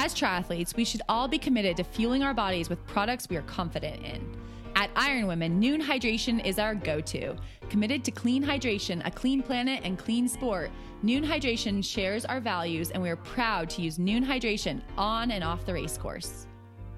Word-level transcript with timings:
As 0.00 0.14
triathletes, 0.14 0.76
we 0.76 0.84
should 0.84 1.02
all 1.08 1.26
be 1.26 1.38
committed 1.38 1.76
to 1.76 1.82
fueling 1.82 2.22
our 2.22 2.32
bodies 2.32 2.68
with 2.68 2.86
products 2.86 3.28
we 3.28 3.36
are 3.36 3.42
confident 3.42 4.00
in. 4.04 4.32
At 4.76 4.90
Iron 4.94 5.26
Women, 5.26 5.60
Nuun 5.60 5.82
Hydration 5.82 6.42
is 6.46 6.60
our 6.60 6.76
go 6.76 7.00
to. 7.00 7.34
Committed 7.68 8.04
to 8.04 8.12
clean 8.12 8.44
hydration, 8.44 9.04
a 9.04 9.10
clean 9.10 9.42
planet, 9.42 9.80
and 9.82 9.98
clean 9.98 10.28
sport, 10.28 10.70
Nuun 11.02 11.26
Hydration 11.26 11.84
shares 11.84 12.24
our 12.24 12.38
values, 12.38 12.92
and 12.92 13.02
we 13.02 13.10
are 13.10 13.16
proud 13.16 13.68
to 13.70 13.82
use 13.82 13.98
Nuun 13.98 14.24
Hydration 14.24 14.82
on 14.96 15.32
and 15.32 15.42
off 15.42 15.66
the 15.66 15.74
race 15.74 15.98
course. 15.98 16.46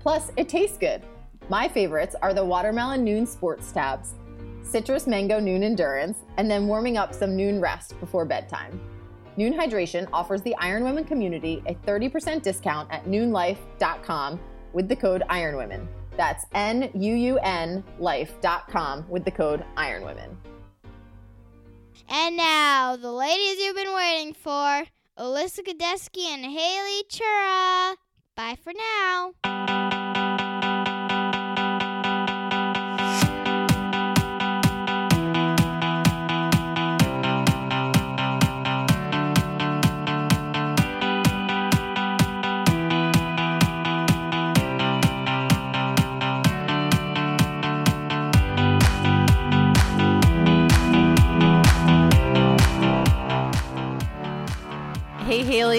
Plus, 0.01 0.31
it 0.37 0.51
tastes 0.51 0.77
good. 0.77 1.01
My 1.48 1.69
favorites 1.69 2.15
are 2.21 2.34
the 2.34 2.45
Watermelon 2.45 3.03
Nuun 3.03 3.27
Sports 3.27 3.73
Tabs, 3.73 4.12
Citrus 4.62 5.06
Mango 5.06 5.41
Nuun 5.41 5.62
Endurance, 5.62 6.19
and 6.37 6.51
then 6.51 6.67
warming 6.67 6.98
up 6.98 7.15
some 7.15 7.31
Nuun 7.31 7.62
Rest 7.62 7.98
before 7.98 8.27
bedtime. 8.27 8.78
Nuun 9.41 9.57
Hydration 9.57 10.07
offers 10.13 10.43
the 10.43 10.55
Iron 10.57 10.85
Women 10.85 11.03
community 11.03 11.63
a 11.65 11.75
30% 11.75 12.43
discount 12.43 12.93
at 12.93 13.07
nuunlife.com 13.07 14.39
with 14.75 14.87
the 14.87 14.95
code 14.95 15.23
IRONWOMEN. 15.31 15.89
That's 16.19 16.45
N 16.53 16.91
U 16.93 17.15
U 17.15 17.39
N 17.39 17.83
life.com 17.99 19.09
with 19.09 19.25
the 19.25 19.31
code 19.31 19.65
IRONWOMEN. 19.79 20.37
And 22.11 22.37
now, 22.37 22.97
the 22.97 23.11
ladies 23.11 23.65
you've 23.65 23.77
been 23.77 23.95
waiting 23.95 24.35
for 24.35 24.85
Alyssa 25.19 25.61
Godesky 25.67 26.27
and 26.27 26.45
Haley 26.45 27.03
Chura. 27.11 27.97
Bye 28.37 28.59
for 28.63 28.75
now. 28.75 29.90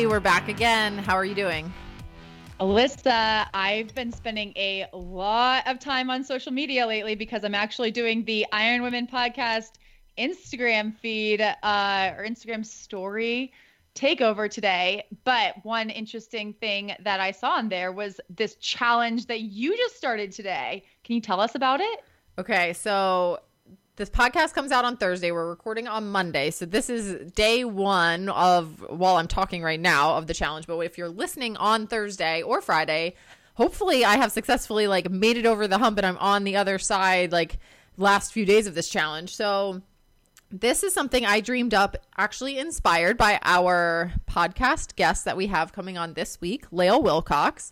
We're 0.06 0.20
back 0.20 0.50
again. 0.50 0.98
How 0.98 1.16
are 1.16 1.26
you 1.26 1.36
doing? 1.36 1.72
Alyssa, 2.60 3.46
I've 3.54 3.94
been 3.94 4.12
spending 4.12 4.52
a 4.56 4.88
lot 4.94 5.68
of 5.68 5.80
time 5.80 6.10
on 6.10 6.24
social 6.24 6.52
media 6.52 6.88
lately 6.88 7.14
because 7.14 7.44
I'm 7.44 7.54
actually 7.54 7.92
doing 7.92 8.26
the 8.26 8.46
Iron 8.52 8.82
Women 8.82 9.06
podcast 9.06 9.74
Instagram 10.18 10.98
feed 10.98 11.42
uh, 11.42 12.14
or 12.18 12.26
Instagram 12.26 12.66
story 12.66 13.54
takeover 13.94 14.50
today. 14.50 15.04
But 15.24 15.64
one 15.64 15.90
interesting 15.90 16.54
thing 16.54 16.96
that 17.04 17.20
I 17.20 17.32
saw 17.32 17.60
in 17.60 17.70
there 17.70 17.92
was 17.92 18.20
this 18.30 18.56
challenge 18.56 19.28
that 19.28 19.42
you 19.42 19.78
just 19.78 19.98
started 19.98 20.32
today. 20.32 20.84
Can 21.04 21.16
you 21.16 21.22
tell 21.22 21.40
us 21.40 21.56
about 21.56 21.80
it? 21.80 22.04
Okay, 22.40 22.74
so 22.74 23.40
this 24.02 24.10
podcast 24.10 24.56
comes 24.56 24.72
out 24.72 24.84
on 24.84 24.98
Thursday. 24.98 25.32
We're 25.32 25.48
recording 25.48 25.88
on 25.88 26.10
Monday. 26.10 26.50
So 26.50 26.66
this 26.66 26.90
is 26.90 27.32
day 27.34 27.64
one 27.64 28.30
of, 28.30 28.84
while 28.90 29.18
I'm 29.18 29.28
talking 29.28 29.62
right 29.62 29.80
now, 29.80 30.18
of 30.18 30.26
the 30.26 30.34
challenge. 30.34 30.66
But 30.66 30.80
if 30.80 30.98
you're 30.98 31.08
listening 31.08 31.56
on 31.58 31.86
Thursday 31.86 32.42
or 32.42 32.62
Friday, 32.62 33.14
hopefully 33.54 34.04
I 34.04 34.16
have 34.16 34.32
successfully 34.32 34.88
like 34.88 35.12
made 35.12 35.38
it 35.38 35.46
over 35.46 35.68
the 35.68 35.78
hump 35.78 36.00
and 36.00 36.08
I'm 36.08 36.18
on 36.18 36.46
the 36.46 36.56
other 36.56 36.80
side 36.80 37.32
like 37.32 37.60
last 37.96 38.34
few 38.34 38.44
days 38.44 38.66
of 38.66 38.74
this 38.74 38.90
challenge. 38.90 39.36
So 39.36 39.84
this 40.50 40.82
is 40.82 40.96
something 40.96 41.24
I 41.24 41.40
dreamed 41.40 41.76
up, 41.76 41.96
actually 42.18 42.58
inspired 42.58 43.20
by 43.20 43.40
our 43.44 44.14
podcast 44.26 44.96
guest 44.96 45.26
that 45.26 45.38
we 45.38 45.46
have 45.46 45.74
coming 45.74 46.00
on 46.00 46.16
this 46.16 46.42
week, 46.42 46.66
Lael 46.72 47.04
Wilcox. 47.04 47.72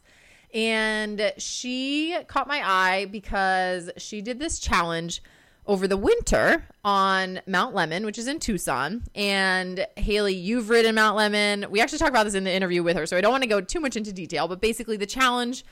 And 0.54 1.34
she 1.40 2.20
caught 2.28 2.48
my 2.48 2.62
eye 2.64 3.06
because 3.06 3.90
she 3.98 4.22
did 4.22 4.38
this 4.38 4.60
challenge 4.60 5.24
over 5.70 5.88
the 5.88 5.96
winter 5.96 6.64
on 6.84 7.40
Mount 7.46 7.76
Lemmon, 7.76 8.04
which 8.04 8.18
is 8.18 8.28
in 8.28 8.40
Tucson. 8.40 9.04
And 9.14 9.86
Haley, 9.98 10.34
you've 10.34 10.70
ridden 10.72 10.96
Mount 10.96 11.16
Lemmon. 11.16 11.70
We 11.70 11.80
actually 11.80 12.00
talked 12.00 12.10
about 12.10 12.24
this 12.24 12.34
in 12.34 12.44
the 12.44 12.52
interview 12.52 12.82
with 12.82 12.98
her, 12.98 13.06
so 13.06 13.16
I 13.16 13.22
don't 13.22 13.32
want 13.32 13.44
to 13.44 13.50
go 13.50 13.62
too 13.62 13.80
much 13.80 13.96
into 13.96 14.12
detail, 14.12 14.48
but 14.48 14.60
basically 14.62 14.98
the 14.98 15.06
challenge 15.06 15.64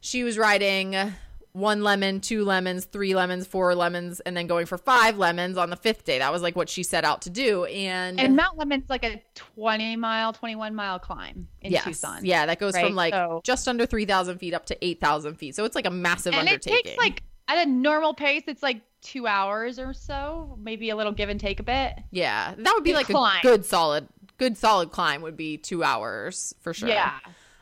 she 0.00 0.24
was 0.24 0.36
riding 0.36 0.96
one 1.52 1.82
lemon, 1.84 2.20
two 2.20 2.44
lemons, 2.44 2.86
three 2.86 3.14
lemons, 3.14 3.46
four 3.46 3.74
lemons, 3.76 4.18
and 4.20 4.36
then 4.36 4.46
going 4.48 4.66
for 4.66 4.76
five 4.76 5.16
lemons 5.16 5.56
on 5.56 5.70
the 5.70 5.76
fifth 5.76 6.04
day. 6.04 6.18
That 6.18 6.30
was 6.32 6.42
like 6.42 6.54
what 6.56 6.68
she 6.68 6.82
set 6.82 7.04
out 7.04 7.22
to 7.22 7.30
do. 7.30 7.64
And 7.66 8.20
And 8.20 8.34
Mount 8.36 8.58
Lemmon's 8.58 8.90
like 8.90 9.04
a 9.04 9.22
20 9.54 9.96
mile, 9.96 10.32
21 10.34 10.74
mile 10.74 10.98
climb 10.98 11.46
in 11.62 11.72
yes, 11.72 11.84
Tucson. 11.84 12.24
Yeah, 12.26 12.44
that 12.46 12.58
goes 12.58 12.74
right? 12.74 12.84
from 12.84 12.94
like 12.96 13.14
So- 13.14 13.40
just 13.44 13.68
under 13.68 13.86
3,000 13.86 14.38
feet 14.38 14.52
up 14.54 14.66
to 14.66 14.84
8,000 14.84 15.36
feet. 15.36 15.54
So 15.54 15.64
it's 15.64 15.76
like 15.76 15.86
a 15.86 15.90
massive 15.90 16.34
and 16.34 16.48
it 16.48 16.54
undertaking. 16.54 16.82
takes 16.84 16.98
like 16.98 17.22
at 17.48 17.66
a 17.66 17.70
normal 17.70 18.12
pace, 18.12 18.42
it's 18.48 18.62
like 18.62 18.82
two 19.06 19.26
hours 19.26 19.78
or 19.78 19.92
so, 19.94 20.58
maybe 20.60 20.90
a 20.90 20.96
little 20.96 21.12
give 21.12 21.28
and 21.28 21.38
take 21.40 21.60
a 21.60 21.62
bit. 21.62 21.94
yeah, 22.10 22.54
that 22.56 22.74
would 22.74 22.84
be 22.84 22.90
Big 22.90 22.96
like 22.96 23.06
climb. 23.06 23.38
a 23.38 23.42
good 23.42 23.64
solid, 23.64 24.08
good 24.38 24.56
solid 24.58 24.90
climb 24.90 25.22
would 25.22 25.36
be 25.36 25.56
two 25.56 25.82
hours 25.84 26.54
for 26.60 26.74
sure. 26.74 26.88
Yeah. 26.88 27.12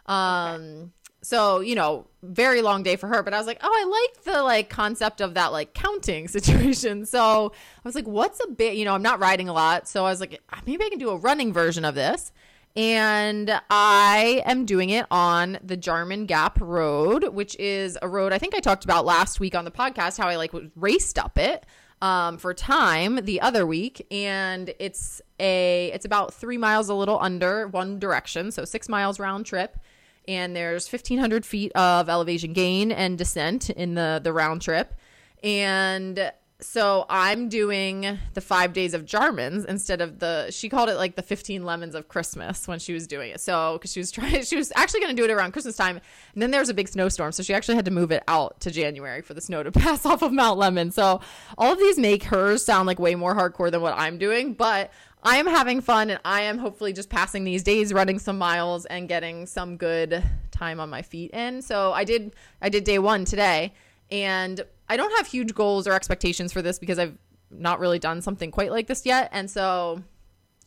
Um, 0.06 0.92
so 1.22 1.60
you 1.60 1.74
know, 1.74 2.06
very 2.22 2.60
long 2.62 2.82
day 2.82 2.96
for 2.96 3.06
her. 3.08 3.22
But 3.22 3.34
I 3.34 3.38
was 3.38 3.46
like, 3.46 3.58
oh, 3.62 3.70
I 3.70 3.84
like 4.14 4.24
the 4.24 4.42
like 4.42 4.68
concept 4.68 5.20
of 5.20 5.34
that 5.34 5.52
like 5.52 5.74
counting 5.74 6.28
situation. 6.36 7.06
So 7.06 7.52
I 7.54 7.80
was 7.88 7.94
like, 7.94 8.06
what's 8.06 8.40
a 8.44 8.48
bit? 8.50 8.76
You 8.76 8.84
know, 8.84 8.94
I'm 8.94 9.02
not 9.02 9.20
riding 9.20 9.48
a 9.48 9.52
lot, 9.52 9.88
so 9.88 10.04
I 10.04 10.10
was 10.10 10.20
like, 10.20 10.40
"Ah, 10.52 10.60
maybe 10.66 10.84
I 10.84 10.88
can 10.90 10.98
do 10.98 11.10
a 11.10 11.16
running 11.16 11.52
version 11.52 11.84
of 11.84 11.94
this. 11.94 12.32
And 12.76 13.60
I 13.70 14.42
am 14.44 14.66
doing 14.66 14.90
it 14.90 15.06
on 15.10 15.58
the 15.62 15.76
Jarman 15.76 16.26
Gap 16.26 16.60
Road, 16.60 17.28
which 17.28 17.56
is 17.60 17.96
a 18.02 18.08
road 18.08 18.32
I 18.32 18.38
think 18.38 18.54
I 18.54 18.60
talked 18.60 18.84
about 18.84 19.04
last 19.04 19.38
week 19.38 19.54
on 19.54 19.64
the 19.64 19.70
podcast. 19.70 20.18
How 20.18 20.28
I 20.28 20.36
like 20.36 20.52
raced 20.74 21.18
up 21.18 21.38
it 21.38 21.64
um, 22.02 22.36
for 22.36 22.52
time 22.52 23.24
the 23.24 23.40
other 23.40 23.64
week, 23.64 24.04
and 24.10 24.74
it's 24.80 25.22
a 25.38 25.92
it's 25.94 26.04
about 26.04 26.34
three 26.34 26.58
miles, 26.58 26.88
a 26.88 26.94
little 26.94 27.18
under 27.20 27.68
one 27.68 28.00
direction, 28.00 28.50
so 28.50 28.64
six 28.64 28.88
miles 28.88 29.20
round 29.20 29.46
trip 29.46 29.78
and 30.26 30.56
there's 30.56 30.90
1500 30.90 31.44
feet 31.44 31.72
of 31.72 32.08
elevation 32.08 32.52
gain 32.52 32.90
and 32.90 33.18
descent 33.18 33.70
in 33.70 33.94
the 33.94 34.20
the 34.22 34.32
round 34.32 34.62
trip 34.62 34.94
and 35.42 36.32
so 36.60 37.04
i'm 37.10 37.48
doing 37.48 38.18
the 38.34 38.40
five 38.40 38.72
days 38.72 38.94
of 38.94 39.04
jarmans 39.04 39.64
instead 39.66 40.00
of 40.00 40.20
the 40.20 40.48
she 40.50 40.68
called 40.68 40.88
it 40.88 40.94
like 40.94 41.16
the 41.16 41.22
15 41.22 41.64
lemons 41.64 41.94
of 41.94 42.06
christmas 42.08 42.68
when 42.68 42.78
she 42.78 42.92
was 42.92 43.06
doing 43.06 43.30
it. 43.30 43.40
So 43.40 43.74
because 43.74 43.92
she 43.92 44.00
was 44.00 44.10
trying 44.10 44.42
she 44.44 44.56
was 44.56 44.72
actually 44.76 45.00
going 45.00 45.14
to 45.14 45.20
do 45.20 45.28
it 45.28 45.32
around 45.32 45.52
christmas 45.52 45.76
time. 45.76 46.00
And 46.32 46.42
then 46.42 46.50
there 46.50 46.60
was 46.60 46.68
a 46.68 46.74
big 46.74 46.88
snowstorm 46.88 47.32
so 47.32 47.42
she 47.42 47.54
actually 47.54 47.74
had 47.74 47.84
to 47.86 47.90
move 47.90 48.12
it 48.12 48.22
out 48.28 48.60
to 48.60 48.70
january 48.70 49.20
for 49.20 49.34
the 49.34 49.40
snow 49.40 49.62
to 49.62 49.72
pass 49.72 50.06
off 50.06 50.22
of 50.22 50.32
Mount 50.32 50.58
Lemmon. 50.58 50.92
So 50.92 51.20
all 51.58 51.72
of 51.72 51.78
these 51.78 51.98
make 51.98 52.24
hers 52.24 52.64
sound 52.64 52.86
like 52.86 52.98
way 52.98 53.14
more 53.14 53.34
hardcore 53.34 53.70
than 53.70 53.80
what 53.80 53.94
i'm 53.96 54.18
doing 54.18 54.54
but 54.54 54.92
I 55.26 55.38
am 55.38 55.46
having 55.46 55.80
fun 55.80 56.10
and 56.10 56.20
I 56.22 56.42
am 56.42 56.58
hopefully 56.58 56.92
just 56.92 57.08
passing 57.08 57.44
these 57.44 57.62
days 57.62 57.94
running 57.94 58.18
some 58.18 58.36
miles 58.36 58.84
and 58.84 59.08
getting 59.08 59.46
some 59.46 59.78
good 59.78 60.22
time 60.50 60.80
on 60.80 60.90
my 60.90 61.00
feet 61.00 61.30
in. 61.30 61.62
So 61.62 61.92
I 61.92 62.04
did 62.04 62.34
I 62.60 62.68
did 62.68 62.84
day 62.84 62.98
1 62.98 63.24
today 63.24 63.72
and 64.10 64.62
I 64.88 64.96
don't 64.96 65.14
have 65.16 65.26
huge 65.26 65.54
goals 65.54 65.86
or 65.86 65.92
expectations 65.92 66.52
for 66.52 66.62
this 66.62 66.78
because 66.78 66.98
I've 66.98 67.16
not 67.50 67.78
really 67.80 67.98
done 67.98 68.20
something 68.20 68.50
quite 68.50 68.70
like 68.70 68.86
this 68.86 69.06
yet 69.06 69.28
and 69.32 69.50
so 69.50 70.02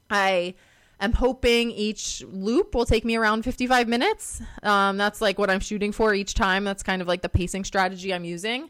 I 0.10 0.56
am 1.00 1.14
hoping 1.14 1.72
each 1.72 2.24
loop 2.24 2.74
will 2.74 2.86
take 2.86 3.06
me 3.06 3.16
around 3.16 3.44
55 3.44 3.88
minutes. 3.88 4.42
Um, 4.64 4.98
that's 4.98 5.22
like 5.22 5.38
what 5.38 5.50
I'm 5.50 5.60
shooting 5.60 5.92
for 5.92 6.14
each 6.14 6.34
time. 6.34 6.64
That's 6.64 6.84
kind 6.84 7.02
of 7.02 7.08
like 7.08 7.22
the 7.22 7.30
pacing 7.30 7.64
strategy 7.66 8.14
I'm 8.14 8.26
using. 8.26 8.70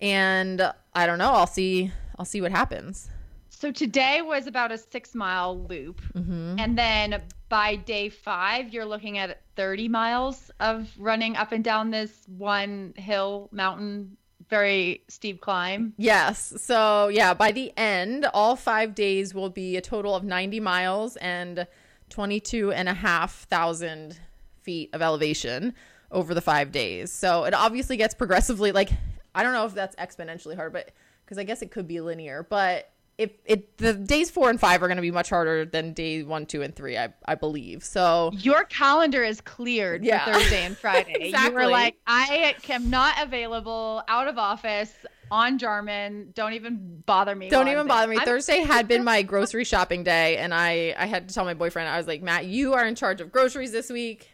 And 0.00 0.72
I 0.94 1.06
don't 1.06 1.18
know. 1.18 1.32
I'll 1.32 1.46
see. 1.46 1.92
I'll 2.18 2.24
see 2.24 2.40
what 2.40 2.50
happens. 2.50 3.08
So 3.50 3.72
today 3.72 4.22
was 4.22 4.46
about 4.46 4.70
a 4.70 4.78
six 4.78 5.14
mile 5.14 5.58
loop. 5.66 6.00
Mm-hmm. 6.14 6.56
And 6.58 6.78
then 6.78 7.22
by 7.48 7.76
day 7.76 8.08
five, 8.08 8.72
you're 8.72 8.84
looking 8.84 9.18
at 9.18 9.40
30 9.56 9.88
miles 9.88 10.50
of 10.60 10.88
running 10.98 11.36
up 11.36 11.50
and 11.52 11.64
down 11.64 11.90
this 11.90 12.12
one 12.26 12.94
hill, 12.96 13.48
mountain, 13.50 14.16
very 14.48 15.02
steep 15.08 15.40
climb. 15.40 15.94
Yes. 15.96 16.54
So, 16.58 17.08
yeah, 17.08 17.34
by 17.34 17.52
the 17.52 17.72
end, 17.76 18.26
all 18.32 18.56
five 18.56 18.94
days 18.94 19.34
will 19.34 19.50
be 19.50 19.76
a 19.76 19.80
total 19.80 20.14
of 20.14 20.24
90 20.24 20.60
miles 20.60 21.16
and 21.16 21.66
22 22.10 22.72
and 22.72 22.88
a 22.88 22.94
half 22.94 23.46
thousand 23.48 24.18
feet 24.62 24.90
of 24.92 25.02
elevation 25.02 25.74
over 26.10 26.34
the 26.34 26.40
five 26.40 26.72
days. 26.72 27.12
So, 27.12 27.44
it 27.44 27.54
obviously 27.54 27.96
gets 27.96 28.14
progressively 28.14 28.72
like, 28.72 28.90
I 29.34 29.42
don't 29.42 29.52
know 29.52 29.66
if 29.66 29.74
that's 29.74 29.96
exponentially 29.96 30.56
hard, 30.56 30.72
but 30.72 30.90
because 31.24 31.38
I 31.38 31.44
guess 31.44 31.60
it 31.60 31.70
could 31.70 31.86
be 31.86 32.00
linear, 32.00 32.46
but 32.48 32.90
if 33.18 33.32
it 33.44 33.76
the 33.78 33.92
days 33.94 34.30
four 34.30 34.48
and 34.48 34.58
five 34.60 34.80
are 34.82 34.86
going 34.86 34.96
to 34.96 35.02
be 35.02 35.10
much 35.10 35.28
harder 35.28 35.64
than 35.64 35.92
day 35.92 36.22
one, 36.22 36.46
two, 36.46 36.62
and 36.62 36.74
three, 36.74 36.96
I 36.96 37.12
I 37.26 37.34
believe. 37.34 37.82
So 37.84 38.30
your 38.34 38.64
calendar 38.64 39.22
is 39.24 39.40
cleared 39.40 40.04
Yeah. 40.04 40.24
for 40.24 40.32
Thursday 40.34 40.64
and 40.64 40.76
Friday. 40.78 41.12
exactly. 41.20 41.48
You 41.60 41.66
were 41.66 41.66
like, 41.66 41.96
I 42.06 42.54
am 42.68 42.90
not 42.90 43.20
available, 43.20 44.02
out 44.08 44.28
of 44.28 44.38
office, 44.38 44.92
on 45.30 45.58
Jarman. 45.58 46.30
Don't 46.34 46.52
even 46.54 47.02
bother 47.04 47.34
me. 47.34 47.48
don't 47.50 47.68
even 47.68 47.86
bother 47.88 48.06
there." 48.06 48.10
me. 48.10 48.16
I'm- 48.18 48.24
Thursday 48.26 48.60
had 48.60 48.86
been 48.88 49.02
my 49.04 49.22
grocery 49.32 49.64
shopping 49.64 50.04
day, 50.04 50.36
and 50.36 50.54
I 50.54 50.94
I 50.96 51.06
had 51.06 51.28
to 51.28 51.34
tell 51.34 51.44
my 51.44 51.54
boyfriend 51.54 51.88
I 51.88 51.98
was 51.98 52.06
like, 52.06 52.22
Matt, 52.22 52.46
you 52.46 52.74
are 52.74 52.86
in 52.86 52.94
charge 52.94 53.20
of 53.20 53.32
groceries 53.32 53.72
this 53.72 53.90
week. 53.90 54.30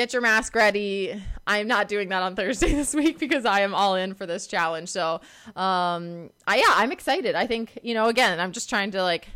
Get 0.00 0.14
your 0.14 0.22
mask 0.22 0.54
ready. 0.54 1.22
I'm 1.46 1.68
not 1.68 1.86
doing 1.86 2.08
that 2.08 2.22
on 2.22 2.34
Thursday 2.34 2.72
this 2.72 2.94
week 2.94 3.18
because 3.18 3.44
I 3.44 3.60
am 3.60 3.74
all 3.74 3.96
in 3.96 4.14
for 4.14 4.24
this 4.24 4.46
challenge. 4.46 4.88
So, 4.88 5.20
um, 5.56 6.30
I 6.46 6.56
yeah, 6.56 6.70
I'm 6.70 6.90
excited. 6.90 7.34
I 7.34 7.46
think 7.46 7.78
you 7.82 7.92
know, 7.92 8.06
again, 8.06 8.40
I'm 8.40 8.52
just 8.52 8.70
trying 8.70 8.92
to 8.92 9.02
like 9.02 9.28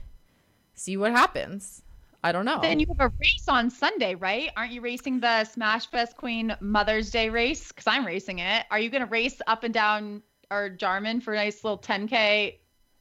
see 0.73 0.97
what 0.97 1.13
happens. 1.13 1.83
I 2.23 2.33
don't 2.33 2.47
know. 2.47 2.61
Then 2.63 2.81
you 2.81 2.87
have 2.87 3.13
a 3.13 3.13
race 3.21 3.45
on 3.47 3.69
Sunday, 3.69 4.15
right? 4.15 4.53
Aren't 4.57 4.73
you 4.73 4.81
racing 4.81 5.21
the 5.21 5.45
Smash 5.45 5.87
Fest 5.91 6.17
Queen 6.17 6.57
Mother's 6.61 7.11
Day 7.11 7.29
race? 7.29 7.69
Because 7.69 7.87
I'm 7.87 8.07
racing 8.07 8.39
it. 8.39 8.65
Are 8.71 8.79
you 8.79 8.89
going 8.89 9.05
to 9.05 9.11
race 9.11 9.43
up 9.47 9.65
and 9.65 9.75
down 9.75 10.23
or 10.51 10.71
Jarman 10.71 11.21
for 11.21 11.35
a 11.35 11.37
nice 11.37 11.63
little 11.63 11.79
10K 11.79 12.55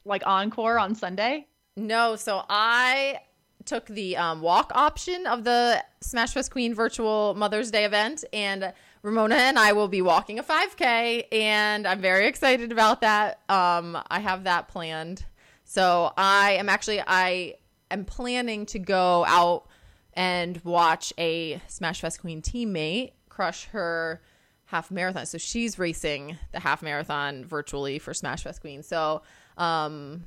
like 0.03 0.23
encore 0.25 0.77
on 0.79 0.95
Sunday? 0.95 1.47
No, 1.77 2.17
so 2.17 2.43
I 2.49 3.21
took 3.65 3.85
the 3.87 4.17
um, 4.17 4.41
walk 4.41 4.71
option 4.75 5.27
of 5.27 5.43
the 5.43 5.83
Smash 6.01 6.33
Fest 6.33 6.51
Queen 6.51 6.73
virtual 6.73 7.33
Mother's 7.35 7.71
Day 7.71 7.85
event, 7.85 8.23
and 8.33 8.73
Ramona 9.01 9.35
and 9.35 9.59
I 9.59 9.73
will 9.73 9.87
be 9.87 10.01
walking 10.01 10.39
a 10.39 10.43
5K, 10.43 11.25
and 11.31 11.85
I'm 11.87 11.99
very 11.99 12.27
excited 12.27 12.71
about 12.71 13.01
that. 13.01 13.39
Um, 13.49 13.97
I 14.09 14.19
have 14.19 14.45
that 14.45 14.67
planned. 14.67 15.25
So 15.65 16.11
I 16.17 16.51
am 16.51 16.69
actually 16.69 17.01
I 17.05 17.55
am 17.89 18.05
planning 18.05 18.65
to 18.67 18.79
go 18.79 19.25
out 19.25 19.67
and 20.13 20.61
watch 20.63 21.13
a 21.17 21.61
Smash 21.67 22.01
Fest 22.01 22.21
Queen 22.21 22.41
teammate 22.41 23.13
crush 23.29 23.65
her 23.65 24.21
half 24.65 24.91
marathon. 24.91 25.25
So 25.25 25.37
she's 25.37 25.79
racing 25.79 26.37
the 26.51 26.59
half 26.59 26.81
marathon 26.81 27.45
virtually 27.45 27.99
for 27.99 28.13
Smash 28.13 28.43
Fest 28.43 28.61
Queen. 28.61 28.83
So 28.83 29.23
um 29.57 30.23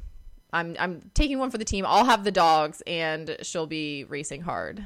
I'm 0.53 0.77
I'm 0.79 1.11
taking 1.15 1.39
one 1.39 1.51
for 1.51 1.59
the 1.59 1.65
team. 1.65 1.85
I'll 1.87 2.05
have 2.05 2.25
the 2.25 2.33
dogs 2.33 2.83
and 2.87 3.37
she'll 3.43 3.67
be 3.67 4.05
racing 4.05 4.43
hard. 4.43 4.85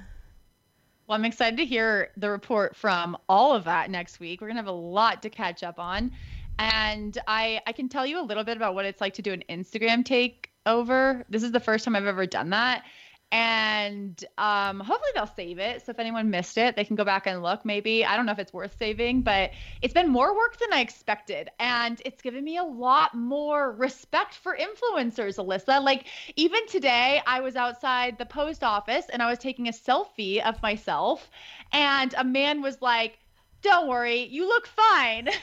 Well, 1.06 1.18
I'm 1.18 1.24
excited 1.24 1.56
to 1.56 1.64
hear 1.64 2.10
the 2.16 2.30
report 2.30 2.76
from 2.76 3.16
all 3.28 3.52
of 3.52 3.64
that 3.64 3.90
next 3.90 4.20
week. 4.20 4.40
We're 4.40 4.46
to 4.48 4.54
have 4.54 4.68
a 4.68 4.72
lot 4.72 5.22
to 5.22 5.30
catch 5.30 5.64
up 5.64 5.78
on. 5.78 6.12
And 6.60 7.18
I, 7.26 7.60
I 7.66 7.72
can 7.72 7.88
tell 7.88 8.06
you 8.06 8.20
a 8.20 8.22
little 8.22 8.44
bit 8.44 8.56
about 8.56 8.74
what 8.74 8.84
it's 8.84 9.00
like 9.00 9.14
to 9.14 9.22
do 9.22 9.32
an 9.32 9.42
Instagram 9.48 10.04
takeover. 10.04 11.24
This 11.28 11.42
is 11.42 11.50
the 11.50 11.58
first 11.58 11.84
time 11.84 11.96
I've 11.96 12.06
ever 12.06 12.26
done 12.26 12.50
that. 12.50 12.84
And 13.32 14.24
um, 14.38 14.80
hopefully 14.80 15.10
they'll 15.14 15.26
save 15.26 15.60
it. 15.60 15.86
So 15.86 15.90
if 15.90 16.00
anyone 16.00 16.30
missed 16.30 16.58
it, 16.58 16.74
they 16.74 16.84
can 16.84 16.96
go 16.96 17.04
back 17.04 17.26
and 17.28 17.42
look. 17.42 17.64
Maybe 17.64 18.04
I 18.04 18.16
don't 18.16 18.26
know 18.26 18.32
if 18.32 18.40
it's 18.40 18.52
worth 18.52 18.76
saving, 18.76 19.22
but 19.22 19.50
it's 19.82 19.94
been 19.94 20.08
more 20.08 20.34
work 20.36 20.58
than 20.58 20.72
I 20.72 20.80
expected, 20.80 21.48
and 21.60 22.02
it's 22.04 22.20
given 22.22 22.42
me 22.42 22.56
a 22.56 22.64
lot 22.64 23.14
more 23.14 23.72
respect 23.72 24.34
for 24.34 24.56
influencers. 24.56 25.38
Alyssa, 25.38 25.82
like 25.82 26.06
even 26.34 26.66
today, 26.66 27.22
I 27.24 27.40
was 27.40 27.54
outside 27.54 28.18
the 28.18 28.26
post 28.26 28.64
office 28.64 29.06
and 29.12 29.22
I 29.22 29.30
was 29.30 29.38
taking 29.38 29.68
a 29.68 29.72
selfie 29.72 30.42
of 30.44 30.60
myself, 30.62 31.30
and 31.72 32.12
a 32.18 32.24
man 32.24 32.62
was 32.62 32.82
like, 32.82 33.18
"Don't 33.62 33.86
worry, 33.88 34.24
you 34.24 34.48
look 34.48 34.66
fine." 34.66 35.28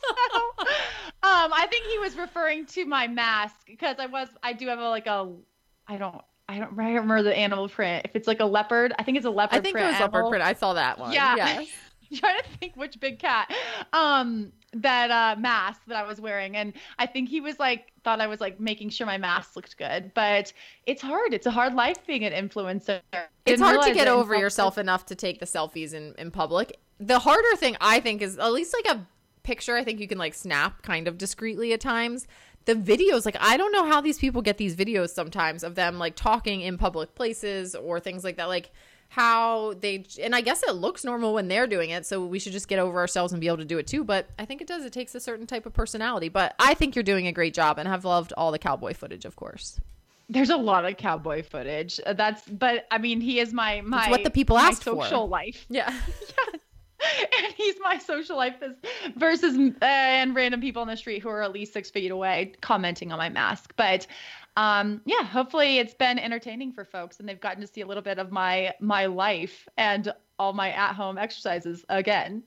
So, 0.00 0.40
um, 1.22 1.52
I 1.52 1.66
think 1.70 1.86
he 1.86 1.98
was 1.98 2.16
referring 2.16 2.66
to 2.66 2.84
my 2.84 3.06
mask 3.08 3.56
because 3.66 3.96
I 3.98 4.06
was, 4.06 4.28
I 4.42 4.52
do 4.52 4.68
have 4.68 4.78
a 4.78 4.88
like 4.88 5.06
a, 5.06 5.30
I 5.86 5.96
don't, 5.96 6.22
I 6.48 6.58
don't 6.58 6.74
remember 6.74 7.22
the 7.22 7.36
animal 7.36 7.68
print. 7.68 8.06
If 8.06 8.16
it's 8.16 8.26
like 8.26 8.40
a 8.40 8.44
leopard, 8.44 8.94
I 8.98 9.02
think 9.02 9.18
it's 9.18 9.26
a 9.26 9.30
leopard. 9.30 9.58
I 9.58 9.60
think 9.60 9.76
it 9.76 9.80
print 9.80 9.92
was 9.92 10.00
leopard 10.00 10.28
print. 10.30 10.44
I 10.44 10.54
saw 10.54 10.72
that 10.74 10.98
one. 10.98 11.12
Yeah. 11.12 11.36
Yes. 11.36 11.68
trying 12.14 12.38
to 12.38 12.48
think 12.58 12.74
which 12.74 12.98
big 13.00 13.18
cat 13.18 13.52
um 13.92 14.50
that 14.72 15.10
uh 15.10 15.38
mask 15.38 15.82
that 15.86 15.96
I 15.96 16.06
was 16.06 16.20
wearing 16.20 16.56
and 16.56 16.72
I 16.98 17.04
think 17.04 17.28
he 17.28 17.42
was 17.42 17.58
like 17.58 17.92
thought 18.02 18.22
I 18.22 18.26
was 18.26 18.40
like 18.40 18.58
making 18.58 18.88
sure 18.88 19.06
my 19.06 19.18
mask 19.18 19.56
looked 19.56 19.76
good 19.76 20.12
but 20.14 20.50
it's 20.86 21.02
hard 21.02 21.34
it's 21.34 21.44
a 21.44 21.50
hard 21.50 21.74
life 21.74 22.06
being 22.06 22.24
an 22.24 22.32
influencer 22.32 23.00
It's 23.12 23.28
Didn't 23.44 23.60
hard 23.60 23.82
to 23.82 23.92
get 23.92 24.08
over 24.08 24.34
yourself 24.34 24.78
enough 24.78 25.04
to 25.06 25.14
take 25.14 25.38
the 25.38 25.46
selfies 25.46 25.92
in, 25.92 26.14
in 26.16 26.30
public. 26.30 26.78
The 26.98 27.18
harder 27.18 27.56
thing 27.56 27.76
I 27.78 28.00
think 28.00 28.22
is 28.22 28.38
at 28.38 28.52
least 28.52 28.74
like 28.74 28.96
a 28.96 29.06
picture 29.42 29.76
I 29.76 29.84
think 29.84 30.00
you 30.00 30.08
can 30.08 30.18
like 30.18 30.34
snap 30.34 30.82
kind 30.82 31.08
of 31.08 31.18
discreetly 31.18 31.72
at 31.72 31.80
times. 31.80 32.26
The 32.64 32.74
videos, 32.74 33.24
like 33.24 33.36
I 33.40 33.56
don't 33.56 33.72
know 33.72 33.86
how 33.86 34.00
these 34.00 34.18
people 34.18 34.42
get 34.42 34.58
these 34.58 34.76
videos 34.76 35.10
sometimes 35.10 35.62
of 35.64 35.74
them 35.74 35.98
like 35.98 36.16
talking 36.16 36.60
in 36.60 36.76
public 36.78 37.14
places 37.14 37.74
or 37.74 37.98
things 38.00 38.24
like 38.24 38.36
that. 38.36 38.48
Like 38.48 38.70
how 39.10 39.72
they 39.80 40.04
and 40.22 40.34
I 40.34 40.42
guess 40.42 40.62
it 40.62 40.74
looks 40.74 41.02
normal 41.02 41.32
when 41.32 41.48
they're 41.48 41.66
doing 41.66 41.88
it, 41.90 42.04
so 42.04 42.26
we 42.26 42.38
should 42.38 42.52
just 42.52 42.68
get 42.68 42.78
over 42.78 42.98
ourselves 42.98 43.32
and 43.32 43.40
be 43.40 43.46
able 43.46 43.56
to 43.58 43.64
do 43.64 43.78
it 43.78 43.86
too. 43.86 44.04
But 44.04 44.28
I 44.38 44.44
think 44.44 44.60
it 44.60 44.66
does. 44.66 44.84
It 44.84 44.92
takes 44.92 45.14
a 45.14 45.20
certain 45.20 45.46
type 45.46 45.64
of 45.64 45.72
personality. 45.72 46.28
But 46.28 46.54
I 46.58 46.74
think 46.74 46.94
you're 46.94 47.02
doing 47.02 47.26
a 47.26 47.32
great 47.32 47.54
job 47.54 47.78
and 47.78 47.88
have 47.88 48.04
loved 48.04 48.34
all 48.36 48.52
the 48.52 48.58
cowboy 48.58 48.92
footage, 48.92 49.24
of 49.24 49.34
course. 49.36 49.80
there's 50.28 50.50
a 50.50 50.56
lot 50.58 50.84
of 50.84 50.98
cowboy 50.98 51.42
footage 51.42 51.98
Uh, 52.04 52.12
that's 52.12 52.46
but 52.46 52.86
I 52.90 52.98
mean 52.98 53.18
he 53.22 53.40
is 53.40 53.54
my 53.54 53.80
my 53.80 54.10
what 54.10 54.24
the 54.24 54.30
people 54.30 54.58
asked 54.58 54.84
for. 54.84 55.02
social 55.02 55.26
life 55.26 55.64
Yeah. 55.70 55.90
and 57.44 57.54
he's 57.54 57.76
my 57.80 57.98
social 57.98 58.36
life 58.36 58.56
versus 59.16 59.56
uh, 59.56 59.84
and 59.84 60.34
random 60.34 60.60
people 60.60 60.82
on 60.82 60.88
the 60.88 60.96
street 60.96 61.22
who 61.22 61.28
are 61.28 61.42
at 61.42 61.52
least 61.52 61.72
six 61.72 61.90
feet 61.90 62.10
away 62.10 62.52
commenting 62.60 63.12
on 63.12 63.18
my 63.18 63.28
mask. 63.28 63.72
But 63.76 64.06
um, 64.56 65.00
yeah, 65.04 65.22
hopefully 65.22 65.78
it's 65.78 65.94
been 65.94 66.18
entertaining 66.18 66.72
for 66.72 66.84
folks 66.84 67.20
and 67.20 67.28
they've 67.28 67.40
gotten 67.40 67.60
to 67.60 67.66
see 67.66 67.80
a 67.80 67.86
little 67.86 68.02
bit 68.02 68.18
of 68.18 68.32
my 68.32 68.74
my 68.80 69.06
life 69.06 69.68
and 69.76 70.12
all 70.38 70.52
my 70.52 70.70
at 70.72 70.94
home 70.94 71.18
exercises 71.18 71.84
again. 71.88 72.42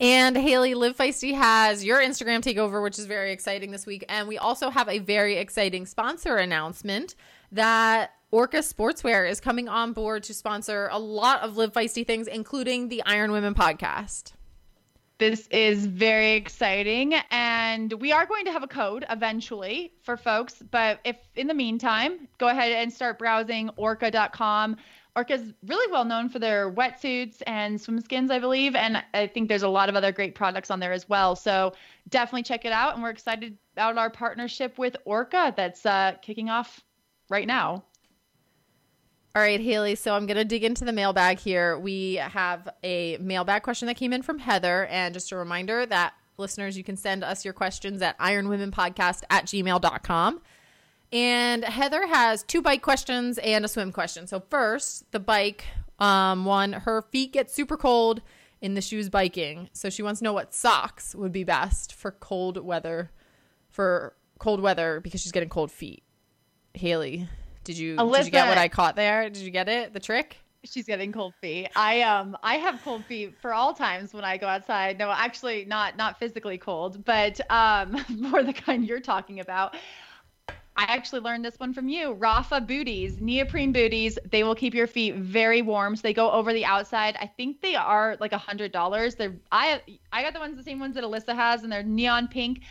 And 0.00 0.36
Haley, 0.36 0.74
Live 0.74 0.96
Feisty 0.96 1.32
has 1.34 1.84
your 1.84 2.00
Instagram 2.00 2.40
takeover, 2.40 2.82
which 2.82 2.98
is 2.98 3.06
very 3.06 3.30
exciting 3.30 3.70
this 3.70 3.86
week. 3.86 4.04
And 4.08 4.26
we 4.26 4.36
also 4.36 4.68
have 4.68 4.88
a 4.88 4.98
very 4.98 5.36
exciting 5.36 5.86
sponsor 5.86 6.38
announcement 6.38 7.14
that 7.52 8.10
Orca 8.32 8.60
Sportswear 8.60 9.28
is 9.30 9.42
coming 9.42 9.68
on 9.68 9.92
board 9.92 10.22
to 10.22 10.32
sponsor 10.32 10.88
a 10.90 10.98
lot 10.98 11.42
of 11.42 11.58
Live 11.58 11.74
Feisty 11.74 12.06
things, 12.06 12.26
including 12.26 12.88
the 12.88 13.02
Iron 13.04 13.30
Women 13.30 13.54
podcast. 13.54 14.32
This 15.18 15.46
is 15.48 15.84
very 15.84 16.32
exciting, 16.32 17.12
and 17.30 17.92
we 17.92 18.10
are 18.10 18.24
going 18.24 18.46
to 18.46 18.52
have 18.52 18.62
a 18.62 18.66
code 18.66 19.04
eventually 19.10 19.92
for 20.02 20.16
folks. 20.16 20.62
But 20.70 21.00
if 21.04 21.16
in 21.36 21.46
the 21.46 21.52
meantime, 21.52 22.26
go 22.38 22.48
ahead 22.48 22.72
and 22.72 22.90
start 22.90 23.18
browsing 23.18 23.68
orca.com. 23.76 24.78
Orca 25.14 25.34
is 25.34 25.52
really 25.66 25.92
well 25.92 26.06
known 26.06 26.30
for 26.30 26.38
their 26.38 26.72
wetsuits 26.72 27.42
and 27.46 27.78
swim 27.78 28.00
skins, 28.00 28.30
I 28.30 28.38
believe, 28.38 28.74
and 28.74 29.04
I 29.12 29.26
think 29.26 29.50
there's 29.50 29.62
a 29.62 29.68
lot 29.68 29.90
of 29.90 29.94
other 29.94 30.10
great 30.10 30.34
products 30.34 30.70
on 30.70 30.80
there 30.80 30.94
as 30.94 31.06
well. 31.06 31.36
So 31.36 31.74
definitely 32.08 32.44
check 32.44 32.64
it 32.64 32.72
out, 32.72 32.94
and 32.94 33.02
we're 33.02 33.10
excited 33.10 33.58
about 33.74 33.98
our 33.98 34.08
partnership 34.08 34.78
with 34.78 34.96
Orca 35.04 35.52
that's 35.54 35.84
uh, 35.84 36.12
kicking 36.22 36.48
off 36.48 36.80
right 37.28 37.46
now. 37.46 37.84
All 39.34 39.40
right, 39.40 39.60
Haley. 39.60 39.94
So 39.94 40.14
I'm 40.14 40.26
going 40.26 40.36
to 40.36 40.44
dig 40.44 40.62
into 40.62 40.84
the 40.84 40.92
mailbag 40.92 41.38
here. 41.38 41.78
We 41.78 42.16
have 42.16 42.68
a 42.84 43.16
mailbag 43.16 43.62
question 43.62 43.86
that 43.86 43.96
came 43.96 44.12
in 44.12 44.20
from 44.20 44.38
Heather. 44.38 44.84
And 44.86 45.14
just 45.14 45.32
a 45.32 45.36
reminder 45.36 45.86
that 45.86 46.12
listeners, 46.36 46.76
you 46.76 46.84
can 46.84 46.98
send 46.98 47.24
us 47.24 47.42
your 47.42 47.54
questions 47.54 48.02
at 48.02 48.18
ironwomenpodcast 48.18 49.22
at 49.30 49.46
gmail.com. 49.46 50.42
And 51.12 51.64
Heather 51.64 52.06
has 52.06 52.42
two 52.42 52.60
bike 52.60 52.82
questions 52.82 53.38
and 53.38 53.64
a 53.64 53.68
swim 53.68 53.90
question. 53.90 54.26
So, 54.26 54.40
first, 54.50 55.10
the 55.12 55.20
bike 55.20 55.64
um, 55.98 56.44
one, 56.44 56.74
her 56.74 57.00
feet 57.00 57.32
get 57.32 57.50
super 57.50 57.78
cold 57.78 58.20
in 58.60 58.74
the 58.74 58.80
shoes 58.82 59.08
biking. 59.08 59.70
So, 59.72 59.88
she 59.88 60.02
wants 60.02 60.20
to 60.20 60.24
know 60.24 60.32
what 60.32 60.54
socks 60.54 61.14
would 61.14 61.32
be 61.32 61.44
best 61.44 61.94
for 61.94 62.12
cold 62.12 62.62
weather, 62.62 63.10
for 63.70 64.14
cold 64.38 64.60
weather 64.60 65.00
because 65.00 65.20
she's 65.20 65.32
getting 65.32 65.50
cold 65.50 65.70
feet. 65.70 66.02
Haley, 66.74 67.28
Did 67.64 67.78
you 67.78 67.96
did 67.96 68.26
you 68.26 68.30
get 68.30 68.48
what 68.48 68.58
I 68.58 68.68
caught 68.68 68.96
there? 68.96 69.28
Did 69.28 69.38
you 69.38 69.50
get 69.50 69.68
it? 69.68 69.92
The 69.92 70.00
trick? 70.00 70.36
She's 70.64 70.86
getting 70.86 71.12
cold 71.12 71.34
feet. 71.40 71.70
I 71.74 72.02
um 72.02 72.36
I 72.42 72.56
have 72.56 72.80
cold 72.82 73.04
feet 73.04 73.34
for 73.40 73.52
all 73.52 73.74
times 73.74 74.14
when 74.14 74.24
I 74.24 74.36
go 74.36 74.46
outside. 74.46 74.98
No, 74.98 75.10
actually 75.10 75.64
not 75.64 75.96
not 75.96 76.18
physically 76.18 76.58
cold, 76.58 77.04
but 77.04 77.40
um 77.50 77.96
more 78.08 78.42
the 78.42 78.52
kind 78.52 78.86
you're 78.86 79.00
talking 79.00 79.40
about. 79.40 79.74
I 80.74 80.84
actually 80.84 81.20
learned 81.20 81.44
this 81.44 81.58
one 81.58 81.74
from 81.74 81.88
you. 81.88 82.14
Rapha 82.14 82.66
booties, 82.66 83.20
neoprene 83.20 83.72
booties. 83.72 84.18
They 84.30 84.42
will 84.42 84.54
keep 84.54 84.72
your 84.72 84.86
feet 84.86 85.16
very 85.16 85.60
warm. 85.60 85.96
So 85.96 86.02
they 86.02 86.14
go 86.14 86.30
over 86.30 86.54
the 86.54 86.64
outside. 86.64 87.16
I 87.20 87.26
think 87.26 87.60
they 87.60 87.74
are 87.74 88.16
like 88.20 88.32
a 88.32 88.38
hundred 88.38 88.72
dollars. 88.72 89.14
They're 89.14 89.36
I 89.50 89.82
I 90.12 90.22
got 90.22 90.32
the 90.32 90.40
ones 90.40 90.56
the 90.56 90.62
same 90.62 90.80
ones 90.80 90.94
that 90.94 91.04
Alyssa 91.04 91.34
has, 91.34 91.62
and 91.62 91.70
they're 91.70 91.82
neon 91.82 92.28
pink. 92.28 92.62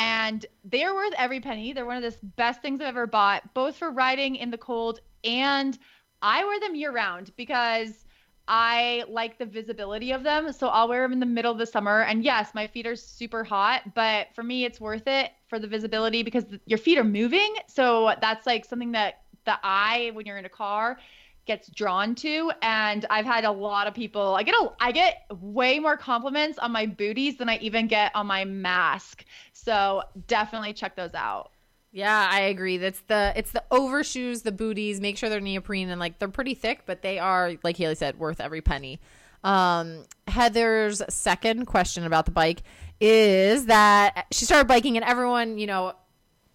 And 0.00 0.46
they're 0.64 0.94
worth 0.94 1.12
every 1.18 1.40
penny. 1.40 1.74
They're 1.74 1.84
one 1.84 2.02
of 2.02 2.02
the 2.02 2.26
best 2.36 2.62
things 2.62 2.80
I've 2.80 2.88
ever 2.88 3.06
bought, 3.06 3.52
both 3.52 3.76
for 3.76 3.90
riding 3.90 4.36
in 4.36 4.50
the 4.50 4.58
cold 4.58 5.00
and 5.24 5.78
I 6.22 6.44
wear 6.44 6.58
them 6.58 6.74
year 6.74 6.90
round 6.90 7.32
because 7.36 8.06
I 8.48 9.04
like 9.08 9.38
the 9.38 9.44
visibility 9.46 10.12
of 10.12 10.22
them. 10.22 10.52
So 10.52 10.68
I'll 10.68 10.88
wear 10.88 11.02
them 11.02 11.12
in 11.12 11.20
the 11.20 11.26
middle 11.26 11.52
of 11.52 11.58
the 11.58 11.66
summer. 11.66 12.02
And 12.02 12.24
yes, 12.24 12.54
my 12.54 12.66
feet 12.66 12.86
are 12.86 12.96
super 12.96 13.44
hot, 13.44 13.94
but 13.94 14.28
for 14.34 14.42
me, 14.42 14.64
it's 14.64 14.80
worth 14.80 15.06
it 15.06 15.30
for 15.48 15.58
the 15.58 15.66
visibility 15.66 16.22
because 16.22 16.44
your 16.66 16.78
feet 16.78 16.98
are 16.98 17.04
moving. 17.04 17.54
So 17.68 18.14
that's 18.20 18.46
like 18.46 18.64
something 18.64 18.92
that 18.92 19.22
the 19.44 19.58
eye, 19.62 20.10
when 20.14 20.26
you're 20.26 20.38
in 20.38 20.46
a 20.46 20.50
car, 20.50 20.98
gets 21.46 21.68
drawn 21.70 22.14
to. 22.14 22.52
And 22.62 23.06
I've 23.10 23.24
had 23.24 23.44
a 23.44 23.50
lot 23.50 23.86
of 23.86 23.94
people. 23.94 24.34
I 24.34 24.42
get 24.42 24.54
a, 24.54 24.72
I 24.80 24.92
get 24.92 25.26
way 25.40 25.78
more 25.78 25.96
compliments 25.96 26.58
on 26.58 26.70
my 26.72 26.86
booties 26.86 27.38
than 27.38 27.48
I 27.48 27.58
even 27.58 27.86
get 27.86 28.14
on 28.14 28.26
my 28.26 28.44
mask. 28.44 29.24
So 29.64 30.02
definitely 30.26 30.72
check 30.72 30.96
those 30.96 31.14
out. 31.14 31.50
Yeah, 31.92 32.28
I 32.30 32.42
agree. 32.42 32.78
That's 32.78 33.00
the 33.08 33.32
it's 33.34 33.50
the 33.50 33.64
overshoes, 33.70 34.42
the 34.42 34.52
booties. 34.52 35.00
Make 35.00 35.16
sure 35.18 35.28
they're 35.28 35.40
neoprene 35.40 35.90
and 35.90 35.98
like 35.98 36.18
they're 36.18 36.28
pretty 36.28 36.54
thick, 36.54 36.82
but 36.86 37.02
they 37.02 37.18
are 37.18 37.54
like 37.62 37.76
Haley 37.76 37.96
said, 37.96 38.18
worth 38.18 38.40
every 38.40 38.60
penny. 38.60 39.00
Um, 39.42 40.04
Heather's 40.28 41.02
second 41.08 41.66
question 41.66 42.04
about 42.04 42.26
the 42.26 42.30
bike 42.30 42.62
is 43.00 43.66
that 43.66 44.26
she 44.30 44.44
started 44.44 44.68
biking, 44.68 44.96
and 44.96 45.04
everyone, 45.04 45.58
you 45.58 45.66
know, 45.66 45.94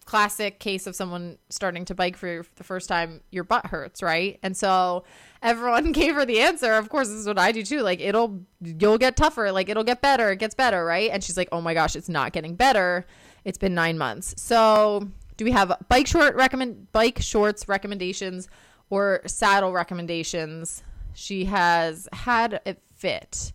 classic 0.06 0.60
case 0.60 0.86
of 0.86 0.96
someone 0.96 1.36
starting 1.50 1.84
to 1.84 1.94
bike 1.94 2.16
for 2.16 2.46
the 2.54 2.64
first 2.64 2.88
time, 2.88 3.20
your 3.30 3.44
butt 3.44 3.66
hurts, 3.66 4.02
right? 4.02 4.38
And 4.42 4.56
so 4.56 5.04
everyone 5.42 5.92
gave 5.92 6.14
her 6.14 6.24
the 6.24 6.40
answer. 6.40 6.72
Of 6.72 6.88
course, 6.88 7.08
this 7.08 7.18
is 7.18 7.26
what 7.26 7.38
I 7.38 7.52
do 7.52 7.62
too. 7.62 7.80
Like 7.82 8.00
it'll 8.00 8.40
you'll 8.62 8.98
get 8.98 9.16
tougher, 9.16 9.52
like 9.52 9.68
it'll 9.68 9.84
get 9.84 10.00
better, 10.00 10.30
it 10.30 10.38
gets 10.38 10.54
better, 10.54 10.84
right? 10.84 11.10
And 11.10 11.22
she's 11.22 11.36
like, 11.36 11.48
"Oh 11.52 11.60
my 11.60 11.74
gosh, 11.74 11.94
it's 11.96 12.08
not 12.08 12.32
getting 12.32 12.54
better. 12.54 13.04
It's 13.44 13.58
been 13.58 13.74
9 13.74 13.98
months." 13.98 14.34
So, 14.40 15.08
do 15.36 15.44
we 15.44 15.50
have 15.50 15.76
bike 15.88 16.06
short 16.06 16.34
recommend 16.36 16.90
bike 16.92 17.20
shorts 17.20 17.68
recommendations 17.68 18.48
or 18.88 19.20
saddle 19.26 19.72
recommendations? 19.72 20.82
She 21.14 21.46
has 21.46 22.08
had 22.12 22.60
it 22.64 22.80
fit, 22.94 23.52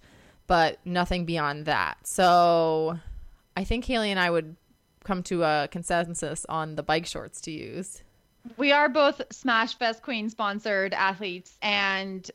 but 0.48 0.80
nothing 0.86 1.26
beyond 1.26 1.66
that. 1.66 2.06
So, 2.06 3.00
I 3.56 3.64
think 3.64 3.86
Haley 3.86 4.12
and 4.12 4.20
I 4.20 4.30
would 4.30 4.58
come 5.04 5.24
to 5.24 5.44
a 5.44 5.68
consensus 5.72 6.46
on 6.50 6.76
the 6.76 6.84
bike 6.84 7.06
shorts 7.06 7.42
to 7.42 7.52
use. 7.52 8.04
We 8.58 8.72
are 8.72 8.90
both 8.90 9.22
Smash 9.32 9.78
Fest 9.78 10.02
Queen 10.02 10.30
sponsored 10.30 10.94
athletes, 10.94 11.58
and 11.62 12.30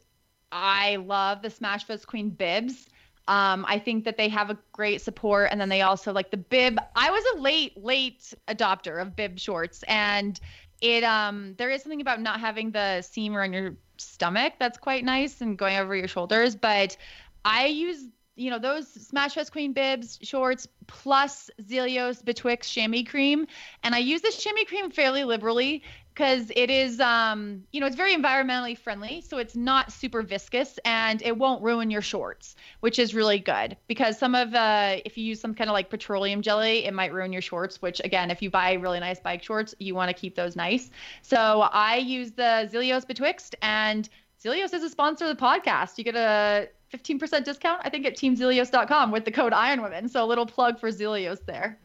I 0.52 0.96
love 0.96 1.42
the 1.42 1.50
Smash 1.50 1.84
Fest 1.84 2.06
Queen 2.06 2.30
bibs. 2.30 2.88
Um, 3.28 3.64
I 3.68 3.80
think 3.80 4.04
that 4.04 4.16
they 4.16 4.28
have 4.28 4.50
a 4.50 4.58
great 4.72 5.00
support, 5.00 5.48
and 5.50 5.60
then 5.60 5.68
they 5.68 5.82
also 5.82 6.12
like 6.12 6.30
the 6.30 6.36
bib. 6.36 6.78
I 6.94 7.10
was 7.10 7.24
a 7.34 7.40
late, 7.40 7.76
late 7.82 8.32
adopter 8.46 9.02
of 9.02 9.16
bib 9.16 9.38
shorts, 9.38 9.82
and 9.88 10.38
it 10.80 11.02
um 11.04 11.54
there 11.56 11.70
is 11.70 11.82
something 11.82 12.00
about 12.02 12.20
not 12.20 12.38
having 12.38 12.70
the 12.70 13.00
seam 13.00 13.34
around 13.34 13.54
your 13.54 13.74
stomach 13.96 14.52
that's 14.58 14.76
quite 14.76 15.04
nice 15.04 15.40
and 15.40 15.56
going 15.58 15.76
over 15.76 15.96
your 15.96 16.06
shoulders. 16.06 16.54
But 16.54 16.96
I 17.44 17.66
use 17.66 18.04
you 18.36 18.50
know 18.50 18.58
those 18.58 18.88
Smash 18.88 19.34
Fest 19.34 19.50
Queen 19.50 19.72
bibs 19.72 20.18
shorts 20.22 20.68
plus 20.86 21.50
Zealios 21.62 22.24
Betwixt 22.24 22.70
chamois 22.72 23.04
cream, 23.04 23.46
and 23.82 23.94
I 23.94 23.98
use 23.98 24.20
this 24.20 24.36
chamois 24.36 24.64
cream 24.68 24.90
fairly 24.90 25.24
liberally 25.24 25.82
because 26.16 26.50
it 26.56 26.70
is 26.70 26.98
um 27.00 27.62
you 27.72 27.80
know 27.80 27.86
it's 27.86 27.96
very 27.96 28.14
environmentally 28.14 28.76
friendly 28.76 29.20
so 29.20 29.36
it's 29.36 29.54
not 29.54 29.92
super 29.92 30.22
viscous 30.22 30.78
and 30.84 31.20
it 31.20 31.36
won't 31.36 31.62
ruin 31.62 31.90
your 31.90 32.00
shorts 32.00 32.56
which 32.80 32.98
is 32.98 33.14
really 33.14 33.38
good. 33.38 33.76
Because 33.86 34.18
some 34.18 34.34
of 34.34 34.54
uh 34.54 34.96
if 35.04 35.18
you 35.18 35.24
use 35.24 35.40
some 35.40 35.54
kind 35.54 35.68
of 35.68 35.74
like 35.74 35.90
petroleum 35.90 36.42
jelly 36.42 36.84
it 36.84 36.94
might 36.94 37.12
ruin 37.12 37.32
your 37.32 37.42
shorts 37.42 37.82
which 37.82 38.00
again 38.04 38.30
if 38.30 38.40
you 38.40 38.50
buy 38.50 38.74
really 38.74 39.00
nice 39.00 39.20
bike 39.20 39.42
shorts 39.42 39.74
you 39.78 39.94
want 39.94 40.08
to 40.08 40.14
keep 40.14 40.34
those 40.36 40.56
nice. 40.56 40.90
So 41.22 41.62
i 41.72 41.96
use 41.96 42.32
the 42.32 42.68
Zealios 42.72 43.06
betwixt 43.06 43.54
and 43.62 44.08
Zealios 44.42 44.74
is 44.74 44.82
a 44.82 44.90
sponsor 44.90 45.24
of 45.24 45.36
the 45.36 45.42
podcast. 45.42 45.96
You 45.96 46.04
get 46.04 46.14
a 46.14 46.68
15% 46.92 47.44
discount 47.44 47.80
i 47.84 47.90
think 47.90 48.06
at 48.06 48.16
teamzealios.com 48.16 49.10
with 49.10 49.24
the 49.24 49.30
code 49.30 49.52
ironwomen 49.52 50.08
so 50.08 50.24
a 50.24 50.26
little 50.26 50.46
plug 50.46 50.78
for 50.78 50.90
Zealios 50.90 51.44
there 51.46 51.78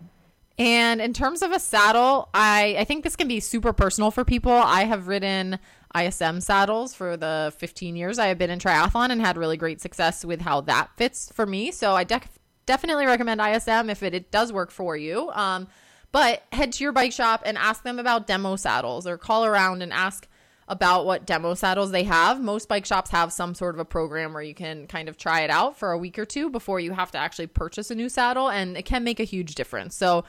And 0.57 1.01
in 1.01 1.13
terms 1.13 1.41
of 1.41 1.51
a 1.51 1.59
saddle, 1.59 2.29
I, 2.35 2.75
I 2.77 2.83
think 2.83 3.03
this 3.03 3.15
can 3.15 3.27
be 3.27 3.39
super 3.39 3.73
personal 3.73 4.11
for 4.11 4.23
people. 4.23 4.51
I 4.51 4.83
have 4.83 5.07
ridden 5.07 5.57
ISM 5.95 6.39
saddles 6.39 6.93
for 6.93 7.17
the 7.17 7.51
15 7.57 7.95
years 7.95 8.19
I 8.19 8.27
have 8.27 8.37
been 8.37 8.51
in 8.51 8.59
triathlon 8.59 9.09
and 9.09 9.21
had 9.21 9.37
really 9.37 9.57
great 9.57 9.81
success 9.81 10.23
with 10.23 10.41
how 10.41 10.61
that 10.61 10.89
fits 10.97 11.31
for 11.33 11.47
me. 11.47 11.71
So 11.71 11.95
I 11.95 12.03
def- 12.03 12.37
definitely 12.65 13.07
recommend 13.07 13.41
ISM 13.41 13.89
if 13.89 14.03
it, 14.03 14.13
it 14.13 14.29
does 14.29 14.53
work 14.53 14.71
for 14.71 14.95
you. 14.95 15.31
Um, 15.31 15.67
but 16.11 16.43
head 16.51 16.73
to 16.73 16.83
your 16.83 16.91
bike 16.91 17.13
shop 17.13 17.41
and 17.45 17.57
ask 17.57 17.83
them 17.83 17.97
about 17.97 18.27
demo 18.27 18.55
saddles 18.55 19.07
or 19.07 19.17
call 19.17 19.45
around 19.45 19.81
and 19.81 19.91
ask 19.91 20.27
about 20.67 21.05
what 21.05 21.25
demo 21.25 21.53
saddles 21.53 21.91
they 21.91 22.03
have. 22.03 22.41
Most 22.41 22.67
bike 22.67 22.85
shops 22.85 23.11
have 23.11 23.33
some 23.33 23.53
sort 23.53 23.75
of 23.75 23.79
a 23.79 23.85
program 23.85 24.33
where 24.33 24.43
you 24.43 24.53
can 24.53 24.87
kind 24.87 25.09
of 25.09 25.17
try 25.17 25.41
it 25.41 25.49
out 25.49 25.77
for 25.77 25.91
a 25.91 25.97
week 25.97 26.17
or 26.17 26.25
two 26.25 26.49
before 26.49 26.79
you 26.79 26.93
have 26.93 27.11
to 27.11 27.17
actually 27.17 27.47
purchase 27.47 27.91
a 27.91 27.95
new 27.95 28.09
saddle, 28.09 28.49
and 28.49 28.77
it 28.77 28.83
can 28.83 29.03
make 29.03 29.19
a 29.19 29.25
huge 29.25 29.55
difference. 29.55 29.95
So, 29.95 30.23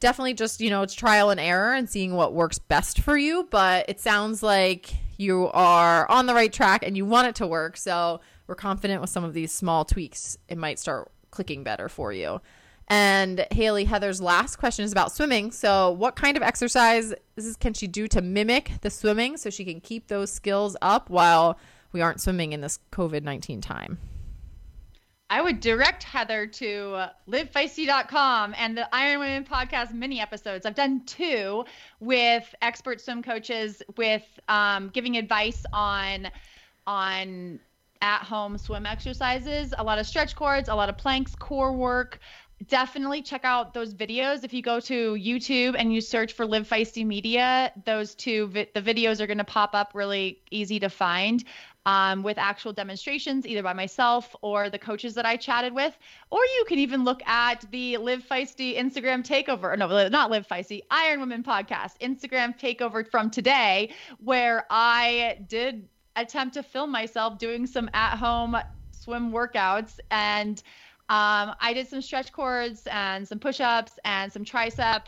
definitely 0.00 0.34
just, 0.34 0.60
you 0.60 0.70
know, 0.70 0.82
it's 0.82 0.94
trial 0.94 1.30
and 1.30 1.40
error 1.40 1.74
and 1.74 1.88
seeing 1.88 2.14
what 2.14 2.32
works 2.32 2.58
best 2.58 3.00
for 3.00 3.16
you. 3.16 3.48
But 3.50 3.88
it 3.88 4.00
sounds 4.00 4.42
like 4.42 4.92
you 5.16 5.48
are 5.48 6.08
on 6.10 6.26
the 6.26 6.34
right 6.34 6.52
track 6.52 6.84
and 6.84 6.96
you 6.96 7.04
want 7.04 7.28
it 7.28 7.34
to 7.36 7.46
work. 7.46 7.76
So, 7.76 8.20
we're 8.46 8.54
confident 8.54 9.00
with 9.00 9.10
some 9.10 9.24
of 9.24 9.34
these 9.34 9.52
small 9.52 9.84
tweaks, 9.84 10.38
it 10.48 10.58
might 10.58 10.78
start 10.78 11.10
clicking 11.30 11.62
better 11.62 11.88
for 11.88 12.12
you. 12.12 12.40
And 12.88 13.46
Haley, 13.50 13.84
Heather's 13.84 14.20
last 14.20 14.56
question 14.56 14.84
is 14.84 14.92
about 14.92 15.12
swimming. 15.12 15.52
So, 15.52 15.90
what 15.90 16.16
kind 16.16 16.36
of 16.38 16.42
exercise 16.42 17.12
can 17.60 17.74
she 17.74 17.86
do 17.86 18.08
to 18.08 18.22
mimic 18.22 18.72
the 18.80 18.88
swimming 18.88 19.36
so 19.36 19.50
she 19.50 19.64
can 19.64 19.80
keep 19.80 20.08
those 20.08 20.32
skills 20.32 20.74
up 20.80 21.10
while 21.10 21.58
we 21.92 22.00
aren't 22.00 22.20
swimming 22.20 22.52
in 22.52 22.62
this 22.62 22.78
COVID 22.90 23.22
19 23.22 23.60
time? 23.60 23.98
I 25.30 25.42
would 25.42 25.60
direct 25.60 26.02
Heather 26.02 26.46
to 26.46 27.06
livefeisty.com 27.28 28.54
and 28.56 28.78
the 28.78 28.94
Iron 28.94 29.20
Women 29.20 29.44
podcast 29.44 29.92
mini 29.92 30.20
episodes. 30.20 30.64
I've 30.64 30.74
done 30.74 31.02
two 31.04 31.66
with 32.00 32.54
expert 32.62 33.02
swim 33.02 33.22
coaches 33.22 33.82
with 33.98 34.24
um, 34.48 34.88
giving 34.88 35.18
advice 35.18 35.64
on 35.74 36.28
on 36.86 37.60
at 38.00 38.22
home 38.22 38.56
swim 38.56 38.86
exercises, 38.86 39.74
a 39.76 39.84
lot 39.84 39.98
of 39.98 40.06
stretch 40.06 40.34
cords, 40.34 40.68
a 40.70 40.74
lot 40.74 40.88
of 40.88 40.96
planks, 40.96 41.34
core 41.34 41.72
work. 41.72 42.20
Definitely 42.66 43.22
check 43.22 43.44
out 43.44 43.72
those 43.72 43.94
videos. 43.94 44.42
If 44.42 44.52
you 44.52 44.62
go 44.62 44.80
to 44.80 45.14
YouTube 45.14 45.76
and 45.78 45.94
you 45.94 46.00
search 46.00 46.32
for 46.32 46.44
Live 46.44 46.68
Feisty 46.68 47.06
Media, 47.06 47.72
those 47.84 48.16
two 48.16 48.48
vi- 48.48 48.68
the 48.74 48.82
videos 48.82 49.20
are 49.20 49.28
going 49.28 49.38
to 49.38 49.44
pop 49.44 49.76
up 49.76 49.92
really 49.94 50.42
easy 50.50 50.80
to 50.80 50.88
find 50.88 51.44
um, 51.86 52.24
with 52.24 52.36
actual 52.36 52.72
demonstrations, 52.72 53.46
either 53.46 53.62
by 53.62 53.72
myself 53.72 54.34
or 54.42 54.70
the 54.70 54.78
coaches 54.78 55.14
that 55.14 55.24
I 55.24 55.36
chatted 55.36 55.72
with. 55.72 55.96
Or 56.30 56.40
you 56.40 56.64
can 56.66 56.80
even 56.80 57.04
look 57.04 57.24
at 57.26 57.64
the 57.70 57.96
Live 57.96 58.24
Feisty 58.28 58.76
Instagram 58.76 59.24
takeover. 59.24 59.78
No, 59.78 60.08
not 60.08 60.30
Live 60.30 60.48
Feisty, 60.48 60.80
Iron 60.90 61.20
Women 61.20 61.44
podcast 61.44 61.92
Instagram 62.00 62.58
takeover 62.58 63.08
from 63.08 63.30
today, 63.30 63.92
where 64.18 64.66
I 64.68 65.38
did 65.46 65.88
attempt 66.16 66.54
to 66.54 66.64
film 66.64 66.90
myself 66.90 67.38
doing 67.38 67.68
some 67.68 67.88
at 67.94 68.16
home 68.16 68.56
swim 68.90 69.30
workouts. 69.30 70.00
And 70.10 70.60
um, 71.08 71.54
I 71.60 71.72
did 71.74 71.88
some 71.88 72.02
stretch 72.02 72.32
cords 72.32 72.86
and 72.90 73.26
some 73.26 73.38
push 73.38 73.60
ups 73.60 73.98
and 74.04 74.32
some 74.32 74.44
tricep 74.44 75.02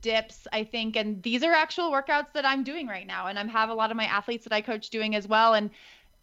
dips 0.00 0.46
i 0.54 0.64
think 0.64 0.96
and 0.96 1.22
these 1.22 1.42
are 1.42 1.52
actual 1.52 1.90
workouts 1.90 2.32
that 2.32 2.46
i'm 2.46 2.64
doing 2.64 2.86
right 2.86 3.06
now 3.06 3.26
and 3.26 3.38
i 3.38 3.44
have 3.46 3.68
a 3.68 3.74
lot 3.74 3.90
of 3.90 3.96
my 3.98 4.06
athletes 4.06 4.42
that 4.44 4.52
i 4.54 4.62
coach 4.62 4.88
doing 4.88 5.14
as 5.14 5.28
well 5.28 5.52
and 5.52 5.68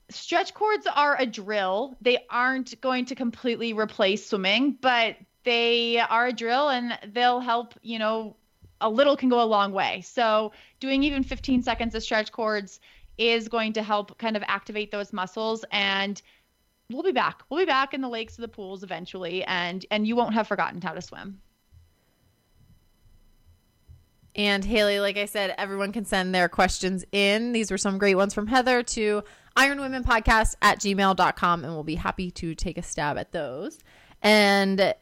stretch 0.10 0.54
cords 0.54 0.88
are 0.88 1.16
a 1.20 1.26
drill. 1.26 1.96
They 2.02 2.26
aren't 2.30 2.80
going 2.82 3.06
to 3.06 3.16
completely 3.16 3.74
replace 3.74 4.28
swimming 4.28 4.78
but 4.82 5.18
they 5.44 6.00
are 6.00 6.28
a 6.28 6.34
drill 6.34 6.70
and 6.70 6.98
they'll 7.14 7.40
help 7.40 7.74
you 7.82 8.00
know 8.00 8.36
a 8.82 8.90
little 8.90 9.18
can 9.18 9.30
go 9.30 9.42
a 9.42 9.46
long 9.46 9.74
way. 9.74 10.02
So 10.02 10.54
doing 10.80 11.04
even 11.04 11.24
15 11.24 11.64
seconds 11.64 11.96
of 11.96 12.04
stretch 12.04 12.32
cords 12.32 12.80
is 13.18 13.50
going 13.50 13.74
to 13.74 13.84
help 13.84 14.18
kind 14.18 14.38
of 14.38 14.44
activate 14.48 14.92
those 14.92 15.12
muscles 15.12 15.66
and 15.72 16.22
we'll 16.90 17.04
be 17.04 17.12
back 17.12 17.44
we'll 17.50 17.60
be 17.60 17.66
back 17.66 17.94
in 17.94 18.02
the 18.02 18.10
lakes 18.10 18.38
or 18.38 18.42
the 18.42 18.48
pools 18.48 18.84
eventually 18.84 19.44
and 19.44 19.86
and 19.92 20.08
you 20.08 20.16
won't 20.16 20.34
have 20.34 20.48
forgotten 20.48 20.82
how 20.82 20.94
to 20.94 21.02
swim 21.02 21.40
And 24.36 24.64
Haley, 24.64 25.00
like 25.00 25.18
I 25.18 25.26
said, 25.26 25.54
everyone 25.58 25.92
can 25.92 26.06
send 26.06 26.34
their 26.34 26.48
questions 26.48 27.04
in. 27.12 27.52
These 27.52 27.72
were 27.72 27.78
some 27.78 27.98
great 27.98 28.16
ones 28.16 28.34
from 28.34 28.48
Heather 28.48 28.84
to 28.84 29.24
ironwomenpodcast 29.58 30.56
at 30.62 30.80
gmail.com, 30.80 31.66
and 31.66 31.74
we'll 31.74 31.84
be 31.84 31.96
happy 31.96 32.32
to 32.32 32.56
take 32.56 32.78
a 32.78 32.82
stab 32.82 33.18
at 33.18 33.32
those. 33.34 33.80
And 34.22 34.94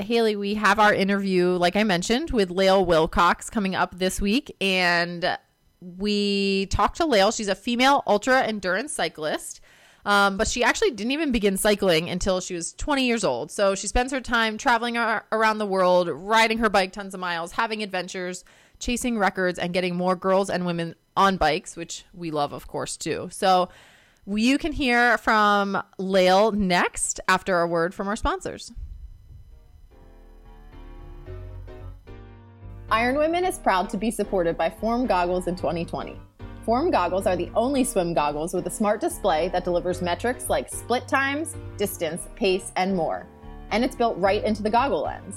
Haley, 0.00 0.36
we 0.36 0.54
have 0.54 0.78
our 0.78 0.94
interview, 0.94 1.48
like 1.50 1.76
I 1.76 1.84
mentioned, 1.84 2.30
with 2.30 2.50
Lael 2.50 2.86
Wilcox 2.86 3.50
coming 3.50 3.74
up 3.74 3.98
this 3.98 4.20
week. 4.20 4.56
And 4.60 5.36
we 5.80 6.66
talked 6.66 6.96
to 6.96 7.04
Lael. 7.04 7.30
She's 7.30 7.48
a 7.48 7.54
female 7.54 8.02
ultra 8.06 8.42
endurance 8.42 8.92
cyclist. 8.92 9.60
Um, 10.04 10.36
but 10.36 10.48
she 10.48 10.64
actually 10.64 10.92
didn't 10.92 11.12
even 11.12 11.32
begin 11.32 11.56
cycling 11.56 12.08
until 12.08 12.40
she 12.40 12.54
was 12.54 12.72
20 12.74 13.06
years 13.06 13.24
old. 13.24 13.50
So 13.50 13.74
she 13.74 13.86
spends 13.86 14.12
her 14.12 14.20
time 14.20 14.56
traveling 14.56 14.96
ar- 14.96 15.26
around 15.32 15.58
the 15.58 15.66
world, 15.66 16.08
riding 16.08 16.58
her 16.58 16.70
bike 16.70 16.92
tons 16.92 17.14
of 17.14 17.20
miles, 17.20 17.52
having 17.52 17.82
adventures, 17.82 18.44
chasing 18.78 19.18
records, 19.18 19.58
and 19.58 19.74
getting 19.74 19.96
more 19.96 20.16
girls 20.16 20.48
and 20.48 20.64
women 20.64 20.94
on 21.16 21.36
bikes, 21.36 21.76
which 21.76 22.04
we 22.14 22.30
love, 22.30 22.52
of 22.52 22.66
course, 22.66 22.96
too. 22.96 23.28
So 23.30 23.68
you 24.26 24.56
can 24.58 24.72
hear 24.72 25.18
from 25.18 25.82
Lael 25.98 26.52
next 26.52 27.20
after 27.28 27.60
a 27.60 27.66
word 27.66 27.94
from 27.94 28.08
our 28.08 28.16
sponsors. 28.16 28.72
Iron 32.90 33.18
Women 33.18 33.44
is 33.44 33.58
proud 33.58 33.90
to 33.90 33.98
be 33.98 34.10
supported 34.10 34.56
by 34.56 34.70
Form 34.70 35.06
Goggles 35.06 35.46
in 35.46 35.56
2020. 35.56 36.18
Form 36.68 36.90
goggles 36.90 37.26
are 37.26 37.34
the 37.34 37.48
only 37.54 37.82
swim 37.82 38.12
goggles 38.12 38.52
with 38.52 38.66
a 38.66 38.70
smart 38.70 39.00
display 39.00 39.48
that 39.54 39.64
delivers 39.64 40.02
metrics 40.02 40.50
like 40.50 40.68
split 40.68 41.08
times, 41.08 41.56
distance, 41.78 42.28
pace, 42.36 42.72
and 42.76 42.94
more. 42.94 43.26
And 43.70 43.82
it's 43.82 43.96
built 43.96 44.18
right 44.18 44.44
into 44.44 44.62
the 44.62 44.68
goggle 44.68 45.04
lens. 45.04 45.36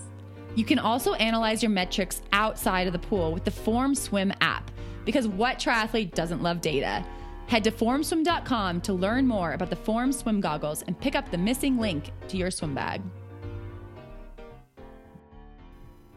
You 0.56 0.66
can 0.66 0.78
also 0.78 1.14
analyze 1.14 1.64
your 1.64 1.70
metrics 1.70 2.22
outside 2.34 2.86
of 2.86 2.92
the 2.92 3.00
pool 3.00 3.32
with 3.32 3.46
the 3.46 3.52
Form 3.52 3.96
Swim 3.96 4.34
app 4.42 4.72
because 5.06 5.26
what 5.26 5.58
triathlete 5.58 6.14
doesn't 6.14 6.44
love 6.44 6.60
data? 6.60 7.02
Head 7.48 7.64
to 7.64 7.72
formswim.com 7.72 8.82
to 8.82 8.92
learn 8.92 9.26
more 9.26 9.54
about 9.54 9.70
the 9.70 9.78
Form 9.78 10.12
Swim 10.12 10.42
goggles 10.42 10.82
and 10.82 11.00
pick 11.00 11.16
up 11.16 11.32
the 11.32 11.38
missing 11.38 11.78
link 11.78 12.12
to 12.28 12.36
your 12.36 12.52
swim 12.52 12.76
bag. 12.76 13.02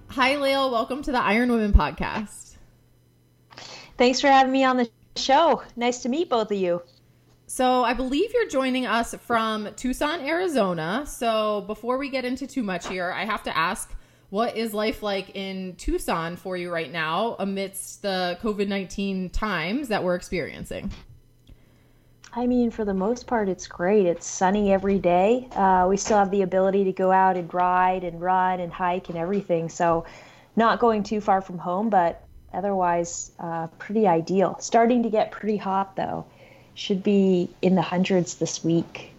Hi, 0.09 0.35
Lael. 0.35 0.73
Welcome 0.73 1.05
to 1.05 1.13
the 1.13 1.23
Iron 1.23 1.53
Women 1.53 1.73
podcast. 1.73 2.57
Thanks 3.97 4.21
for 4.21 4.27
having 4.27 4.53
me 4.53 4.65
on 4.65 4.77
the 4.77 4.91
show. 5.17 5.63
Nice 5.77 6.03
to 6.03 6.09
meet 6.09 6.29
both 6.29 6.51
of 6.51 6.59
you. 6.59 6.83
So, 7.47 7.85
I 7.85 7.93
believe 7.93 8.33
you're 8.33 8.49
joining 8.49 8.87
us 8.87 9.15
from 9.27 9.69
Tucson, 9.77 10.21
Arizona. 10.21 11.05
So, 11.07 11.63
before 11.67 11.99
we 11.99 12.09
get 12.09 12.25
into 12.25 12.47
too 12.47 12.63
much 12.63 12.89
here, 12.89 13.13
I 13.13 13.27
have 13.27 13.43
to 13.43 13.57
ask 13.57 13.95
what 14.31 14.57
is 14.57 14.75
life 14.75 15.03
like 15.03 15.37
in 15.37 15.77
Tucson 15.77 16.37
for 16.37 16.57
you 16.57 16.73
right 16.73 16.91
now 16.91 17.37
amidst 17.39 18.03
the 18.03 18.39
COVID 18.43 18.67
19 18.67 19.31
times 19.31 19.89
that 19.89 20.03
we're 20.03 20.17
experiencing? 20.17 20.91
I 22.33 22.49
mean, 22.49 22.73
for 22.73 22.85
the 22.85 22.95
most 22.95 23.29
part, 23.29 23.49
it's 23.49 23.69
great. 23.69 24.07
It's 24.07 24.27
sunny 24.27 24.73
every 24.73 24.99
day. 24.99 25.49
Uh, 25.53 25.87
we 25.89 25.97
still 25.97 26.19
have 26.19 26.33
the 26.33 26.43
ability 26.43 26.83
to 26.85 26.93
go 26.93 27.13
out 27.13 27.37
and 27.37 27.53
ride 27.55 28.03
and 28.03 28.21
run 28.21 28.59
and 28.59 28.73
hike 28.73 29.09
and 29.09 29.17
everything. 29.17 29.69
So, 29.69 30.05
not 30.57 30.81
going 30.81 31.05
too 31.05 31.21
far 31.21 31.41
from 31.41 31.59
home, 31.59 31.91
but 31.91 32.24
otherwise 32.55 33.33
uh, 33.39 33.67
pretty 33.79 34.07
ideal. 34.07 34.57
Starting 34.61 35.03
to 35.03 35.11
get 35.11 35.31
pretty 35.31 35.57
hot 35.57 35.97
though. 35.97 36.25
Should 36.75 37.03
be 37.03 37.51
in 37.63 37.75
the 37.75 37.83
hundreds 37.83 38.37
this 38.37 38.65
week, 38.65 39.13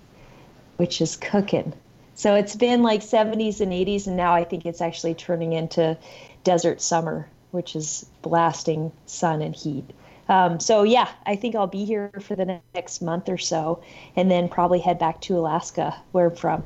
which 0.77 1.01
is 1.01 1.15
cooking. 1.15 1.73
So 2.15 2.35
it's 2.35 2.55
been 2.55 2.81
like 2.81 3.01
70s 3.01 3.59
and 3.59 3.71
80s, 3.71 4.07
and 4.07 4.15
now 4.15 4.33
I 4.33 4.45
think 4.45 4.65
it's 4.65 4.81
actually 4.81 5.15
turning 5.15 5.53
into 5.53 5.97
desert 6.43 6.81
summer, 6.81 7.27
which 7.51 7.75
is 7.75 8.05
blasting 8.21 8.91
sun 9.05 9.41
and 9.41 9.55
heat. 9.55 9.85
Um, 10.27 10.59
so 10.59 10.83
yeah, 10.83 11.09
I 11.25 11.35
think 11.35 11.55
I'll 11.55 11.67
be 11.67 11.85
here 11.85 12.11
for 12.21 12.35
the 12.35 12.61
next 12.73 13.01
month 13.01 13.29
or 13.29 13.37
so, 13.37 13.83
and 14.15 14.31
then 14.31 14.49
probably 14.49 14.79
head 14.79 14.97
back 14.97 15.21
to 15.21 15.37
Alaska, 15.37 15.95
where 16.11 16.27
I'm 16.27 16.35
from. 16.35 16.63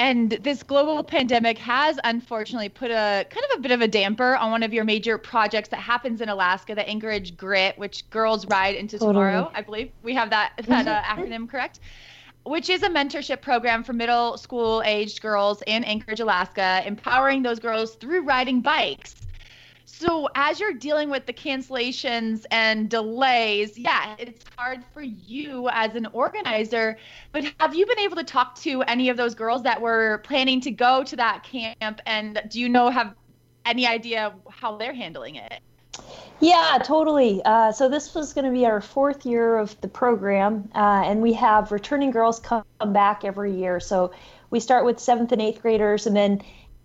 And 0.00 0.30
this 0.30 0.62
global 0.62 1.04
pandemic 1.04 1.58
has 1.58 2.00
unfortunately 2.04 2.70
put 2.70 2.90
a 2.90 3.26
kind 3.28 3.44
of 3.52 3.58
a 3.58 3.60
bit 3.60 3.70
of 3.70 3.82
a 3.82 3.86
damper 3.86 4.34
on 4.34 4.50
one 4.50 4.62
of 4.62 4.72
your 4.72 4.82
major 4.82 5.18
projects 5.18 5.68
that 5.68 5.76
happens 5.76 6.22
in 6.22 6.30
Alaska, 6.30 6.74
the 6.74 6.88
Anchorage 6.88 7.36
Grit, 7.36 7.76
which 7.76 8.08
girls 8.08 8.46
ride 8.46 8.76
into 8.76 8.98
totally. 8.98 9.12
tomorrow. 9.12 9.50
I 9.54 9.60
believe 9.60 9.92
we 10.02 10.14
have 10.14 10.30
that 10.30 10.52
that 10.68 10.88
uh, 10.88 11.02
acronym 11.02 11.46
correct. 11.46 11.80
Which 12.44 12.70
is 12.70 12.82
a 12.82 12.88
mentorship 12.88 13.42
program 13.42 13.84
for 13.84 13.92
middle 13.92 14.38
school 14.38 14.82
aged 14.86 15.20
girls 15.20 15.62
in 15.66 15.84
Anchorage, 15.84 16.20
Alaska, 16.20 16.82
empowering 16.86 17.42
those 17.42 17.58
girls 17.58 17.96
through 17.96 18.22
riding 18.22 18.62
bikes. 18.62 19.16
So 19.92 20.28
as 20.34 20.60
you're 20.60 20.72
dealing 20.72 21.10
with 21.10 21.26
the 21.26 21.32
cancellations 21.32 22.46
and 22.50 22.88
delays, 22.88 23.76
yeah, 23.76 24.14
it's 24.18 24.44
hard 24.56 24.82
for 24.94 25.02
you 25.02 25.68
as 25.70 25.94
an 25.94 26.06
organizer. 26.12 26.96
But 27.32 27.52
have 27.58 27.74
you 27.74 27.84
been 27.86 27.98
able 27.98 28.16
to 28.16 28.24
talk 28.24 28.54
to 28.60 28.82
any 28.82 29.08
of 29.08 29.16
those 29.16 29.34
girls 29.34 29.62
that 29.64 29.80
were 29.80 30.22
planning 30.24 30.60
to 30.62 30.70
go 30.70 31.02
to 31.04 31.16
that 31.16 31.42
camp? 31.42 32.00
And 32.06 32.40
do 32.48 32.60
you 32.60 32.68
know 32.68 32.88
have 32.88 33.14
any 33.66 33.86
idea 33.86 34.32
how 34.48 34.76
they're 34.76 34.94
handling 34.94 35.34
it? 35.34 35.60
Yeah, 36.40 36.78
totally. 36.82 37.42
Uh, 37.44 37.72
so 37.72 37.88
this 37.88 38.14
was 38.14 38.32
going 38.32 38.46
to 38.46 38.50
be 38.50 38.64
our 38.64 38.80
fourth 38.80 39.26
year 39.26 39.58
of 39.58 39.78
the 39.82 39.88
program, 39.88 40.70
uh, 40.74 41.02
and 41.04 41.20
we 41.20 41.34
have 41.34 41.72
returning 41.72 42.10
girls 42.10 42.38
come 42.40 42.64
back 42.86 43.24
every 43.24 43.52
year. 43.52 43.80
So 43.80 44.12
we 44.48 44.60
start 44.60 44.84
with 44.86 44.98
seventh 44.98 45.32
and 45.32 45.42
eighth 45.42 45.60
graders, 45.60 46.06
and 46.06 46.16
then 46.16 46.40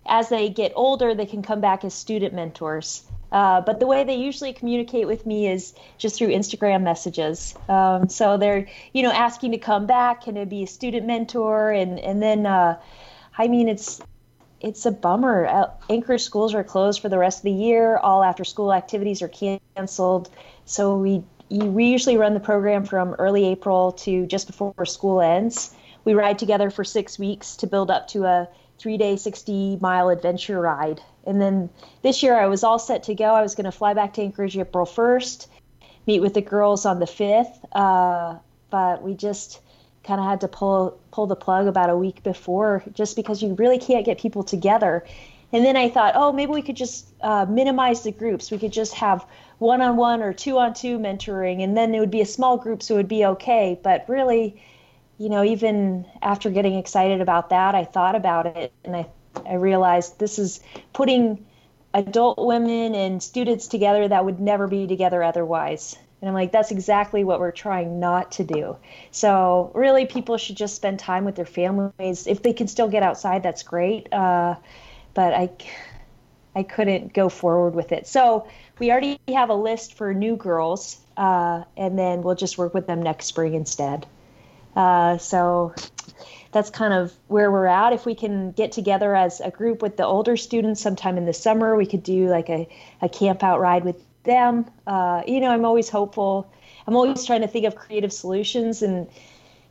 as 0.05 0.29
they 0.29 0.49
get 0.49 0.71
older, 0.75 1.15
they 1.15 1.25
can 1.25 1.41
come 1.41 1.61
back 1.61 1.83
as 1.83 1.93
student 1.93 2.33
mentors. 2.33 3.03
Uh, 3.31 3.59
but 3.61 3.79
the 3.79 3.87
way 3.87 4.03
they 4.03 4.15
usually 4.15 4.53
communicate 4.53 5.07
with 5.07 5.25
me 5.25 5.47
is 5.47 5.73
just 5.97 6.17
through 6.17 6.29
Instagram 6.29 6.83
messages. 6.83 7.55
Um, 7.67 8.07
so 8.07 8.37
they're, 8.37 8.67
you 8.93 9.03
know, 9.03 9.11
asking 9.11 9.51
to 9.51 9.57
come 9.57 9.87
back. 9.87 10.23
Can 10.23 10.37
it 10.37 10.47
be 10.47 10.63
a 10.63 10.67
student 10.67 11.05
mentor? 11.05 11.71
And 11.71 11.99
and 11.99 12.21
then, 12.21 12.45
uh, 12.45 12.79
I 13.37 13.47
mean, 13.47 13.67
it's 13.67 14.01
it's 14.61 14.85
a 14.85 14.91
bummer. 14.91 15.47
Uh, 15.47 15.71
Anchorage 15.89 16.23
schools 16.23 16.53
are 16.53 16.63
closed 16.63 17.01
for 17.01 17.09
the 17.09 17.17
rest 17.17 17.39
of 17.39 17.43
the 17.43 17.51
year. 17.51 17.97
All 17.97 18.23
after 18.23 18.43
school 18.43 18.71
activities 18.71 19.21
are 19.21 19.27
canceled. 19.75 20.29
So 20.65 20.97
we 20.97 21.23
we 21.49 21.85
usually 21.85 22.17
run 22.17 22.33
the 22.33 22.39
program 22.39 22.85
from 22.85 23.15
early 23.15 23.45
April 23.45 23.91
to 23.91 24.25
just 24.27 24.47
before 24.47 24.85
school 24.85 25.19
ends. 25.19 25.75
We 26.05 26.13
ride 26.13 26.39
together 26.39 26.69
for 26.69 26.83
six 26.83 27.19
weeks 27.19 27.57
to 27.57 27.67
build 27.67 27.91
up 27.91 28.07
to 28.09 28.25
a 28.25 28.47
three 28.77 28.97
day, 28.97 29.15
60 29.15 29.79
mile 29.81 30.09
adventure 30.09 30.61
ride. 30.61 31.01
And 31.25 31.41
then 31.41 31.69
this 32.03 32.21
year 32.21 32.39
I 32.39 32.45
was 32.45 32.63
all 32.63 32.79
set 32.79 33.03
to 33.03 33.15
go. 33.15 33.25
I 33.25 33.41
was 33.41 33.55
going 33.55 33.65
to 33.65 33.71
fly 33.71 33.93
back 33.93 34.13
to 34.13 34.21
Anchorage 34.21 34.57
April 34.57 34.85
1st, 34.85 35.47
meet 36.07 36.21
with 36.21 36.33
the 36.33 36.41
girls 36.41 36.85
on 36.85 36.99
the 36.99 37.05
5th. 37.05 37.57
Uh, 37.71 38.37
but 38.69 39.01
we 39.01 39.15
just 39.15 39.61
kind 40.03 40.19
of 40.19 40.27
had 40.27 40.41
to 40.41 40.47
pull 40.47 40.99
pull 41.11 41.25
the 41.25 41.35
plug 41.35 41.67
about 41.67 41.89
a 41.89 41.97
week 41.97 42.21
before 42.21 42.83
just 42.93 43.15
because 43.15 43.41
you 43.41 43.55
really 43.55 43.79
can't 43.79 44.05
get 44.05 44.19
people 44.19 44.43
together. 44.43 45.03
And 45.51 45.63
then 45.63 45.77
I 45.77 45.89
thought, 45.89 46.13
oh, 46.15 46.31
maybe 46.31 46.51
we 46.51 46.61
could 46.61 46.75
just 46.75 47.07
uh, 47.21 47.45
minimize 47.47 48.03
the 48.03 48.11
groups. 48.11 48.51
We 48.51 48.57
could 48.57 48.73
just 48.73 48.93
have 48.95 49.25
one 49.57 49.81
on 49.81 49.95
one 49.95 50.21
or 50.21 50.33
two 50.33 50.57
on 50.57 50.73
two 50.73 50.99
mentoring, 50.99 51.63
and 51.63 51.77
then 51.77 51.95
it 51.95 51.99
would 51.99 52.11
be 52.11 52.21
a 52.21 52.25
small 52.25 52.57
group, 52.57 52.83
so 52.83 52.95
it 52.95 52.97
would 52.97 53.07
be 53.07 53.25
okay. 53.25 53.79
But 53.81 54.05
really, 54.09 54.61
you 55.17 55.29
know, 55.29 55.43
even 55.43 56.05
after 56.21 56.49
getting 56.49 56.75
excited 56.75 57.21
about 57.21 57.49
that, 57.49 57.75
I 57.75 57.85
thought 57.85 58.15
about 58.15 58.45
it 58.45 58.73
and 58.83 58.95
I, 58.95 59.07
I 59.45 59.55
realized 59.55 60.19
this 60.19 60.39
is 60.39 60.59
putting 60.93 61.45
adult 61.93 62.37
women 62.37 62.93
and 62.93 63.23
students 63.23 63.67
together 63.67 64.07
that 64.07 64.25
would 64.25 64.39
never 64.39 64.67
be 64.67 64.85
together 64.85 65.23
otherwise. 65.23 65.97
And 66.21 66.29
I'm 66.29 66.33
like, 66.33 66.51
that's 66.51 66.71
exactly 66.71 67.23
what 67.23 67.39
we're 67.39 67.51
trying 67.51 67.99
not 67.99 68.33
to 68.33 68.43
do. 68.43 68.77
So, 69.11 69.71
really, 69.75 70.05
people 70.05 70.37
should 70.37 70.57
just 70.57 70.75
spend 70.75 70.97
time 70.97 71.23
with 71.23 71.35
their 71.35 71.45
families. 71.45 72.25
If 72.25 72.41
they 72.41 72.53
can 72.53 72.67
still 72.67 72.87
get 72.87 73.03
outside, 73.03 73.43
that's 73.43 73.63
great. 73.63 74.11
Uh, 74.11 74.55
but 75.13 75.33
I, 75.33 75.51
I 76.55 76.63
couldn't 76.63 77.13
go 77.13 77.29
forward 77.29 77.75
with 77.75 77.91
it. 77.91 78.07
So, 78.07 78.47
we 78.79 78.91
already 78.91 79.19
have 79.27 79.49
a 79.49 79.55
list 79.55 79.93
for 79.93 80.13
new 80.13 80.35
girls, 80.35 80.99
uh, 81.15 81.63
and 81.77 81.99
then 81.99 82.23
we'll 82.23 82.35
just 82.35 82.57
work 82.57 82.73
with 82.73 82.87
them 82.87 83.03
next 83.03 83.25
spring 83.27 83.53
instead. 83.53 84.07
Uh, 84.75 85.17
so 85.17 85.73
that's 86.51 86.69
kind 86.69 86.93
of 86.93 87.13
where 87.27 87.51
we're 87.51 87.65
at. 87.65 87.93
If 87.93 88.05
we 88.05 88.15
can 88.15 88.51
get 88.51 88.71
together 88.71 89.15
as 89.15 89.41
a 89.41 89.51
group 89.51 89.81
with 89.81 89.97
the 89.97 90.05
older 90.05 90.37
students 90.37 90.81
sometime 90.81 91.17
in 91.17 91.25
the 91.25 91.33
summer, 91.33 91.75
we 91.75 91.85
could 91.85 92.03
do 92.03 92.29
like 92.29 92.49
a, 92.49 92.67
a 93.01 93.09
camp 93.09 93.43
out 93.43 93.59
ride 93.59 93.83
with 93.83 94.01
them. 94.23 94.65
Uh, 94.87 95.21
you 95.27 95.39
know, 95.39 95.49
I'm 95.49 95.65
always 95.65 95.89
hopeful. 95.89 96.51
I'm 96.87 96.95
always 96.95 97.25
trying 97.25 97.41
to 97.41 97.47
think 97.47 97.65
of 97.65 97.75
creative 97.75 98.13
solutions. 98.13 98.81
And 98.81 99.07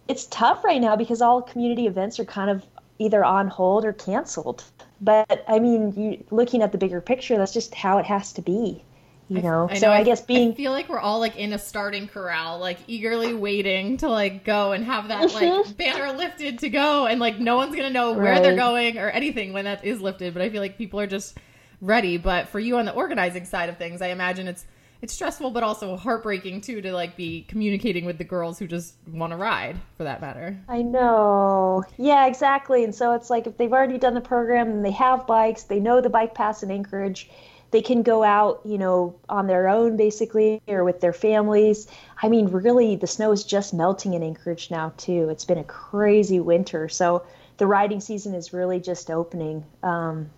it's 0.09 0.27
tough 0.27 0.65
right 0.65 0.81
now 0.81 0.97
because 0.97 1.23
all 1.23 1.43
community 1.43 1.87
events 1.87 2.19
are 2.21 2.25
kind 2.25 2.51
of 2.51 2.65
either 2.99 3.25
on 3.25 3.49
hold 3.49 3.85
or 3.85 3.93
canceled. 3.93 4.63
But 5.01 5.45
I 5.49 5.59
mean, 5.59 5.93
you, 5.97 6.25
looking 6.31 6.63
at 6.63 6.73
the 6.73 6.79
bigger 6.79 7.01
picture, 7.01 7.37
that's 7.37 7.53
just 7.53 7.75
how 7.75 7.99
it 7.99 8.07
has 8.07 8.33
to 8.35 8.43
be 8.43 8.85
you 9.29 9.43
know. 9.43 9.69
I, 9.71 9.75
I 9.75 9.79
so 9.79 9.91
I, 9.91 10.03
guess 10.03 10.21
being 10.21 10.53
I 10.53 10.55
feel 10.55 10.73
like 10.73 10.89
we're 10.89 10.99
all 10.99 11.21
like 11.21 11.37
in 11.37 11.53
a 11.53 11.59
starting 11.59 12.09
corral, 12.09 12.59
like 12.59 12.79
eagerly 12.87 13.35
waiting 13.35 13.97
to 13.99 14.09
like 14.09 14.45
go 14.45 14.73
and 14.73 14.85
have 14.85 15.09
that 15.09 15.33
like 15.33 15.45
mm-hmm. 15.45 15.73
banner 15.73 16.13
lifted 16.13 16.59
to 16.61 16.69
go, 16.69 17.07
and 17.07 17.21
like 17.21 17.39
no 17.39 17.57
one's 17.57 17.75
gonna 17.75 17.91
know 17.91 18.13
where 18.13 18.33
right. 18.33 18.43
they're 18.43 18.57
going 18.57 18.99
or 18.99 19.11
anything 19.11 19.53
when 19.53 19.65
that 19.65 19.85
is 19.85 20.01
lifted. 20.01 20.35
But 20.35 20.43
I 20.43 20.51
feel 20.51 20.61
like 20.61 20.79
people 20.79 21.01
are 21.01 21.07
just 21.07 21.39
ready. 21.81 22.17
But 22.17 22.49
for 22.49 22.61
you 22.61 22.77
on 22.79 22.85
the 22.85 22.93
organizing 22.93 23.45
side 23.45 23.69
of 23.69 23.79
things, 23.79 24.03
I 24.03 24.09
imagine 24.09 24.49
it's 24.49 24.67
it's 25.05 25.13
stressful, 25.13 25.51
but 25.51 25.63
also 25.63 25.97
heartbreaking 25.97 26.63
too 26.63 26.81
to 26.81 26.93
like 26.93 27.15
be 27.15 27.43
communicating 27.43 28.07
with 28.07 28.17
the 28.17 28.25
girls 28.25 28.59
who 28.59 28.67
just 28.67 28.95
want 29.07 29.33
to 29.33 29.37
ride, 29.37 29.77
for 29.99 30.05
that 30.05 30.23
matter. 30.23 30.59
I 30.67 30.81
know. 30.81 31.85
Yeah, 31.99 32.27
exactly. 32.27 32.85
And 32.85 32.95
so 32.95 33.13
it's 33.13 33.29
like 33.29 33.47
if 33.47 33.59
they've 33.59 33.73
already 33.73 33.99
done 33.99 34.15
the 34.15 34.23
program 34.23 34.71
and 34.71 34.85
they 34.85 34.93
have 34.93 35.27
bikes, 35.27 35.65
they 35.65 35.79
know 35.79 36.01
the 36.01 36.09
bike 36.09 36.35
pass 36.35 36.63
in 36.63 36.71
Anchorage, 36.71 37.29
they 37.75 37.83
can 37.83 38.05
go 38.05 38.23
out, 38.23 38.61
you 38.65 38.79
know, 38.79 39.17
on 39.29 39.49
their 39.49 39.69
own 39.69 39.97
basically 39.97 40.63
or 40.69 40.85
with 40.85 41.01
their 41.01 41.13
families. 41.13 41.89
I 42.23 42.29
mean, 42.29 42.47
really, 42.47 42.95
the 42.95 43.09
snow 43.09 43.33
is 43.33 43.43
just 43.43 43.75
melting 43.75 44.15
in 44.15 44.23
Anchorage 44.23 44.71
now 44.71 44.93
too. 44.97 45.29
It's 45.29 45.45
been 45.45 45.59
a 45.59 45.65
crazy 45.65 46.39
winter, 46.39 46.89
so 46.89 47.27
the 47.57 47.67
riding 47.67 48.01
season 48.01 48.33
is 48.33 48.53
really 48.53 48.79
just 48.79 49.11
opening. 49.11 49.65
Um, 49.83 50.31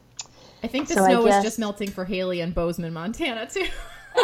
I 0.63 0.69
think 0.69 0.89
the 0.89 0.95
So 0.95 1.05
snow 1.05 1.27
is 1.27 1.45
just 1.45 1.59
melting 1.59 1.91
for 1.91 2.07
Haley 2.07 2.41
and 2.41 2.55
Bozeman, 2.55 2.95
Montana 2.95 3.47
too. 3.47 3.67
so 4.17 4.23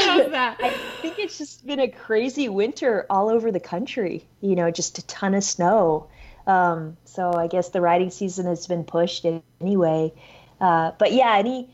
she 0.00 0.06
knows 0.08 0.32
that. 0.32 0.56
I 0.60 0.70
think 1.02 1.20
it's 1.20 1.38
just 1.38 1.64
been 1.64 1.78
a 1.78 1.88
crazy 1.88 2.48
winter 2.48 3.06
all 3.08 3.28
over 3.28 3.52
the 3.52 3.60
country. 3.60 4.26
You 4.40 4.56
know, 4.56 4.72
just 4.72 4.98
a 4.98 5.06
ton 5.06 5.34
of 5.34 5.44
snow. 5.44 6.08
Um, 6.48 6.96
so 7.04 7.32
I 7.32 7.46
guess 7.46 7.68
the 7.68 7.80
riding 7.80 8.10
season 8.10 8.46
has 8.46 8.66
been 8.66 8.82
pushed 8.82 9.24
anyway. 9.60 10.12
Uh, 10.60 10.90
but 10.98 11.12
yeah, 11.12 11.36
any, 11.38 11.68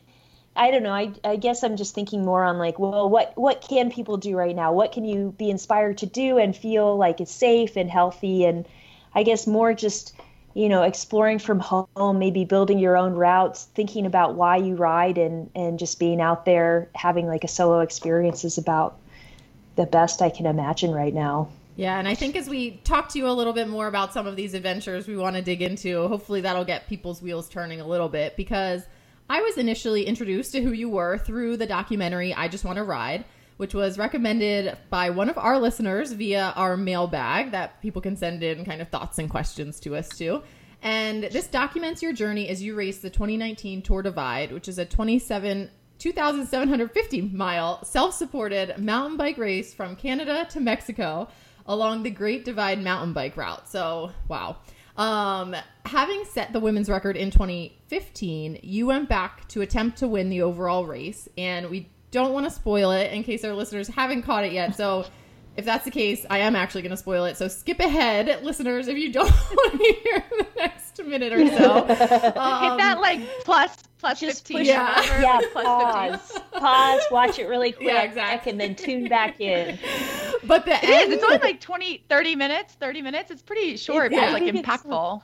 I 0.57 0.71
don't 0.71 0.83
know. 0.83 0.93
I, 0.93 1.13
I 1.25 1.37
guess 1.37 1.63
I'm 1.63 1.77
just 1.77 1.95
thinking 1.95 2.25
more 2.25 2.43
on 2.45 2.59
like, 2.59 2.79
well, 2.79 3.09
what 3.09 3.33
what 3.37 3.61
can 3.61 3.91
people 3.91 4.17
do 4.17 4.37
right 4.37 4.55
now? 4.55 4.73
What 4.73 4.93
can 4.93 5.05
you 5.05 5.35
be 5.39 5.49
inspired 5.49 5.99
to 5.99 6.07
do 6.07 6.39
and 6.39 6.57
feel 6.57 6.97
like 6.97 7.21
it's 7.21 7.33
safe 7.33 7.77
and 7.77 7.91
healthy? 7.91 8.45
And 8.45 8.67
I 9.15 9.23
guess 9.23 9.47
more 9.47 9.73
just 9.75 10.15
you 10.55 10.69
know 10.69 10.83
exploring 10.83 11.39
from 11.39 11.61
home 11.61 12.19
maybe 12.19 12.45
building 12.45 12.79
your 12.79 12.97
own 12.97 13.15
routes 13.15 13.69
thinking 13.75 14.05
about 14.05 14.35
why 14.35 14.57
you 14.57 14.75
ride 14.75 15.17
and 15.17 15.49
and 15.55 15.79
just 15.79 16.01
being 16.01 16.21
out 16.21 16.45
there 16.45 16.89
having 16.95 17.29
like 17.29 17.45
a 17.45 17.49
solo 17.49 17.81
experience 17.81 18.45
is 18.45 18.59
about 18.59 18.99
the 19.77 19.87
best 19.87 20.21
i 20.21 20.29
can 20.29 20.47
imagine 20.47 20.91
right 20.91 21.15
now 21.15 21.49
Yeah, 21.77 21.99
and 21.99 22.07
I 22.07 22.15
think 22.15 22.37
as 22.37 22.47
we 22.47 22.73
talk 22.85 23.09
to 23.11 23.19
you 23.19 23.27
a 23.27 23.33
little 23.33 23.55
bit 23.55 23.69
more 23.69 23.87
about 23.87 24.13
some 24.13 24.27
of 24.27 24.37
these 24.37 24.53
adventures 24.53 25.07
we 25.07 25.17
want 25.17 25.37
to 25.37 25.41
dig 25.43 25.63
into, 25.63 26.07
hopefully 26.09 26.43
that'll 26.43 26.65
get 26.65 26.89
people's 26.89 27.23
wheels 27.23 27.49
turning 27.49 27.81
a 27.81 27.87
little 27.87 28.09
bit 28.09 28.37
because 28.37 28.83
I 29.31 29.43
was 29.43 29.59
initially 29.59 30.07
introduced 30.07 30.51
to 30.53 30.61
who 30.61 30.73
you 30.73 30.89
were 30.89 31.17
through 31.17 31.57
the 31.57 31.67
documentary 31.67 32.35
I 32.35 32.49
Just 32.49 32.65
Want 32.65 32.79
to 32.79 32.83
Ride, 32.83 33.25
which 33.59 33.75
was 33.75 33.97
recommended 33.97 34.77
by 34.91 35.11
one 35.11 35.31
of 35.31 35.39
our 35.39 35.57
listeners 35.57 36.11
via 36.11 36.53
our 36.57 36.77
mailbag 36.77 37.53
that 37.53 37.81
people 37.81 38.03
can 38.03 38.17
send 38.17 38.43
in 38.43 38.65
kind 38.65 38.83
of 38.83 38.89
thoughts 38.89 39.21
and 39.21 39.31
questions 39.31 39.79
to 39.81 39.95
us 39.95 40.09
too. 40.09 40.43
And 40.83 41.23
this 41.23 41.47
documents 41.47 42.03
your 42.03 42.13
journey 42.13 42.49
as 42.49 42.61
you 42.61 42.75
race 42.75 42.99
the 42.99 43.09
2019 43.09 43.83
Tour 43.83 44.03
Divide, 44.03 44.51
which 44.51 44.67
is 44.67 44.79
a 44.79 44.85
27 44.85 45.71
2,750 46.01 47.21
mile 47.21 47.85
self 47.85 48.15
supported 48.15 48.79
mountain 48.79 49.17
bike 49.17 49.39
race 49.39 49.73
from 49.73 49.95
Canada 49.95 50.45
to 50.51 50.59
Mexico 50.59 51.29
along 51.67 52.03
the 52.03 52.11
Great 52.11 52.45
Divide 52.45 52.83
mountain 52.83 53.13
bike 53.13 53.37
route. 53.37 53.69
So, 53.69 54.11
wow. 54.27 54.57
Um, 55.01 55.57
having 55.87 56.27
set 56.27 56.53
the 56.53 56.61
women's 56.61 56.91
record 56.91 57.17
in 57.17 57.31
2015, 57.31 58.61
you 58.63 58.87
went 58.87 59.09
back 59.09 59.49
to 59.49 59.63
attempt 59.63 59.99
to 60.01 60.07
win 60.07 60.29
the 60.29 60.43
overall 60.43 60.85
race, 60.85 61.27
and 61.39 61.71
we 61.71 61.89
don't 62.11 62.35
want 62.35 62.45
to 62.45 62.51
spoil 62.51 62.91
it 62.91 63.11
in 63.11 63.23
case 63.23 63.43
our 63.43 63.55
listeners 63.55 63.89
haven't 63.89 64.25
caught 64.25 64.45
it 64.45 64.53
yet. 64.53 64.77
So, 64.77 65.07
if 65.57 65.65
that's 65.65 65.87
the 65.87 65.91
case, 65.91 66.27
I 66.29 66.41
am 66.41 66.55
actually 66.55 66.83
going 66.83 66.91
to 66.91 66.99
spoil 66.99 67.25
it. 67.25 67.39
So, 67.39 67.49
skip 67.49 67.81
ahead, 67.81 68.45
listeners, 68.45 68.89
if 68.89 68.99
you 68.99 69.11
don't 69.11 69.31
want 69.57 69.73
to 69.73 69.79
hear 69.79 70.25
the 70.39 70.47
next 70.59 71.03
minute 71.03 71.33
or 71.33 71.47
so. 71.49 71.79
Um, 71.79 71.89
Hit 71.89 72.77
that 72.77 72.99
like 73.01 73.21
plus 73.45 73.75
plus 74.01 74.21
Just 74.21 74.47
15. 74.49 74.59
push- 74.59 74.67
yeah. 74.67 75.01
whatever, 75.01 75.23
yeah 75.23 75.41
plus 75.53 76.19
15. 76.19 76.41
pause 76.41 76.61
pause 76.61 77.01
watch 77.11 77.39
it 77.39 77.47
really 77.47 77.73
quick 77.81 77.89
Yeah, 77.89 78.03
exactly. 78.03 78.53
and 78.53 78.61
then 78.61 78.75
tune 78.75 79.09
back 79.09 79.41
in 79.41 79.79
but 80.45 80.65
the 80.65 80.73
It 80.73 80.85
end, 80.85 81.09
is. 81.13 81.15
It's 81.17 81.25
only 81.25 81.39
like 81.39 81.61
20, 81.61 82.05
30 82.09 82.37
minutes. 82.37 82.75
30 82.75 83.03
minutes. 83.03 83.31
It's 83.31 83.43
pretty 83.43 83.77
short, 83.77 84.11
yeah. 84.13 84.21
but 84.21 84.29
I 84.29 84.33
like 84.33 84.43
think 84.45 84.57
it's 84.57 84.67
impactful. 84.67 85.23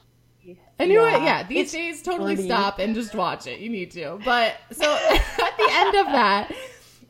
I 0.78 0.84
knew 0.86 1.04
it. 1.04 1.10
Yeah. 1.12 1.24
Yeah, 1.24 1.42
these 1.48 1.58
It's 1.62 1.72
days 1.72 2.02
totally 2.02 2.34
pretty. 2.36 2.48
stop 2.48 2.78
and 2.78 2.94
just 2.94 3.14
watch 3.14 3.46
it. 3.46 3.58
You 3.60 3.68
need 3.70 3.90
to. 3.92 4.20
But 4.24 4.54
so 4.72 4.84
at 5.10 5.56
the 5.56 5.68
end 5.70 5.96
of 5.96 6.06
that, 6.12 6.52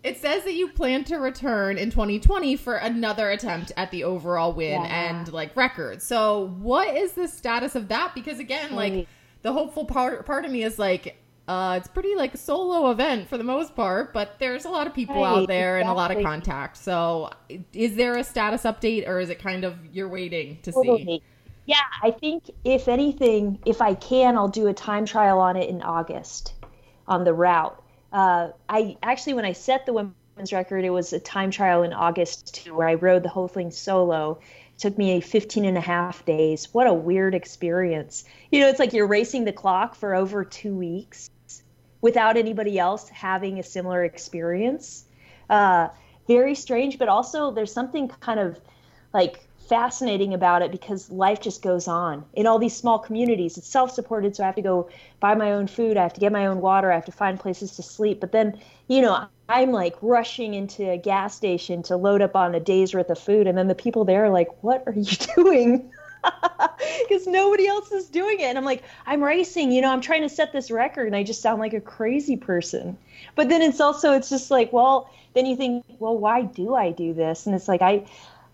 it 0.05 0.19
says 0.19 0.45
that 0.45 0.55
you 0.55 0.69
plan 0.69 1.03
to 1.05 1.17
return 1.17 1.77
in 1.77 1.91
2020 1.91 2.55
for 2.57 2.77
another 2.77 3.31
attempt 3.33 3.73
at 3.77 3.91
the 3.91 4.05
overall 4.05 4.53
win 4.53 4.81
Yeah. 4.81 5.11
and 5.11 5.33
like 5.33 5.55
record. 5.57 6.01
So 6.01 6.55
what 6.61 6.95
is 6.97 7.13
the 7.13 7.27
status 7.27 7.75
of 7.75 7.89
that? 7.89 8.13
Because 8.15 8.39
again, 8.39 8.75
like 8.75 9.09
the 9.43 9.53
hopeful 9.53 9.85
part 9.85 10.25
part 10.25 10.45
of 10.45 10.51
me 10.53 10.63
is 10.63 10.79
like. 10.79 11.17
Uh, 11.49 11.75
it's 11.77 11.87
pretty 11.87 12.17
like 12.17 12.35
a 12.35 12.37
solo 12.37 12.91
event 12.91 13.29
for 13.29 13.39
the 13.39 13.45
most 13.45 13.77
part, 13.77 14.13
but 14.13 14.37
there's 14.41 14.65
a 14.65 14.69
lot 14.69 14.89
of 14.89 14.95
people 14.95 15.23
out 15.23 15.39
Right, 15.39 15.49
there 15.49 15.79
and 15.79 15.89
a 15.89 15.93
lot 15.93 16.11
of 16.11 16.21
contact. 16.21 16.77
So, 16.77 17.31
is 17.73 17.95
there 17.95 18.17
a 18.17 18.25
status 18.25 18.65
update, 18.65 19.07
or 19.07 19.21
is 19.21 19.31
it 19.31 19.39
kind 19.39 19.63
of 19.65 19.77
you're 19.93 20.09
waiting 20.09 20.59
to 20.63 20.73
see? 20.73 21.23
Yeah, 21.67 21.77
I 22.03 22.11
think 22.11 22.51
if 22.65 22.89
anything, 22.89 23.61
if 23.65 23.81
I 23.81 23.95
can, 23.95 24.37
I'll 24.37 24.49
do 24.49 24.67
a 24.67 24.75
time 24.75 25.07
trial 25.07 25.39
on 25.39 25.57
it 25.57 25.69
in 25.69 25.83
August 25.83 26.55
on 27.07 27.23
the 27.23 27.33
route. 27.33 27.81
Uh, 28.13 28.51
I 28.69 28.97
actually, 29.03 29.35
when 29.35 29.45
I 29.45 29.53
set 29.53 29.87
the 29.87 29.93
women's 29.93 30.53
record, 30.53 30.85
it 30.85 30.91
was 30.91 31.13
a 31.13 31.21
time 31.21 31.53
trial 31.53 31.85
in 31.85 31.93
August 31.93 32.55
too, 32.55 32.75
where 32.75 32.89
I 32.89 32.95
rode 32.95 33.23
the 33.23 33.29
whole 33.29 33.49
thing 33.49 33.71
solo. 33.71 34.41
It 34.75 34.81
took 34.81 34.99
me 34.99 35.21
15 35.21 35.65
and 35.65 35.79
a 35.79 35.81
half 35.81 36.25
days. 36.25 36.75
What 36.75 36.89
a 36.89 36.95
weird 36.95 37.37
experience. 37.37 38.25
You 38.51 38.61
know, 38.61 38.69
it's 38.69 38.81
like 38.81 38.93
you're 38.93 39.07
racing 39.07 39.45
the 39.45 39.53
clock 39.53 39.95
for 39.95 40.15
over 40.15 40.45
two 40.45 40.75
weeks 40.75 41.31
without 42.07 42.37
anybody 42.37 42.79
else 42.79 43.09
having 43.09 43.59
a 43.59 43.65
similar 43.65 44.05
experience. 44.05 45.07
Uh, 45.51 45.89
very 46.29 46.55
strange, 46.55 47.01
but 47.01 47.09
also 47.09 47.51
there's 47.51 47.73
something 47.73 48.07
kind 48.21 48.39
of 48.39 48.61
like 49.13 49.45
fascinating 49.69 50.33
about 50.33 50.63
it 50.63 50.71
because 50.71 51.11
life 51.11 51.41
just 51.41 51.63
goes 51.63 51.89
on 51.89 52.25
in 52.35 52.47
all 52.47 52.61
these 52.61 52.77
small 52.77 53.01
communities. 53.01 53.59
It's 53.59 53.67
self 53.67 53.91
supported, 53.91 54.37
so 54.37 54.45
I 54.45 54.47
have 54.47 54.55
to 54.55 54.63
go 54.63 54.89
buy 55.19 55.35
my 55.35 55.51
own 55.51 55.67
food, 55.67 55.97
I 55.97 56.05
have 56.05 56.13
to 56.13 56.21
get 56.21 56.31
my 56.31 56.47
own 56.47 56.61
water, 56.61 56.93
I 56.93 56.95
have 56.95 57.05
to 57.07 57.19
find 57.25 57.41
places 57.41 57.75
to 57.75 57.83
sleep. 57.83 58.21
But 58.21 58.31
then, 58.31 58.57
you 58.87 59.03
know, 59.03 59.27
I'm 59.49 59.73
like 59.73 59.97
rushing 60.01 60.55
into 60.55 60.89
a 60.89 60.97
gas 60.97 61.35
station 61.35 61.83
to 61.85 61.97
load 61.97 62.23
up 62.23 62.37
on 62.37 62.55
a 62.55 62.61
day's 62.61 62.95
worth 62.95 63.11
of 63.11 63.19
food, 63.19 63.49
and 63.49 63.59
then 63.59 63.67
the 63.67 63.75
people 63.75 64.05
there 64.05 64.27
are 64.27 64.31
like, 64.31 64.63
What 64.63 64.85
are 64.87 64.95
you 64.95 65.17
doing? 65.35 65.91
Because 67.09 67.27
nobody 67.27 67.67
else 67.67 67.93
is 67.93 68.07
doing 68.07 68.41
it. 68.41 68.45
And 68.45 68.59
I'm 68.59 68.65
like, 68.65 68.83
I'm 69.07 69.23
racing, 69.23 69.73
you 69.73 69.81
know, 69.81 69.91
I'm 69.91 70.01
trying 70.01 70.23
to 70.23 70.29
set 70.29 70.53
this 70.53 70.71
record, 70.71 71.07
and 71.07 71.17
I 71.17 71.23
just 71.23 71.41
sound 71.41 71.61
like 71.61 71.73
a 71.73 71.81
crazy 71.81 72.37
person. 72.37 72.97
But 73.35 73.49
then 73.49 73.63
it's 73.63 73.81
also, 73.81 74.13
it's 74.13 74.29
just 74.29 74.51
like, 74.51 74.73
well, 74.73 75.11
then 75.35 75.47
you 75.47 75.57
think, 75.57 75.85
well, 75.99 76.17
why 76.17 76.43
do 76.43 76.75
I 76.75 76.93
do 76.93 77.13
this? 77.15 77.47
And 77.47 77.55
it's 77.55 77.69
like, 77.69 77.83
I, 77.83 78.05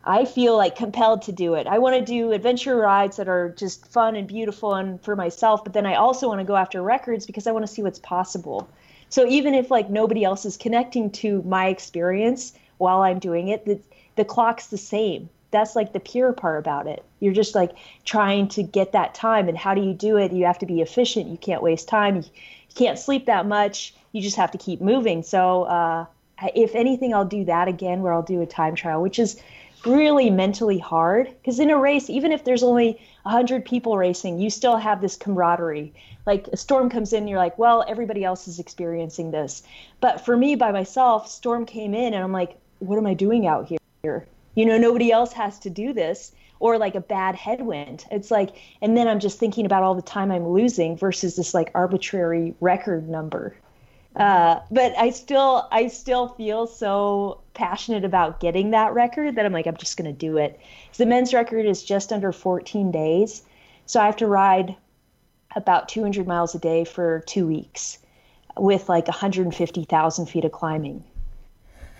I 0.04 0.24
feel 0.24 0.56
like 0.56 0.74
compelled 0.76 1.22
to 1.22 1.32
do 1.32 1.54
it. 1.54 1.66
I 1.66 1.78
want 1.78 1.94
to 1.94 2.04
do 2.04 2.32
adventure 2.32 2.76
rides 2.76 3.16
that 3.18 3.28
are 3.28 3.50
just 3.50 3.87
fun 3.87 4.16
and 4.16 4.26
beautiful 4.26 4.74
and 4.74 5.00
for 5.02 5.14
myself, 5.14 5.62
but 5.62 5.72
then 5.72 5.87
I 5.87 5.94
also 5.94 6.28
want 6.28 6.40
to 6.40 6.44
go 6.44 6.56
after 6.56 6.82
records 6.82 7.26
because 7.26 7.46
I 7.46 7.52
want 7.52 7.66
to 7.66 7.72
see 7.72 7.82
what's 7.82 8.00
possible. 8.00 8.68
So 9.11 9.26
even 9.26 9.54
if 9.54 9.70
like 9.70 9.90
nobody 9.90 10.24
else 10.24 10.44
is 10.44 10.56
connecting 10.56 11.11
to 11.12 11.42
my 11.42 11.66
experience 11.68 12.54
while 12.78 13.02
I'm 13.02 13.20
doing 13.20 13.48
it, 13.48 13.64
the, 13.64 13.78
the 14.16 14.24
clock's 14.24 14.68
the 14.68 14.78
same. 14.78 15.28
That's 15.52 15.76
like 15.76 15.92
the 15.92 16.00
pure 16.00 16.32
part 16.32 16.58
about 16.58 16.87
it. 16.87 17.04
You're 17.22 17.32
just 17.32 17.54
like 17.54 17.72
trying 18.04 18.48
to 18.48 18.62
get 18.62 18.92
that 18.92 19.14
time. 19.14 19.48
And 19.48 19.56
how 19.56 19.74
do 19.74 19.80
you 19.80 19.94
do 19.94 20.16
it? 20.16 20.32
You 20.32 20.44
have 20.44 20.58
to 20.58 20.66
be 20.66 20.80
efficient. 20.80 21.28
You 21.28 21.38
can't 21.38 21.62
waste 21.62 21.88
time. 21.88 22.16
You, 22.16 22.24
can't 22.74 22.98
sleep 22.98 23.26
that 23.26 23.46
much. 23.46 23.94
You 24.12 24.22
just 24.22 24.37
have 24.37 24.50
to 24.52 24.58
keep 24.58 24.80
moving. 24.80 25.22
So, 25.22 25.64
uh, 25.64 26.06
if 26.54 26.74
anything, 26.74 27.14
I'll 27.14 27.26
do 27.26 27.44
that 27.44 27.68
again 27.68 28.02
where 28.02 28.12
I'll 28.12 28.22
do 28.22 28.40
a 28.40 28.46
time 28.46 28.74
trial, 28.74 29.02
which 29.02 29.18
is 29.18 29.40
really 29.87 30.30
mentally 30.30 30.78
hard 30.78 31.26
because 31.26 31.58
in 31.58 31.68
a 31.68 31.76
race 31.76 32.08
even 32.08 32.30
if 32.30 32.44
there's 32.44 32.62
only 32.62 33.00
100 33.24 33.64
people 33.64 33.96
racing 33.96 34.38
you 34.38 34.48
still 34.48 34.76
have 34.76 35.00
this 35.00 35.16
camaraderie 35.16 35.92
like 36.24 36.46
a 36.52 36.56
storm 36.56 36.88
comes 36.88 37.12
in 37.12 37.26
you're 37.26 37.38
like 37.38 37.58
well 37.58 37.85
everybody 37.88 38.22
else 38.22 38.46
is 38.46 38.61
experiencing 38.61 39.32
this 39.32 39.64
but 40.00 40.24
for 40.24 40.37
me 40.37 40.54
by 40.54 40.70
myself 40.70 41.28
storm 41.28 41.66
came 41.66 41.94
in 41.94 42.14
and 42.14 42.22
i'm 42.22 42.30
like 42.30 42.56
what 42.78 42.96
am 42.96 43.06
i 43.06 43.14
doing 43.14 43.44
out 43.44 43.66
here 43.66 44.24
you 44.54 44.64
know 44.64 44.78
nobody 44.78 45.11
else 45.11 45.32
has 45.32 45.58
to 45.58 45.68
do 45.68 45.92
this 45.92 46.30
or 46.62 46.79
like 46.79 46.94
a 46.94 47.01
bad 47.01 47.35
headwind. 47.35 48.05
It's 48.12 48.31
like 48.31 48.51
and 48.81 48.96
then 48.96 49.09
i'm 49.09 49.18
just 49.18 49.38
thinking 49.38 49.66
about 49.66 49.83
all 49.83 49.96
the 49.96 50.01
time 50.01 50.31
i'm 50.31 50.48
losing 50.48 50.96
versus 50.96 51.35
this 51.35 51.53
like 51.55 51.70
arbitrary 51.75 52.55
record 52.61 53.09
number. 53.09 53.57
Uh, 54.14 54.61
but 54.70 54.92
I 54.96 55.11
still 55.11 55.66
I 55.72 55.88
still 55.88 56.29
feel 56.29 56.66
so 56.68 57.40
passionate 57.55 58.05
about 58.05 58.38
getting 58.40 58.70
that 58.70 58.94
record 58.94 59.35
that 59.35 59.44
I'm 59.44 59.53
like 59.53 59.66
I'm 59.66 59.77
just 59.77 59.96
gonna 59.96 60.12
do 60.12 60.37
it. 60.37 60.61
'Cause 60.88 60.98
The 60.98 61.07
men's 61.07 61.35
record 61.35 61.66
is 61.66 61.83
just 61.83 62.12
under 62.12 62.31
14 62.31 62.92
days, 62.92 63.42
so 63.87 64.01
I 64.01 64.07
have 64.07 64.16
to 64.18 64.27
ride 64.29 64.77
about 65.57 65.88
200 65.88 66.27
miles 66.29 66.55
a 66.55 66.59
day 66.61 66.85
for 66.85 67.20
two 67.27 67.46
weeks, 67.46 67.98
with 68.57 68.88
like 68.88 69.09
150,000 69.09 70.27
feet 70.27 70.44
of 70.44 70.53
climbing 70.53 71.03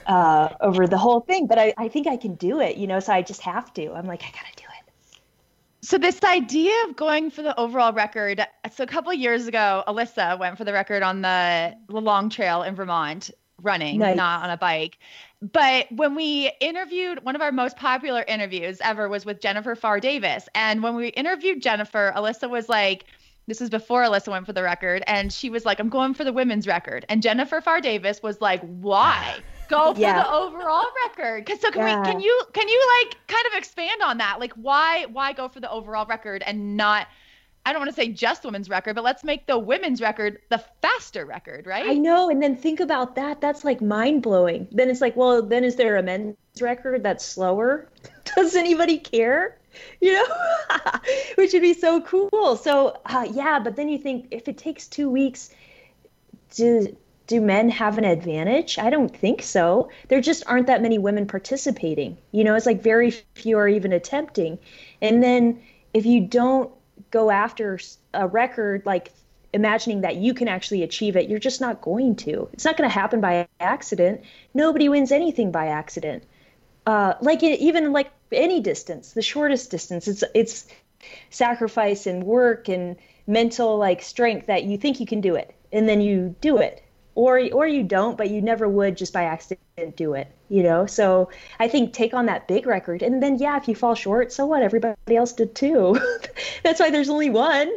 uh, 0.07 0.51
over 0.61 0.87
the 0.87 0.99
whole 0.99 1.21
thing. 1.21 1.47
But 1.47 1.59
I, 1.59 1.75
I 1.79 1.89
think 1.89 2.07
I 2.07 2.17
can 2.17 2.35
do 2.35 2.61
it, 2.61 2.77
you 2.77 2.87
know. 2.87 3.01
So 3.01 3.13
I 3.13 3.23
just 3.23 3.43
have 3.43 3.73
to. 3.75 3.93
I'm 3.93 4.07
like 4.07 4.23
I 4.23 4.31
gotta 4.31 4.55
do 4.57 4.65
it. 4.65 5.19
So 5.85 5.99
this 5.99 6.23
idea 6.23 6.73
of 6.89 6.95
going 6.95 7.31
for 7.31 7.43
the 7.43 7.59
overall 7.59 7.93
record. 7.93 8.41
So 8.73 8.85
a 8.85 8.87
couple 8.87 9.13
years 9.13 9.49
ago, 9.49 9.83
Alyssa 9.89 10.39
went 10.39 10.57
for 10.57 10.65
the 10.65 10.73
record 10.73 11.03
on 11.03 11.23
the, 11.23 11.77
the 11.89 12.01
long 12.01 12.31
trail 12.31 12.63
in 12.63 12.77
Vermont, 12.77 13.33
running, 13.61 13.99
Nice. 13.99 14.17
not 14.17 14.45
on 14.45 14.51
a 14.51 14.57
bike. 14.57 14.99
But 15.41 15.91
when 15.91 16.15
we 16.15 16.53
interviewed, 16.61 17.25
one 17.25 17.35
of 17.35 17.43
our 17.43 17.51
most 17.51 17.77
popular 17.77 18.23
interviews 18.29 18.79
ever 18.81 19.09
was 19.09 19.27
with 19.27 19.41
Jennifer 19.41 19.75
Pharr 19.75 20.01
Davis. 20.01 20.49
And 20.55 20.85
when 20.85 20.95
we 20.95 21.09
interviewed 21.09 21.61
Jennifer, 21.61 22.13
Alyssa 22.15 22.49
was 22.49 22.69
like, 22.69 23.07
this 23.49 23.59
was 23.61 23.69
before 23.69 24.05
Alyssa 24.05 24.29
went 24.29 24.47
for 24.47 24.53
the 24.53 24.63
record, 24.63 25.03
and 25.09 25.33
she 25.33 25.51
was 25.51 25.67
like, 25.67 25.81
I'm 25.81 25.89
going 25.89 26.15
for 26.15 26.23
the 26.23 26.33
women's 26.33 26.69
record. 26.69 27.05
And 27.09 27.25
Jennifer 27.25 27.61
Pharr 27.61 27.83
Davis 27.83 28.23
was 28.23 28.41
like, 28.41 28.61
why? 28.61 29.41
Go 29.73 29.95
for 29.95 30.01
Yeah. 30.01 30.23
the 30.23 30.31
overall 30.33 30.85
record. 31.07 31.47
Cause 31.47 31.61
so 31.61 31.71
can 31.71 31.87
Yeah. 31.87 32.01
we 32.01 32.13
can 32.13 32.21
you 32.21 32.43
can 32.53 32.69
you 32.69 33.01
like 33.01 33.17
kind 33.27 33.47
of 33.47 33.55
expand 33.59 34.03
on 34.03 34.19
that? 34.19 34.39
Like 34.39 34.53
why 34.55 35.07
why 35.07 35.33
go 35.33 35.49
for 35.49 35.61
the 35.61 35.71
overall 35.71 36.07
record 36.07 36.43
and 36.45 36.77
not 36.77 37.09
I 37.65 37.73
don't 37.73 37.81
want 37.81 37.91
to 37.91 37.95
say 37.95 38.09
just 38.09 38.45
women's 38.45 38.69
record, 38.69 38.95
but 38.97 39.05
let's 39.05 39.23
make 39.23 39.47
the 39.47 39.57
women's 39.57 40.01
record 40.01 40.41
the 40.49 40.59
faster 40.83 41.25
record, 41.25 41.65
right? 41.67 41.89
I 41.89 41.95
know. 41.95 42.29
And 42.29 42.43
then 42.43 42.57
think 42.57 42.81
about 42.81 43.15
that. 43.15 43.41
That's 43.41 43.65
like 43.65 43.81
mind 43.81 44.23
blowing. 44.23 44.67
Then 44.73 44.91
it's 44.91 45.01
like, 45.01 45.15
well, 45.17 45.43
then 45.43 45.63
is 45.63 45.77
there 45.77 45.97
a 45.97 46.03
men's 46.03 46.37
record 46.61 47.05
that's 47.05 47.25
slower? 47.25 47.89
Does 48.35 48.57
anybody 48.57 48.99
care? 48.99 49.59
You 50.01 50.13
know, 50.15 50.27
which 51.37 51.53
would 51.53 51.63
be 51.63 51.73
so 51.73 52.01
cool. 52.03 52.57
So, 52.57 52.99
uh, 53.07 53.27
yeah, 53.31 53.59
but 53.61 53.77
then 53.77 53.89
you 53.89 53.97
think 53.97 54.27
if 54.33 54.49
it 54.49 54.59
takes 54.59 54.87
two 54.89 55.09
weeks, 55.09 55.51
do, 56.55 56.95
do 57.27 57.41
men 57.41 57.69
have 57.71 57.99
an 57.99 58.05
advantage? 58.05 58.79
I 58.79 58.91
don't 58.91 59.15
think 59.15 59.43
so. 59.43 59.91
There 60.09 60.21
just 60.21 60.45
aren't 60.47 60.67
that 60.67 60.83
many 60.83 60.99
women 60.99 61.27
participating. 61.27 62.19
You 62.33 62.45
know, 62.45 62.55
it's 62.55 62.67
like 62.67 62.83
very 62.83 63.11
few 63.35 63.59
are 63.59 63.69
even 63.69 63.93
attempting. 63.93 64.59
And 65.01 65.23
then 65.23 65.63
if 65.95 66.05
you 66.07 66.21
don't 66.21 66.71
go 67.11 67.31
after 67.31 67.79
a 68.15 68.27
record 68.27 68.85
like 68.85 69.13
imagining 69.53 70.01
that 70.01 70.17
you 70.17 70.35
can 70.35 70.49
actually 70.49 70.83
achieve 70.83 71.17
it, 71.17 71.29
you're 71.29 71.39
just 71.39 71.61
not 71.61 71.81
going 71.81 72.17
to. 72.17 72.49
It's 72.53 72.65
not 72.65 72.77
going 72.77 72.89
to 72.89 72.95
happen 72.95 73.21
by 73.21 73.49
accident. 73.61 74.23
Nobody 74.55 74.89
wins 74.89 75.13
anything 75.13 75.53
by 75.53 75.67
accident. 75.67 76.25
Uh, 76.87 77.15
like 77.21 77.43
it, 77.43 77.61
even 77.61 77.93
like 77.93 78.11
any 78.33 78.61
distance, 78.61 79.13
the 79.13 79.23
shortest 79.23 79.71
distance, 79.71 80.09
it's 80.09 80.25
it's 80.35 80.67
sacrifice 81.31 82.07
and 82.07 82.25
work 82.25 82.69
and 82.69 82.97
mental 83.27 83.77
like 83.77 84.03
strength 84.03 84.47
that 84.47 84.65
you 84.65 84.77
think 84.77 84.99
you 84.99 85.07
can 85.07 85.21
do 85.21 85.37
it, 85.37 85.55
and 85.73 85.89
then 85.89 86.01
you 86.01 86.35
do 86.41 86.57
it, 86.59 86.82
or 87.15 87.41
or 87.53 87.67
you 87.67 87.83
don't, 87.83 88.17
but 88.17 88.31
you 88.31 88.41
never 88.41 88.69
would 88.69 88.97
just 88.97 89.13
by 89.13 89.25
accident 89.25 89.97
do 89.97 90.15
it. 90.15 90.29
You 90.49 90.63
know. 90.63 90.87
So 90.87 91.31
I 91.61 91.69
think 91.69 91.93
take 91.93 92.15
on 92.15 92.27
that 92.27 92.49
big 92.49 92.67
record, 92.67 93.03
and 93.03 93.23
then 93.23 93.39
yeah, 93.39 93.57
if 93.57 93.69
you 93.69 93.75
fall 93.75 93.95
short, 93.95 94.33
so 94.33 94.47
what? 94.47 94.63
Everybody 94.63 95.17
else 95.17 95.33
did 95.33 95.55
too. 95.55 95.99
That's 96.63 96.81
why 96.81 96.91
there's 96.91 97.09
only 97.09 97.31
one. 97.31 97.71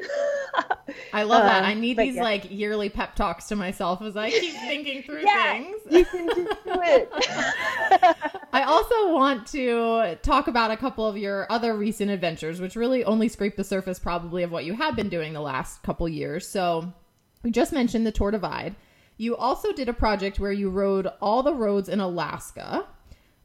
I 1.13 1.23
love 1.23 1.43
that. 1.43 1.63
Uh, 1.63 1.67
I 1.67 1.73
need 1.73 1.97
these 1.97 2.15
yeah. 2.15 2.23
like 2.23 2.49
yearly 2.49 2.89
pep 2.89 3.15
talks 3.15 3.47
to 3.47 3.55
myself 3.55 4.01
as 4.01 4.15
I 4.15 4.29
keep 4.29 4.53
thinking 4.67 5.03
through 5.03 5.23
Yeah, 5.23 5.53
things. 5.53 5.75
you 5.89 6.05
can 6.05 6.27
do 6.27 6.45
it. 6.65 7.09
I 8.53 8.63
also 8.63 9.13
want 9.13 9.47
to 9.47 10.17
talk 10.21 10.47
about 10.47 10.71
a 10.71 10.77
couple 10.77 11.05
of 11.05 11.17
your 11.17 11.51
other 11.51 11.75
recent 11.75 12.09
adventures, 12.09 12.61
which 12.61 12.75
really 12.75 13.03
only 13.03 13.27
scrape 13.27 13.57
the 13.57 13.63
surface 13.63 13.99
probably 13.99 14.43
of 14.43 14.51
what 14.51 14.63
you 14.65 14.73
have 14.73 14.95
been 14.95 15.09
doing 15.09 15.33
the 15.33 15.41
last 15.41 15.83
couple 15.83 16.07
years. 16.07 16.47
So 16.47 16.93
we 17.43 17.51
just 17.51 17.73
mentioned 17.73 18.05
the 18.05 18.11
Tour 18.11 18.31
Divide. 18.31 18.75
You 19.17 19.35
also 19.35 19.71
did 19.71 19.89
a 19.89 19.93
project 19.93 20.39
where 20.39 20.51
you 20.51 20.69
rode 20.69 21.07
all 21.21 21.43
the 21.43 21.53
roads 21.53 21.89
in 21.89 21.99
Alaska. 21.99 22.85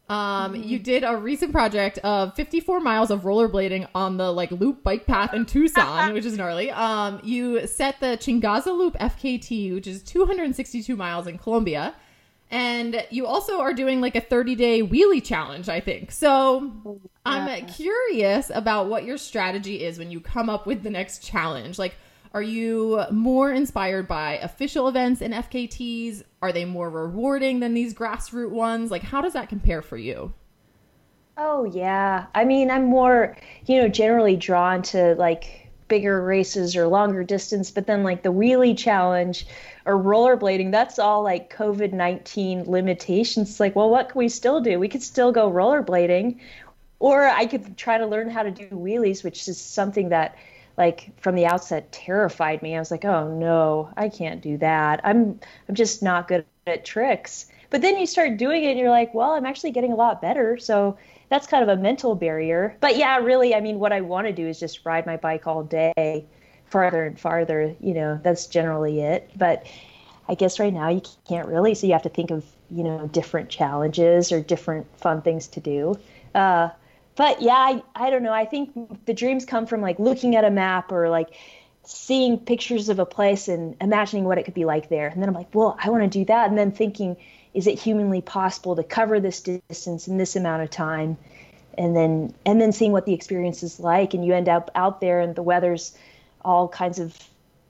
Um, 0.08 0.56
you 0.56 0.80
did 0.80 1.04
a 1.04 1.16
recent 1.16 1.52
project 1.52 1.98
of 1.98 2.34
54 2.34 2.80
miles 2.80 3.12
of 3.12 3.22
rollerblading 3.22 3.86
on 3.94 4.16
the 4.16 4.32
like 4.32 4.50
loop 4.50 4.82
bike 4.82 5.06
path 5.06 5.32
in 5.32 5.46
Tucson, 5.46 6.12
which 6.14 6.24
is 6.24 6.36
gnarly. 6.36 6.72
Um, 6.72 7.20
you 7.22 7.64
set 7.68 8.00
the 8.00 8.18
Chingaza 8.18 8.76
Loop 8.76 8.98
FKT, 8.98 9.72
which 9.72 9.86
is 9.86 10.02
262 10.02 10.96
miles 10.96 11.28
in 11.28 11.38
Colombia. 11.38 11.94
And 12.50 13.06
you 13.10 13.26
also 13.26 13.60
are 13.60 13.72
doing 13.72 14.00
like 14.00 14.16
a 14.16 14.20
30 14.20 14.56
day 14.56 14.82
wheelie 14.82 15.22
challenge, 15.22 15.68
I 15.68 15.78
think. 15.78 16.10
So 16.10 16.98
I'm 17.24 17.66
curious 17.66 18.50
about 18.52 18.88
what 18.88 19.04
your 19.04 19.16
strategy 19.16 19.84
is 19.84 19.96
when 20.00 20.10
you 20.10 20.20
come 20.20 20.50
up 20.50 20.66
with 20.66 20.82
the 20.82 20.90
next 20.90 21.22
challenge. 21.22 21.78
Like, 21.78 21.94
are 22.32 22.42
you 22.42 23.02
more 23.10 23.52
inspired 23.52 24.06
by 24.06 24.38
official 24.38 24.86
events 24.88 25.20
and 25.20 25.34
FKTs? 25.34 26.22
Are 26.42 26.52
they 26.52 26.64
more 26.64 26.88
rewarding 26.88 27.60
than 27.60 27.74
these 27.74 27.92
grassroots 27.92 28.50
ones? 28.50 28.90
Like, 28.90 29.02
how 29.02 29.20
does 29.20 29.32
that 29.32 29.48
compare 29.48 29.82
for 29.82 29.96
you? 29.96 30.32
Oh 31.36 31.64
yeah. 31.64 32.26
I 32.34 32.44
mean, 32.44 32.70
I'm 32.70 32.84
more, 32.84 33.36
you 33.66 33.80
know, 33.80 33.88
generally 33.88 34.36
drawn 34.36 34.82
to 34.82 35.14
like 35.14 35.70
bigger 35.88 36.22
races 36.22 36.76
or 36.76 36.86
longer 36.86 37.24
distance, 37.24 37.70
but 37.70 37.86
then 37.86 38.04
like 38.04 38.22
the 38.22 38.32
wheelie 38.32 38.78
challenge 38.78 39.46
or 39.84 39.96
rollerblading, 39.96 40.70
that's 40.70 40.98
all 40.98 41.22
like 41.22 41.52
COVID-19 41.52 42.68
limitations. 42.68 43.50
It's 43.50 43.60
like, 43.60 43.74
well, 43.74 43.90
what 43.90 44.10
can 44.10 44.18
we 44.18 44.28
still 44.28 44.60
do? 44.60 44.78
We 44.78 44.88
could 44.88 45.02
still 45.02 45.32
go 45.32 45.50
rollerblading 45.50 46.38
or 47.00 47.26
I 47.26 47.46
could 47.46 47.76
try 47.76 47.98
to 47.98 48.06
learn 48.06 48.30
how 48.30 48.42
to 48.42 48.50
do 48.50 48.68
wheelies, 48.68 49.24
which 49.24 49.48
is 49.48 49.58
something 49.60 50.10
that 50.10 50.36
like 50.80 51.10
from 51.20 51.34
the 51.34 51.44
outset 51.44 51.92
terrified 51.92 52.62
me. 52.62 52.74
I 52.74 52.78
was 52.78 52.90
like, 52.90 53.04
"Oh 53.04 53.28
no, 53.28 53.90
I 53.98 54.08
can't 54.08 54.40
do 54.40 54.56
that. 54.58 55.00
I'm 55.04 55.38
I'm 55.68 55.74
just 55.74 56.02
not 56.02 56.26
good 56.26 56.46
at 56.66 56.86
tricks." 56.86 57.46
But 57.68 57.82
then 57.82 57.98
you 57.98 58.06
start 58.06 58.38
doing 58.38 58.64
it 58.64 58.70
and 58.70 58.78
you're 58.78 58.90
like, 58.90 59.12
"Well, 59.14 59.32
I'm 59.32 59.44
actually 59.46 59.72
getting 59.72 59.92
a 59.92 59.96
lot 59.96 60.22
better." 60.22 60.56
So 60.56 60.96
that's 61.28 61.46
kind 61.46 61.62
of 61.62 61.68
a 61.68 61.80
mental 61.80 62.14
barrier. 62.14 62.76
But 62.80 62.96
yeah, 62.96 63.18
really, 63.18 63.54
I 63.54 63.60
mean, 63.60 63.78
what 63.78 63.92
I 63.92 64.00
want 64.00 64.26
to 64.26 64.32
do 64.32 64.48
is 64.48 64.58
just 64.58 64.84
ride 64.86 65.04
my 65.04 65.18
bike 65.18 65.46
all 65.46 65.62
day, 65.62 66.24
farther 66.66 67.04
and 67.04 67.20
farther, 67.20 67.76
you 67.80 67.94
know, 67.94 68.18
that's 68.22 68.46
generally 68.46 69.00
it. 69.00 69.30
But 69.36 69.66
I 70.28 70.34
guess 70.34 70.58
right 70.58 70.72
now 70.72 70.88
you 70.88 71.02
can't 71.28 71.46
really, 71.46 71.74
so 71.74 71.86
you 71.86 71.92
have 71.92 72.02
to 72.02 72.08
think 72.08 72.30
of, 72.30 72.44
you 72.70 72.84
know, 72.84 73.06
different 73.08 73.50
challenges 73.50 74.32
or 74.32 74.40
different 74.40 74.86
fun 74.96 75.20
things 75.22 75.46
to 75.48 75.60
do. 75.60 75.98
Uh, 76.34 76.70
but 77.20 77.42
yeah, 77.42 77.52
I, 77.52 77.82
I 77.94 78.08
don't 78.08 78.22
know. 78.22 78.32
I 78.32 78.46
think 78.46 79.04
the 79.04 79.12
dreams 79.12 79.44
come 79.44 79.66
from 79.66 79.82
like 79.82 79.98
looking 79.98 80.36
at 80.36 80.44
a 80.44 80.50
map 80.50 80.90
or 80.90 81.10
like 81.10 81.34
seeing 81.84 82.38
pictures 82.38 82.88
of 82.88 82.98
a 82.98 83.04
place 83.04 83.46
and 83.46 83.76
imagining 83.78 84.24
what 84.24 84.38
it 84.38 84.44
could 84.44 84.54
be 84.54 84.64
like 84.64 84.88
there. 84.88 85.08
And 85.08 85.20
then 85.20 85.28
I'm 85.28 85.34
like, 85.34 85.54
well, 85.54 85.76
I 85.78 85.90
want 85.90 86.02
to 86.02 86.08
do 86.08 86.24
that. 86.24 86.48
And 86.48 86.56
then 86.56 86.72
thinking, 86.72 87.18
is 87.52 87.66
it 87.66 87.78
humanly 87.78 88.22
possible 88.22 88.74
to 88.74 88.82
cover 88.82 89.20
this 89.20 89.42
distance 89.42 90.08
in 90.08 90.16
this 90.16 90.34
amount 90.34 90.62
of 90.62 90.70
time? 90.70 91.18
And 91.76 91.94
then 91.94 92.32
and 92.46 92.58
then 92.58 92.72
seeing 92.72 92.92
what 92.92 93.04
the 93.04 93.12
experience 93.12 93.62
is 93.62 93.78
like. 93.78 94.14
And 94.14 94.24
you 94.24 94.32
end 94.32 94.48
up 94.48 94.70
out 94.74 95.02
there 95.02 95.20
and 95.20 95.34
the 95.34 95.42
weather's 95.42 95.94
all 96.42 96.68
kinds 96.68 96.98
of 96.98 97.14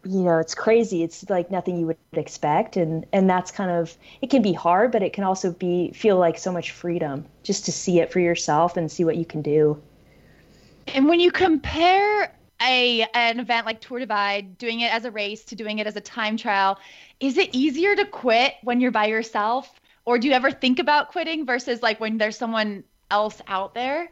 you 0.05 0.21
know 0.21 0.39
it's 0.39 0.55
crazy 0.55 1.03
it's 1.03 1.29
like 1.29 1.51
nothing 1.51 1.79
you 1.79 1.87
would 1.87 1.97
expect 2.13 2.77
and 2.77 3.07
and 3.13 3.29
that's 3.29 3.51
kind 3.51 3.71
of 3.71 3.97
it 4.23 4.31
can 4.31 4.43
be 4.43 4.53
hard 4.53 4.91
but 4.93 5.03
it 5.03 5.13
can 5.13 5.25
also 5.25 5.53
be 5.53 5.93
feel 5.93 6.19
like 6.19 6.39
so 6.39 6.53
much 6.53 6.73
freedom 6.73 7.25
just 7.43 7.67
to 7.67 7.73
see 7.73 8.01
it 8.01 8.13
for 8.13 8.21
yourself 8.21 8.77
and 8.77 8.91
see 8.91 9.05
what 9.05 9.17
you 9.17 9.25
can 9.25 9.43
do 9.43 9.81
And 10.87 11.09
when 11.09 11.21
you 11.21 11.31
compare 11.31 12.35
a 12.63 13.07
an 13.15 13.41
event 13.41 13.67
like 13.67 13.81
Tour 13.81 14.01
Divide, 14.01 14.59
doing 14.59 14.81
it 14.81 14.93
as 14.93 15.05
a 15.05 15.11
race 15.11 15.45
to 15.47 15.57
doing 15.57 15.79
it 15.79 15.87
as 15.87 15.97
a 15.97 16.01
time 16.01 16.37
trial, 16.37 16.79
is 17.21 17.39
it 17.39 17.51
easier 17.53 17.95
to 17.97 18.05
quit 18.07 18.55
when 18.63 18.81
you're 18.81 18.91
by 18.91 19.07
yourself? 19.07 19.81
Or 20.05 20.19
do 20.19 20.29
you 20.29 20.35
ever 20.35 20.51
think 20.51 20.79
about 20.79 21.11
quitting 21.11 21.47
versus 21.47 21.83
like 21.83 22.01
when 22.01 22.19
there's 22.19 22.37
someone 22.37 22.85
else 23.11 23.41
out 23.47 23.75
there? 23.75 24.11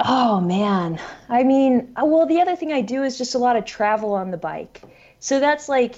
Oh 0.00 0.40
man. 0.40 1.00
I 1.28 1.42
mean, 1.42 1.92
uh, 1.96 2.04
well, 2.04 2.26
the 2.26 2.40
other 2.40 2.56
thing 2.56 2.72
I 2.72 2.80
do 2.80 3.02
is 3.02 3.18
just 3.18 3.34
a 3.34 3.38
lot 3.38 3.56
of 3.56 3.64
travel 3.64 4.14
on 4.14 4.30
the 4.30 4.36
bike. 4.36 4.82
So 5.20 5.40
that's 5.40 5.68
like, 5.68 5.96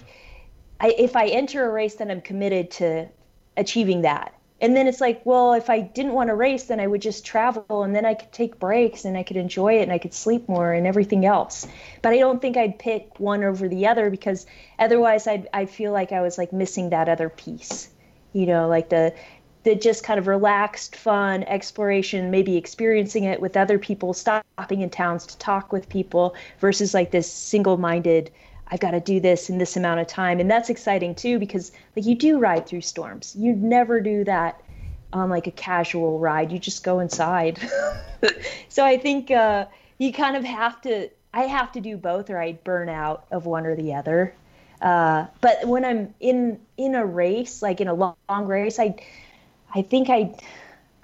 I, 0.81 0.95
if 0.97 1.17
I 1.17 1.27
enter 1.27 1.65
a 1.65 1.71
race, 1.71 1.97
then 1.97 2.11
I'm 2.11 2.21
committed 2.21 2.71
to 2.73 3.09
achieving 3.57 4.03
that. 4.03 4.35
And 4.61 4.77
then 4.77 4.89
it's 4.89 5.01
like, 5.01 5.25
well, 5.25 5.53
if 5.53 5.71
I 5.71 5.81
didn't 5.81 6.13
want 6.13 6.29
to 6.29 6.35
race, 6.35 6.65
then 6.65 6.81
I 6.81 6.87
would 6.87 7.01
just 7.01 7.25
travel 7.25 7.85
and 7.85 7.95
then 7.95 8.05
I 8.05 8.15
could 8.15 8.33
take 8.33 8.59
breaks 8.59 9.05
and 9.05 9.17
I 9.17 9.23
could 9.23 9.37
enjoy 9.37 9.79
it 9.79 9.83
and 9.83 9.93
I 9.93 9.99
could 9.99 10.13
sleep 10.13 10.49
more 10.49 10.73
and 10.73 10.85
everything 10.85 11.25
else. 11.25 11.67
But 12.03 12.13
I 12.13 12.19
don't 12.19 12.43
think 12.43 12.57
I'd 12.57 12.79
pick 12.79 13.21
one 13.21 13.45
over 13.45 13.69
the 13.69 13.87
other 13.87 14.11
because 14.11 14.47
otherwise 14.79 15.29
I'd, 15.29 15.49
I'd 15.53 15.71
feel 15.71 15.93
like 15.93 16.11
I 16.11 16.23
was 16.23 16.39
like 16.39 16.53
missing 16.53 16.91
that 16.91 17.09
other 17.09 17.29
piece, 17.29 17.89
you 18.33 18.47
know, 18.47 18.67
like 18.67 18.89
the, 18.89 19.15
the 19.65 19.75
just 19.75 20.05
kind 20.05 20.19
of 20.19 20.27
relaxed, 20.27 20.97
fun 20.97 21.43
exploration, 21.45 22.31
maybe 22.31 22.57
experiencing 22.57 23.25
it 23.25 23.41
with 23.41 23.57
other 23.57 23.79
people, 23.79 24.15
stopping 24.15 24.83
in 24.83 24.91
towns 24.91 25.27
to 25.27 25.39
talk 25.39 25.73
with 25.73 25.89
people 25.89 26.35
versus 26.61 26.95
like 26.95 27.11
this 27.11 27.31
single 27.31 27.77
minded, 27.77 28.31
I've 28.69 28.81
got 28.81 28.93
to 28.93 29.01
do 29.01 29.21
this 29.21 29.51
in 29.51 29.59
this 29.59 29.77
amount 29.77 30.01
of 30.01 30.07
time. 30.07 30.41
And 30.41 30.51
that's 30.51 30.71
exciting 30.71 31.15
too 31.15 31.39
because 31.39 31.73
like 31.97 32.07
you 32.07 32.15
do 32.15 32.39
ride 32.39 32.67
through 32.67 32.83
storms. 32.83 33.35
You 33.37 33.55
never 33.55 34.01
do 34.01 34.25
that 34.25 34.61
on 35.13 35.31
like 35.31 35.47
a 35.47 35.53
casual 35.53 36.19
ride. 36.19 36.53
You 36.53 36.59
just 36.59 36.85
go 36.85 37.01
inside. 37.01 37.59
so 38.69 38.85
I 38.85 38.99
think 38.99 39.31
uh, 39.31 39.67
you 39.99 40.13
kind 40.13 40.37
of 40.37 40.45
have 40.45 40.81
to, 40.83 41.09
I 41.33 41.43
have 41.43 41.73
to 41.73 41.81
do 41.81 41.97
both 41.97 42.31
or 42.31 42.39
I'd 42.39 42.63
burn 42.63 42.89
out 42.89 43.25
of 43.31 43.47
one 43.47 43.67
or 43.67 43.75
the 43.75 43.95
other. 43.95 44.35
Uh, 44.81 45.27
but 45.41 45.67
when 45.67 45.85
I'm 45.85 46.15
in 46.21 46.61
in 46.77 46.95
a 46.95 47.05
race, 47.05 47.63
like 47.63 47.81
in 47.81 47.89
a 47.89 47.95
long, 47.95 48.15
long 48.29 48.47
race, 48.47 48.79
I 48.79 48.95
I 49.79 49.83
think 49.83 50.11
I 50.11 50.35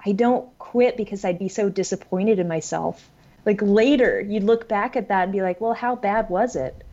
I 0.05 0.11
don't 0.11 0.45
quit 0.59 0.97
because 0.97 1.25
I'd 1.25 1.39
be 1.39 1.49
so 1.49 1.69
disappointed 1.69 2.39
in 2.39 2.47
myself. 2.47 3.09
like 3.45 3.61
later 3.61 4.19
you'd 4.19 4.43
look 4.43 4.67
back 4.67 4.95
at 4.95 5.07
that 5.09 5.23
and 5.23 5.31
be 5.31 5.41
like, 5.41 5.61
well, 5.61 5.73
how 5.73 5.95
bad 5.95 6.29
was 6.29 6.55
it? 6.55 6.83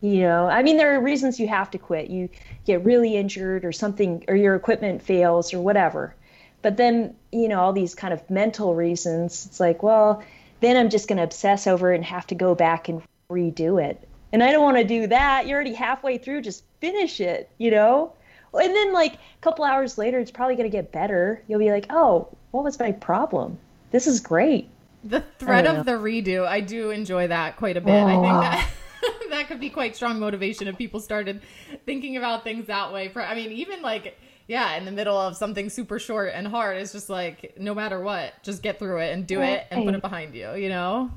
You 0.00 0.20
know, 0.20 0.46
I 0.46 0.62
mean, 0.62 0.76
there 0.76 0.94
are 0.94 1.00
reasons 1.00 1.40
you 1.40 1.48
have 1.48 1.70
to 1.70 1.78
quit. 1.78 2.10
You 2.10 2.28
get 2.66 2.84
really 2.84 3.16
injured 3.16 3.64
or 3.64 3.72
something, 3.72 4.24
or 4.28 4.36
your 4.36 4.54
equipment 4.54 5.02
fails 5.02 5.54
or 5.54 5.60
whatever. 5.60 6.14
But 6.60 6.76
then, 6.76 7.14
you 7.32 7.48
know, 7.48 7.60
all 7.60 7.72
these 7.72 7.94
kind 7.94 8.12
of 8.12 8.28
mental 8.28 8.74
reasons, 8.74 9.46
it's 9.46 9.60
like, 9.60 9.82
well, 9.82 10.22
then 10.60 10.76
I'm 10.76 10.90
just 10.90 11.08
going 11.08 11.16
to 11.16 11.24
obsess 11.24 11.66
over 11.66 11.92
it 11.92 11.96
and 11.96 12.04
have 12.04 12.26
to 12.28 12.34
go 12.34 12.54
back 12.54 12.88
and 12.90 13.02
redo 13.30 13.82
it. 13.82 14.06
And 14.30 14.42
I 14.42 14.52
don't 14.52 14.62
want 14.62 14.76
to 14.76 14.84
do 14.84 15.06
that. 15.06 15.46
You're 15.46 15.56
already 15.56 15.74
halfway 15.74 16.18
through, 16.18 16.42
just 16.42 16.64
finish 16.80 17.20
it, 17.20 17.50
you 17.56 17.70
know? 17.70 18.12
And 18.58 18.74
then, 18.74 18.92
like, 18.92 19.14
a 19.14 19.40
couple 19.40 19.64
hours 19.64 19.98
later, 19.98 20.18
it's 20.18 20.30
probably 20.30 20.56
going 20.56 20.70
to 20.70 20.76
get 20.76 20.92
better. 20.92 21.42
You'll 21.48 21.58
be 21.58 21.70
like, 21.70 21.86
oh, 21.90 22.28
what 22.50 22.64
was 22.64 22.78
my 22.78 22.92
problem? 22.92 23.58
This 23.90 24.06
is 24.06 24.20
great. 24.20 24.68
The 25.04 25.22
threat 25.38 25.66
of 25.66 25.84
the 25.84 25.92
redo, 25.92 26.46
I 26.46 26.60
do 26.60 26.90
enjoy 26.90 27.28
that 27.28 27.56
quite 27.56 27.76
a 27.76 27.80
bit. 27.80 27.92
Oh. 27.92 28.06
I 28.06 28.12
think 28.12 28.40
that 28.42 28.70
that 29.30 29.48
could 29.48 29.60
be 29.60 29.70
quite 29.70 29.94
strong 29.96 30.18
motivation 30.18 30.68
if 30.68 30.78
people 30.78 31.00
started 31.00 31.42
thinking 31.84 32.16
about 32.16 32.44
things 32.44 32.66
that 32.68 32.92
way. 32.92 33.08
For 33.08 33.20
I 33.22 33.34
mean, 33.34 33.52
even 33.52 33.82
like 33.82 34.18
yeah, 34.46 34.76
in 34.76 34.84
the 34.84 34.92
middle 34.92 35.16
of 35.16 35.36
something 35.36 35.68
super 35.68 35.98
short 35.98 36.32
and 36.34 36.46
hard, 36.46 36.78
it's 36.78 36.92
just 36.92 37.10
like 37.10 37.54
no 37.58 37.74
matter 37.74 38.00
what, 38.00 38.32
just 38.42 38.62
get 38.62 38.78
through 38.78 39.00
it 39.00 39.12
and 39.12 39.26
do 39.26 39.40
right. 39.40 39.50
it 39.50 39.66
and 39.70 39.84
put 39.84 39.94
it 39.94 40.00
behind 40.00 40.34
you. 40.34 40.54
You 40.54 40.68
know. 40.68 41.10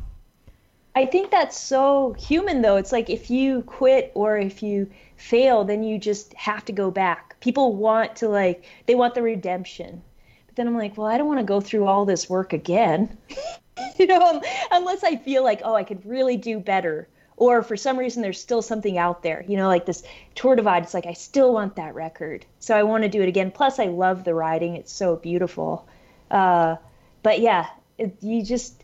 I 0.98 1.06
think 1.06 1.30
that's 1.30 1.56
so 1.56 2.16
human 2.18 2.64
though. 2.64 2.78
It's 2.78 2.92
like 2.92 3.08
if 3.08 3.30
you 3.30 3.62
quit 3.62 4.12
or 4.16 4.36
if 4.36 4.64
you 4.64 4.90
fail, 5.16 5.64
then 5.64 5.84
you 5.84 6.00
just 6.00 6.34
have 6.34 6.66
to 6.66 6.74
go 6.74 6.90
back. 6.90 7.40
People 7.40 7.76
want 7.76 8.16
to 8.16 8.28
like 8.28 8.66
they 8.88 8.96
want 8.96 9.14
the 9.14 9.22
redemption. 9.22 10.02
But 10.48 10.56
then 10.56 10.68
I'm 10.68 10.76
like, 10.76 10.98
well, 10.98 11.06
I 11.06 11.20
don't 11.20 11.28
want 11.28 11.40
to 11.40 11.46
go 11.46 11.62
through 11.62 11.86
all 11.86 12.06
this 12.06 12.28
work 12.28 12.52
again. 12.52 13.16
you 14.00 14.08
know, 14.08 14.42
unless 14.72 15.04
I 15.04 15.18
feel 15.18 15.44
like, 15.44 15.62
oh, 15.64 15.76
I 15.76 15.84
could 15.84 16.04
really 16.04 16.36
do 16.36 16.60
better 16.60 17.08
or 17.36 17.62
for 17.62 17.78
some 17.78 18.00
reason 18.00 18.24
there's 18.24 18.42
still 18.42 18.64
something 18.64 18.98
out 18.98 19.22
there 19.22 19.46
you 19.48 19.56
know 19.56 19.68
like 19.68 19.86
this 19.86 20.02
tour 20.34 20.56
divide 20.56 20.82
it's 20.82 20.96
like 20.96 21.06
i 21.06 21.14
still 21.14 21.54
want 21.54 21.76
that 21.76 21.94
record 21.94 22.44
so 22.58 22.76
i 22.76 22.82
want 22.82 23.04
to 23.04 23.10
do 23.10 23.22
it 23.22 23.28
again 23.28 23.52
plus 23.52 23.78
i 23.78 23.86
love 23.86 24.24
the 24.24 24.34
riding 24.34 24.76
it's 24.76 24.92
so 24.92 25.16
beautiful 25.18 25.88
uh, 26.32 26.76
but 27.22 27.40
yeah 27.40 27.68
it, 28.00 28.18
you 28.22 28.44
just 28.44 28.84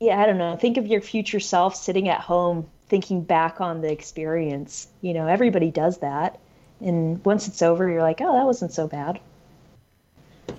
yeah 0.00 0.20
i 0.20 0.26
don't 0.26 0.38
know. 0.38 0.56
Think 0.56 0.76
of 0.76 0.86
your 0.86 1.00
future 1.00 1.40
self 1.40 1.76
sitting 1.76 2.08
at 2.08 2.20
home 2.20 2.68
thinking 2.88 3.22
back 3.22 3.60
on 3.60 3.80
the 3.80 3.90
experience. 3.92 4.88
You 5.00 5.14
know 5.14 5.26
everybody 5.26 5.70
does 5.70 5.98
that. 5.98 6.38
And 6.80 7.24
once 7.24 7.48
it's 7.48 7.62
over 7.62 7.88
you're 7.88 8.02
like 8.02 8.20
oh 8.20 8.32
that 8.32 8.46
wasn't 8.46 8.72
so 8.72 8.86
bad. 8.86 9.20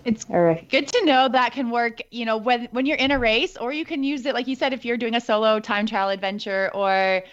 It's 0.05 0.23
good 0.23 0.87
to 0.87 1.05
know 1.05 1.27
that 1.29 1.51
can 1.53 1.71
work, 1.71 2.01
you 2.11 2.25
know, 2.25 2.37
when 2.37 2.67
when 2.71 2.85
you're 2.85 2.97
in 2.97 3.11
a 3.11 3.19
race, 3.19 3.57
or 3.57 3.73
you 3.73 3.85
can 3.85 4.03
use 4.03 4.25
it, 4.25 4.33
like 4.33 4.47
you 4.47 4.55
said, 4.55 4.71
if 4.73 4.85
you're 4.85 4.97
doing 4.97 5.15
a 5.15 5.21
solo 5.21 5.59
time 5.59 5.85
trial 5.85 6.09
adventure, 6.09 6.71
or 6.73 7.23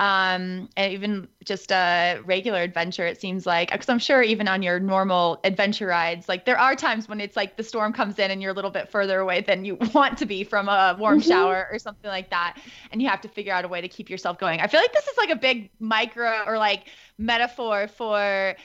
um, 0.00 0.70
and 0.78 0.94
even 0.94 1.28
just 1.44 1.70
a 1.70 2.22
regular 2.24 2.62
adventure. 2.62 3.06
It 3.06 3.20
seems 3.20 3.44
like 3.44 3.70
because 3.70 3.90
I'm 3.90 3.98
sure 3.98 4.22
even 4.22 4.48
on 4.48 4.62
your 4.62 4.80
normal 4.80 5.38
adventure 5.44 5.88
rides, 5.88 6.26
like 6.26 6.46
there 6.46 6.58
are 6.58 6.74
times 6.74 7.06
when 7.06 7.20
it's 7.20 7.36
like 7.36 7.58
the 7.58 7.62
storm 7.62 7.92
comes 7.92 8.18
in 8.18 8.30
and 8.30 8.40
you're 8.40 8.52
a 8.52 8.54
little 8.54 8.70
bit 8.70 8.88
further 8.88 9.20
away 9.20 9.42
than 9.42 9.66
you 9.66 9.76
want 9.94 10.16
to 10.16 10.24
be 10.24 10.42
from 10.42 10.70
a 10.70 10.96
warm 10.98 11.20
mm-hmm. 11.20 11.28
shower 11.28 11.68
or 11.70 11.78
something 11.78 12.08
like 12.08 12.30
that, 12.30 12.56
and 12.90 13.02
you 13.02 13.08
have 13.08 13.20
to 13.20 13.28
figure 13.28 13.52
out 13.52 13.66
a 13.66 13.68
way 13.68 13.82
to 13.82 13.88
keep 13.88 14.08
yourself 14.08 14.38
going. 14.38 14.60
I 14.60 14.68
feel 14.68 14.80
like 14.80 14.94
this 14.94 15.06
is 15.06 15.18
like 15.18 15.28
a 15.28 15.36
big 15.36 15.68
micro 15.80 16.44
or 16.46 16.56
like 16.56 16.88
metaphor 17.18 17.86
for 17.86 18.56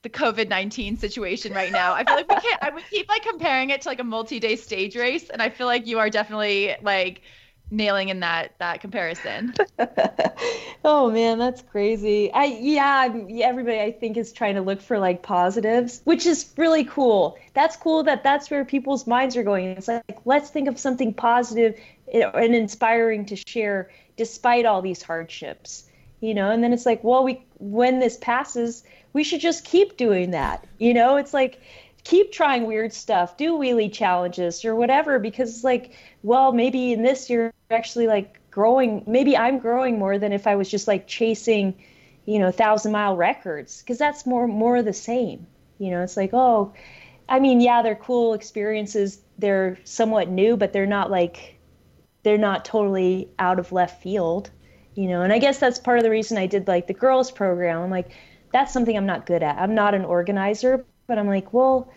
the 0.00 0.08
COVID 0.08 0.48
nineteen 0.48 0.96
situation 0.96 1.52
right 1.52 1.72
now. 1.72 1.92
I 1.92 2.04
feel 2.04 2.14
like 2.14 2.28
we 2.30 2.40
can't. 2.40 2.62
I 2.62 2.70
would 2.70 2.84
keep 2.88 3.06
like 3.06 3.22
comparing 3.22 3.68
it 3.68 3.82
to 3.82 3.88
like 3.90 4.00
a 4.00 4.04
multi-day 4.04 4.56
stage 4.56 4.96
race, 4.96 5.28
and 5.28 5.42
I 5.42 5.50
feel 5.50 5.66
like 5.66 5.86
you 5.86 5.98
are 5.98 6.08
definitely 6.08 6.74
like 6.80 7.20
nailing 7.70 8.08
in 8.08 8.20
that 8.20 8.52
that 8.58 8.80
comparison. 8.80 9.54
oh 10.84 11.10
man, 11.10 11.38
that's 11.38 11.62
crazy. 11.62 12.32
I 12.32 12.44
yeah, 12.44 13.12
everybody 13.42 13.80
I 13.80 13.92
think 13.92 14.16
is 14.16 14.32
trying 14.32 14.56
to 14.56 14.62
look 14.62 14.80
for 14.80 14.98
like 14.98 15.22
positives, 15.22 16.00
which 16.04 16.26
is 16.26 16.52
really 16.56 16.84
cool. 16.84 17.38
That's 17.54 17.76
cool 17.76 18.02
that 18.04 18.22
that's 18.22 18.50
where 18.50 18.64
people's 18.64 19.06
minds 19.06 19.36
are 19.36 19.42
going. 19.42 19.66
It's 19.66 19.88
like 19.88 20.20
let's 20.24 20.50
think 20.50 20.68
of 20.68 20.78
something 20.78 21.14
positive 21.14 21.78
eh, 22.12 22.30
and 22.34 22.54
inspiring 22.54 23.26
to 23.26 23.36
share 23.36 23.90
despite 24.16 24.66
all 24.66 24.82
these 24.82 25.02
hardships. 25.02 25.84
You 26.20 26.34
know, 26.34 26.50
and 26.50 26.62
then 26.62 26.74
it's 26.74 26.84
like, 26.84 27.02
well, 27.02 27.24
we 27.24 27.42
when 27.58 27.98
this 27.98 28.18
passes, 28.18 28.84
we 29.12 29.24
should 29.24 29.40
just 29.40 29.64
keep 29.64 29.96
doing 29.96 30.32
that. 30.32 30.66
You 30.78 30.92
know, 30.92 31.16
it's 31.16 31.32
like 31.32 31.60
keep 32.04 32.32
trying 32.32 32.66
weird 32.66 32.92
stuff, 32.92 33.36
do 33.36 33.54
wheelie 33.54 33.92
challenges 33.92 34.64
or 34.64 34.74
whatever, 34.74 35.18
because 35.18 35.54
it's 35.54 35.64
like, 35.64 35.94
well, 36.22 36.52
maybe 36.52 36.92
in 36.92 37.02
this 37.02 37.30
you're 37.30 37.52
actually 37.70 38.06
like 38.06 38.38
growing. 38.50 39.02
Maybe 39.06 39.36
I'm 39.36 39.58
growing 39.58 39.98
more 39.98 40.18
than 40.18 40.32
if 40.32 40.46
I 40.46 40.56
was 40.56 40.68
just 40.68 40.88
like 40.88 41.06
chasing, 41.06 41.82
you 42.26 42.38
know, 42.38 42.50
thousand 42.50 42.92
mile 42.92 43.16
records, 43.16 43.80
because 43.80 43.98
that's 43.98 44.26
more 44.26 44.46
more 44.46 44.76
of 44.78 44.84
the 44.84 44.92
same. 44.92 45.46
You 45.78 45.90
know, 45.90 46.02
it's 46.02 46.16
like, 46.16 46.30
oh, 46.32 46.74
I 47.28 47.40
mean, 47.40 47.60
yeah, 47.60 47.82
they're 47.82 47.94
cool 47.94 48.34
experiences. 48.34 49.20
They're 49.38 49.78
somewhat 49.84 50.28
new, 50.28 50.56
but 50.56 50.72
they're 50.72 50.86
not 50.86 51.10
like 51.10 51.58
they're 52.22 52.38
not 52.38 52.64
totally 52.64 53.28
out 53.38 53.58
of 53.58 53.72
left 53.72 54.02
field. 54.02 54.50
You 54.94 55.08
know, 55.08 55.22
and 55.22 55.32
I 55.32 55.38
guess 55.38 55.58
that's 55.58 55.78
part 55.78 55.98
of 55.98 56.04
the 56.04 56.10
reason 56.10 56.36
I 56.36 56.46
did 56.46 56.68
like 56.68 56.86
the 56.86 56.94
girls 56.94 57.30
program. 57.30 57.80
I'm 57.80 57.90
like, 57.90 58.10
that's 58.52 58.72
something 58.72 58.96
I'm 58.96 59.06
not 59.06 59.24
good 59.24 59.42
at. 59.42 59.56
I'm 59.58 59.74
not 59.74 59.94
an 59.94 60.04
organizer, 60.04 60.84
but 61.06 61.18
I'm 61.18 61.28
like, 61.28 61.52
well, 61.52 61.90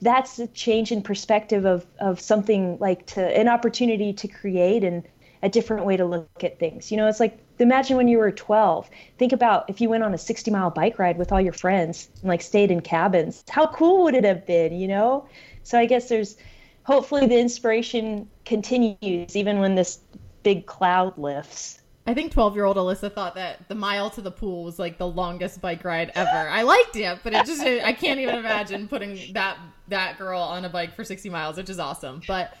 that's 0.00 0.38
a 0.38 0.46
change 0.48 0.92
in 0.92 1.02
perspective 1.02 1.64
of 1.64 1.86
of 1.98 2.20
something 2.20 2.78
like 2.78 3.06
to 3.06 3.24
an 3.38 3.48
opportunity 3.48 4.12
to 4.12 4.28
create 4.28 4.84
and 4.84 5.02
a 5.42 5.48
different 5.48 5.84
way 5.84 5.96
to 5.96 6.04
look 6.04 6.42
at 6.42 6.58
things. 6.58 6.90
You 6.90 6.96
know, 6.96 7.06
it's 7.06 7.20
like 7.20 7.38
imagine 7.58 7.96
when 7.96 8.08
you 8.08 8.18
were 8.18 8.30
12. 8.30 8.90
Think 9.18 9.32
about 9.32 9.68
if 9.68 9.80
you 9.80 9.88
went 9.88 10.02
on 10.02 10.14
a 10.14 10.18
60 10.18 10.50
mile 10.50 10.70
bike 10.70 10.98
ride 10.98 11.18
with 11.18 11.32
all 11.32 11.40
your 11.40 11.52
friends 11.52 12.08
and 12.20 12.28
like 12.28 12.42
stayed 12.42 12.70
in 12.70 12.80
cabins. 12.80 13.44
How 13.48 13.66
cool 13.66 14.04
would 14.04 14.14
it 14.14 14.24
have 14.24 14.46
been, 14.46 14.74
you 14.74 14.88
know? 14.88 15.26
So 15.62 15.78
I 15.78 15.86
guess 15.86 16.08
there's 16.08 16.36
hopefully 16.84 17.26
the 17.26 17.38
inspiration 17.38 18.28
continues 18.44 19.36
even 19.36 19.60
when 19.60 19.74
this 19.74 20.00
big 20.42 20.66
cloud 20.66 21.16
lifts. 21.18 21.80
I 22.08 22.14
think 22.14 22.32
12 22.32 22.54
year 22.54 22.64
old 22.64 22.78
Alyssa 22.78 23.12
thought 23.12 23.34
that 23.34 23.68
the 23.68 23.74
mile 23.74 24.08
to 24.08 24.22
the 24.22 24.30
pool 24.30 24.64
was 24.64 24.78
like 24.78 24.96
the 24.96 25.06
longest 25.06 25.60
bike 25.60 25.84
ride 25.84 26.10
ever. 26.14 26.48
I 26.48 26.62
liked 26.62 26.96
it, 26.96 27.18
but 27.22 27.34
it 27.34 27.44
just, 27.44 27.60
I 27.60 27.92
can't 27.92 28.18
even 28.18 28.36
imagine 28.36 28.88
putting 28.88 29.34
that, 29.34 29.58
that 29.88 30.16
girl 30.16 30.40
on 30.40 30.64
a 30.64 30.70
bike 30.70 30.96
for 30.96 31.04
60 31.04 31.28
miles, 31.28 31.58
which 31.58 31.68
is 31.68 31.78
awesome. 31.78 32.22
But 32.26 32.54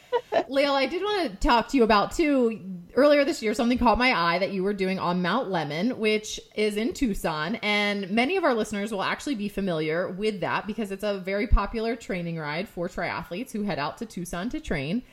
Lael, 0.50 0.74
I 0.74 0.84
did 0.84 1.00
want 1.00 1.30
to 1.30 1.36
talk 1.38 1.68
to 1.68 1.78
you 1.78 1.82
about 1.82 2.12
too. 2.12 2.60
Earlier 2.94 3.24
this 3.24 3.42
year, 3.42 3.54
something 3.54 3.78
caught 3.78 3.96
my 3.96 4.12
eye 4.12 4.38
that 4.38 4.52
you 4.52 4.62
were 4.62 4.74
doing 4.74 4.98
on 4.98 5.22
Mount 5.22 5.48
Lemmon, 5.48 5.96
which 5.96 6.38
is 6.54 6.76
in 6.76 6.92
Tucson. 6.92 7.54
And 7.56 8.10
many 8.10 8.36
of 8.36 8.44
our 8.44 8.52
listeners 8.52 8.92
will 8.92 9.02
actually 9.02 9.36
be 9.36 9.48
familiar 9.48 10.10
with 10.10 10.40
that 10.40 10.66
because 10.66 10.90
it's 10.90 11.04
a 11.04 11.20
very 11.20 11.46
popular 11.46 11.96
training 11.96 12.38
ride 12.38 12.68
for 12.68 12.86
triathletes 12.86 13.52
who 13.52 13.62
head 13.62 13.78
out 13.78 13.96
to 13.98 14.04
Tucson 14.04 14.50
to 14.50 14.60
train. 14.60 15.04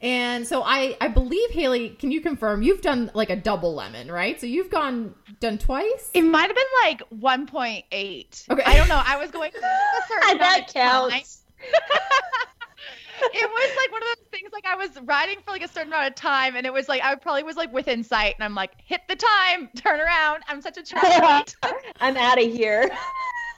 And 0.00 0.46
so 0.46 0.62
I 0.62 0.96
I 1.00 1.08
believe 1.08 1.50
Haley, 1.50 1.90
can 1.90 2.10
you 2.10 2.20
confirm 2.20 2.62
you've 2.62 2.80
done 2.82 3.10
like 3.14 3.30
a 3.30 3.36
double 3.36 3.74
Lemmon, 3.76 4.10
right? 4.10 4.40
So 4.40 4.46
you've 4.46 4.70
gone 4.70 5.14
done 5.40 5.58
twice? 5.58 6.10
It 6.14 6.22
might 6.22 6.46
have 6.46 6.56
been 6.56 6.64
like 6.84 7.02
1.8. 7.10 8.50
Okay. 8.50 8.62
I 8.64 8.76
don't 8.76 8.88
know. 8.88 9.02
I 9.04 9.16
was 9.16 9.30
going 9.30 9.50
that 10.38 10.66
counts. 10.72 11.42
it 13.20 13.50
was 13.50 13.76
like 13.76 13.92
one 13.92 14.02
of 14.02 14.08
those 14.16 14.26
things 14.30 14.50
like 14.52 14.64
I 14.66 14.76
was 14.76 14.90
riding 15.02 15.38
for 15.44 15.50
like 15.50 15.64
a 15.64 15.68
certain 15.68 15.88
amount 15.92 16.08
of 16.08 16.14
time 16.14 16.54
and 16.54 16.64
it 16.64 16.72
was 16.72 16.88
like 16.88 17.02
I 17.02 17.14
probably 17.16 17.42
was 17.42 17.56
like 17.56 17.72
within 17.72 18.04
sight 18.04 18.34
and 18.38 18.44
I'm 18.44 18.54
like 18.54 18.72
hit 18.84 19.00
the 19.08 19.16
time, 19.16 19.68
turn 19.74 20.00
around. 20.00 20.44
I'm 20.48 20.62
such 20.62 20.76
a 20.78 20.82
triathlete. 20.82 21.56
I'm 22.00 22.16
out 22.16 22.40
of 22.40 22.52
here 22.52 22.88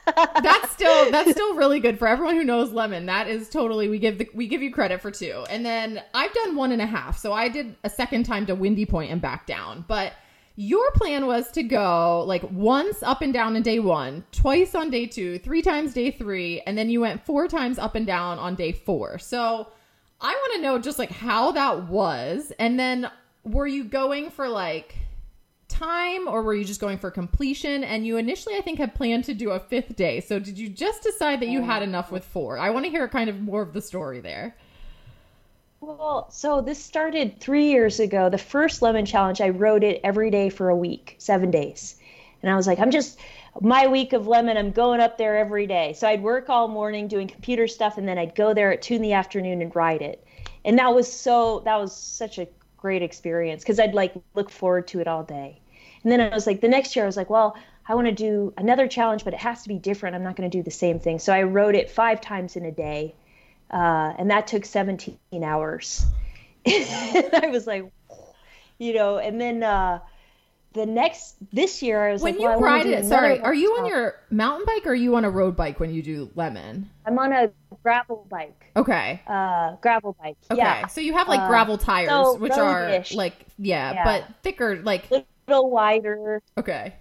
that's 0.06 0.72
still 0.72 1.10
that's 1.10 1.30
still 1.30 1.54
really 1.54 1.80
good 1.80 1.98
for 1.98 2.08
everyone 2.08 2.36
who 2.36 2.44
knows 2.44 2.70
Lemmon. 2.70 3.06
That 3.06 3.28
is 3.28 3.48
totally 3.48 3.88
we 3.88 3.98
give 3.98 4.18
the 4.18 4.28
we 4.34 4.46
give 4.46 4.62
you 4.62 4.72
credit 4.72 5.00
for 5.00 5.10
two. 5.10 5.44
And 5.50 5.64
then 5.64 6.02
I've 6.14 6.32
done 6.32 6.56
one 6.56 6.72
and 6.72 6.82
a 6.82 6.86
half, 6.86 7.18
so 7.18 7.32
I 7.32 7.48
did 7.48 7.76
a 7.84 7.90
second 7.90 8.24
time 8.24 8.46
to 8.46 8.54
Windy 8.54 8.86
Point 8.86 9.10
and 9.10 9.20
back 9.20 9.46
down. 9.46 9.84
But 9.86 10.14
your 10.56 10.90
plan 10.92 11.26
was 11.26 11.50
to 11.52 11.62
go 11.62 12.24
like 12.26 12.42
once 12.50 13.02
up 13.02 13.22
and 13.22 13.32
down 13.32 13.56
in 13.56 13.62
day 13.62 13.78
one, 13.78 14.24
twice 14.32 14.74
on 14.74 14.90
day 14.90 15.06
two, 15.06 15.38
three 15.38 15.62
times 15.62 15.94
day 15.94 16.10
three, 16.10 16.60
and 16.66 16.77
then 16.77 16.90
you 16.90 17.00
went 17.00 17.25
four 17.25 17.48
times 17.48 17.79
up 17.79 17.94
and 17.94 18.06
down 18.06 18.38
on 18.38 18.54
day 18.54 18.72
four. 18.72 19.18
So 19.18 19.68
I 20.20 20.33
want 20.33 20.54
to 20.54 20.62
know 20.62 20.79
just 20.79 20.98
like 20.98 21.10
how 21.10 21.52
that 21.52 21.85
was, 21.85 22.52
and 22.58 22.79
then 22.79 23.10
were 23.44 23.66
you 23.66 23.85
going 23.85 24.31
for 24.31 24.48
like 24.48 24.96
time 25.71 26.29
or 26.29 26.42
were 26.42 26.54
you 26.54 26.64
just 26.64 26.81
going 26.81 26.98
for 26.98 27.10
completion? 27.10 27.85
And 27.85 28.06
you 28.06 28.16
initially, 28.16 28.56
I 28.56 28.60
think, 28.60 28.79
had 28.79 28.94
planned 28.94 29.25
to 29.25 29.35
do 29.35 29.50
a 29.50 29.60
fifth 29.60 29.96
day. 29.96 30.21
So 30.21 30.38
did 30.38 30.58
you 30.58 30.68
just 30.68 31.02
decide 31.02 31.40
that 31.40 31.48
you 31.48 31.62
had 31.62 31.83
oh. 31.83 31.85
enough 31.85 32.10
with 32.10 32.25
four? 32.25 32.58
I 32.58 32.71
want 32.71 32.85
to 32.85 32.90
hear 32.90 33.08
kind 33.08 33.31
of 33.31 33.40
more 33.40 33.62
of 33.62 33.73
the 33.73 33.81
story 33.81 34.21
there. 34.21 34.56
Well, 35.81 36.27
so 36.31 36.60
this 36.60 36.83
started 36.83 37.40
three 37.40 37.68
years 37.68 38.00
ago. 38.00 38.29
The 38.29 38.37
first 38.37 38.83
Lemmon 38.83 39.06
challenge, 39.06 39.40
I 39.40 39.48
wrote 39.48 39.83
it 39.83 40.00
every 40.04 40.31
day 40.31 40.50
for 40.50 40.68
a 40.68 40.77
week, 40.77 41.14
seven 41.18 41.50
days. 41.50 41.96
And 42.42 42.52
I 42.52 42.56
was 42.56 42.66
like, 42.66 42.79
I'm 42.79 42.90
just 42.90 43.18
my 43.60 43.87
week 43.87 44.12
of 44.12 44.27
Lemmon, 44.27 44.56
I'm 44.56 44.71
going 44.71 45.00
up 45.00 45.18
there 45.18 45.37
every 45.37 45.66
day. 45.66 45.92
So 45.94 46.06
I'd 46.06 46.23
work 46.23 46.48
all 46.48 46.68
morning 46.68 47.08
doing 47.08 47.27
computer 47.27 47.66
stuff, 47.66 47.98
and 47.98 48.06
then 48.06 48.18
I'd 48.18 48.35
go 48.35 48.54
there 48.54 48.73
at 48.73 48.83
two 48.83 48.94
in 48.94 49.02
the 49.02 49.12
afternoon 49.12 49.62
and 49.62 49.75
ride 49.75 50.02
it. 50.02 50.25
And 50.64 50.79
that 50.79 50.94
was 50.94 51.10
so 51.10 51.60
that 51.64 51.77
was 51.77 51.94
such 51.94 52.38
a 52.38 52.46
great 52.81 53.02
experience 53.02 53.62
because 53.62 53.78
I'd 53.78 53.94
like 53.94 54.14
look 54.35 54.50
forward 54.50 54.88
to 54.88 55.00
it 55.00 55.08
all 55.08 55.22
day. 55.22 55.60
And 56.02 56.10
then 56.10 56.20
I 56.20 56.35
was 56.35 56.46
like, 56.46 56.60
the 56.60 56.68
next 56.68 56.96
year 56.96 57.04
I 57.04 57.06
was 57.06 57.16
like, 57.16 57.31
well, 57.31 57.56
I 57.87 57.94
want 57.94 58.06
to 58.06 58.12
do 58.12 58.54
another 58.56 58.88
challenge, 58.88 59.24
but 59.24 59.35
it 59.35 59.40
has 59.40 59.62
to 59.62 59.68
be 59.68 59.76
different. 59.76 60.14
I'm 60.14 60.22
not 60.22 60.37
going 60.37 60.50
to 60.50 60.56
do 60.56 60.62
the 60.62 60.70
same 60.70 60.98
thing. 60.98 61.18
So 61.18 61.33
I 61.33 61.42
wrote 61.42 61.74
it 61.74 61.90
five 61.90 62.20
times 62.20 62.56
in 62.56 62.64
a 62.64 62.70
day, 62.70 63.14
uh, 63.70 64.14
and 64.18 64.31
that 64.31 64.46
took 64.46 64.64
17 64.64 65.18
hours. 65.42 66.06
and 66.64 67.35
I 67.35 67.48
was 67.48 67.66
like, 67.66 67.90
you 68.78 68.94
know, 68.94 69.18
and 69.18 69.40
then 69.40 69.62
uh, 69.62 70.00
the 70.73 70.87
next 70.87 71.35
this 71.52 71.83
year 71.83 72.08
I 72.08 72.12
was 72.12 72.23
like, 72.23 72.35
when 72.38 72.44
like, 72.46 72.56
you 72.56 72.62
well, 72.62 72.73
ride 72.73 72.87
it, 72.87 73.04
sorry, 73.06 73.40
are 73.40 73.54
you 73.54 73.73
on 73.79 73.87
your 73.87 74.14
mountain 74.31 74.64
bike 74.66 74.87
or 74.87 74.90
are 74.90 74.94
you 74.94 75.16
on 75.16 75.25
a 75.25 75.31
road 75.31 75.56
bike 75.56 75.81
when 75.81 75.92
you 75.92 76.02
do 76.02 76.27
Lemmon? 76.37 76.85
I'm 77.04 77.18
on 77.18 77.33
a 77.33 77.50
gravel 77.83 78.27
bike. 78.31 78.66
Okay. 78.77 79.21
Uh, 79.27 79.77
gravel 79.83 80.16
bike. 80.23 80.37
Okay. 80.50 80.58
Yeah. 80.60 80.87
So 80.87 81.00
you 81.00 81.12
have 81.14 81.27
like 81.29 81.40
Uh, 81.40 81.48
gravel 81.48 81.77
tires, 81.77 82.08
so 82.10 82.37
which 82.37 82.52
are 82.52 82.83
road-ish. 82.85 83.14
like 83.14 83.46
yeah, 83.58 83.92
Yeah. 83.94 84.04
but 84.04 84.25
thicker. 84.42 84.77
Like 84.83 85.10
a 85.10 85.25
little 85.48 85.71
wider. 85.71 86.40
okay. 86.56 86.94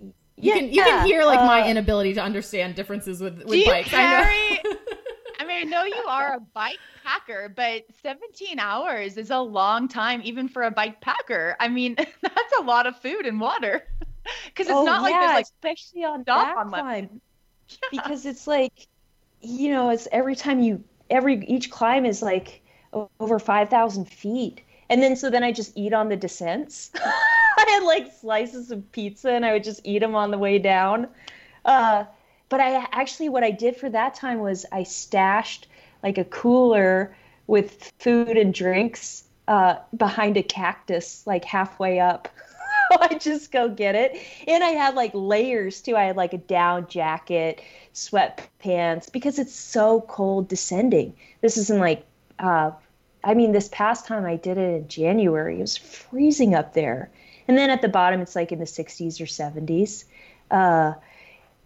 You 0.00 0.12
Yeah, 0.36 0.54
can 0.54 0.72
you 0.72 0.84
can 0.84 1.04
hear 1.06 1.24
like 1.24 1.40
my 1.40 1.62
uh, 1.62 1.68
inability 1.68 2.14
to 2.14 2.20
understand 2.22 2.76
differences 2.76 3.20
with 3.20 3.38
with 3.38 3.48
Do 3.48 3.58
you 3.58 3.66
bikes. 3.66 3.92
I 3.92 3.96
know. 3.96 4.22
carry? 4.22 4.76
I 5.48 5.54
mean, 5.54 5.60
I 5.60 5.64
know 5.64 5.84
you 5.84 6.04
are 6.06 6.34
a 6.34 6.40
bike 6.40 6.80
packer, 7.04 7.48
but 7.48 7.84
17 8.02 8.58
hours 8.58 9.16
is 9.16 9.30
a 9.30 9.38
long 9.40 9.88
time, 9.88 10.20
even 10.24 10.48
for 10.48 10.62
a 10.62 10.70
bike 10.70 11.00
packer. 11.00 11.56
I 11.60 11.68
mean, 11.68 11.94
that's 12.22 12.52
a 12.58 12.62
lot 12.62 12.86
of 12.86 12.96
food 13.00 13.26
and 13.26 13.40
water. 13.40 13.82
Because 14.44 14.68
it's 14.68 14.82
Oh, 14.82 14.82
not 14.82 15.02
like 15.02 15.18
yeah, 15.18 15.18
there's 15.18 15.32
like 15.32 15.48
especially 15.62 16.04
on 16.04 16.26
that 16.26 16.56
on 16.56 16.70
climb. 16.70 17.20
Because 17.90 18.26
it's 18.26 18.46
like 18.46 18.88
you 19.40 19.70
know 19.70 19.90
it's 19.90 20.08
every 20.12 20.36
time 20.36 20.60
you 20.60 20.84
every 21.10 21.44
each 21.46 21.70
climb 21.70 22.06
is 22.06 22.22
like 22.22 22.62
over 23.20 23.38
5000 23.38 24.06
feet. 24.06 24.62
And 24.90 25.02
then 25.02 25.16
so 25.16 25.30
then 25.30 25.44
i 25.44 25.52
just 25.52 25.76
eat 25.76 25.92
on 25.94 26.08
the 26.08 26.16
descents. 26.16 26.92
I 27.58 27.64
had 27.68 27.84
like 27.84 28.12
slices 28.12 28.70
of 28.70 28.90
pizza 28.92 29.32
and 29.32 29.44
i 29.46 29.52
would 29.52 29.64
just 29.64 29.80
eat 29.84 30.00
them 30.00 30.14
on 30.16 30.30
the 30.30 30.38
way 30.38 30.58
down. 30.58 31.08
Uh, 31.64 32.06
but 32.48 32.60
i 32.60 32.86
actually 32.92 33.28
what 33.28 33.44
i 33.44 33.50
did 33.50 33.76
for 33.76 33.88
that 33.90 34.14
time 34.14 34.40
was 34.40 34.66
i 34.72 34.82
stashed 34.82 35.68
like 36.02 36.18
a 36.18 36.24
cooler 36.24 37.14
with 37.46 37.92
food 37.98 38.36
and 38.36 38.52
drinks 38.54 39.24
uh, 39.48 39.76
behind 39.96 40.36
a 40.36 40.42
cactus 40.42 41.26
like 41.26 41.44
halfway 41.44 41.98
up 41.98 42.28
I 43.00 43.18
just 43.18 43.52
go 43.52 43.68
get 43.68 43.94
it. 43.94 44.18
And 44.46 44.64
I 44.64 44.68
had 44.68 44.94
like 44.94 45.10
layers 45.14 45.80
too. 45.80 45.96
I 45.96 46.04
had 46.04 46.16
like 46.16 46.32
a 46.32 46.38
down 46.38 46.86
jacket, 46.88 47.60
sweatpants 47.94 49.12
because 49.12 49.38
it's 49.38 49.54
so 49.54 50.02
cold 50.02 50.48
descending. 50.48 51.14
This 51.40 51.56
isn't 51.56 51.80
like 51.80 52.04
uh 52.38 52.72
I 53.24 53.34
mean 53.34 53.52
this 53.52 53.68
past 53.68 54.06
time 54.06 54.24
I 54.24 54.36
did 54.36 54.58
it 54.58 54.82
in 54.82 54.88
January. 54.88 55.58
It 55.58 55.60
was 55.60 55.76
freezing 55.76 56.54
up 56.54 56.74
there. 56.74 57.10
And 57.46 57.56
then 57.56 57.70
at 57.70 57.82
the 57.82 57.88
bottom 57.88 58.20
it's 58.20 58.36
like 58.36 58.52
in 58.52 58.58
the 58.58 58.64
60s 58.64 59.20
or 59.20 59.26
70s. 59.26 60.04
Uh 60.50 60.94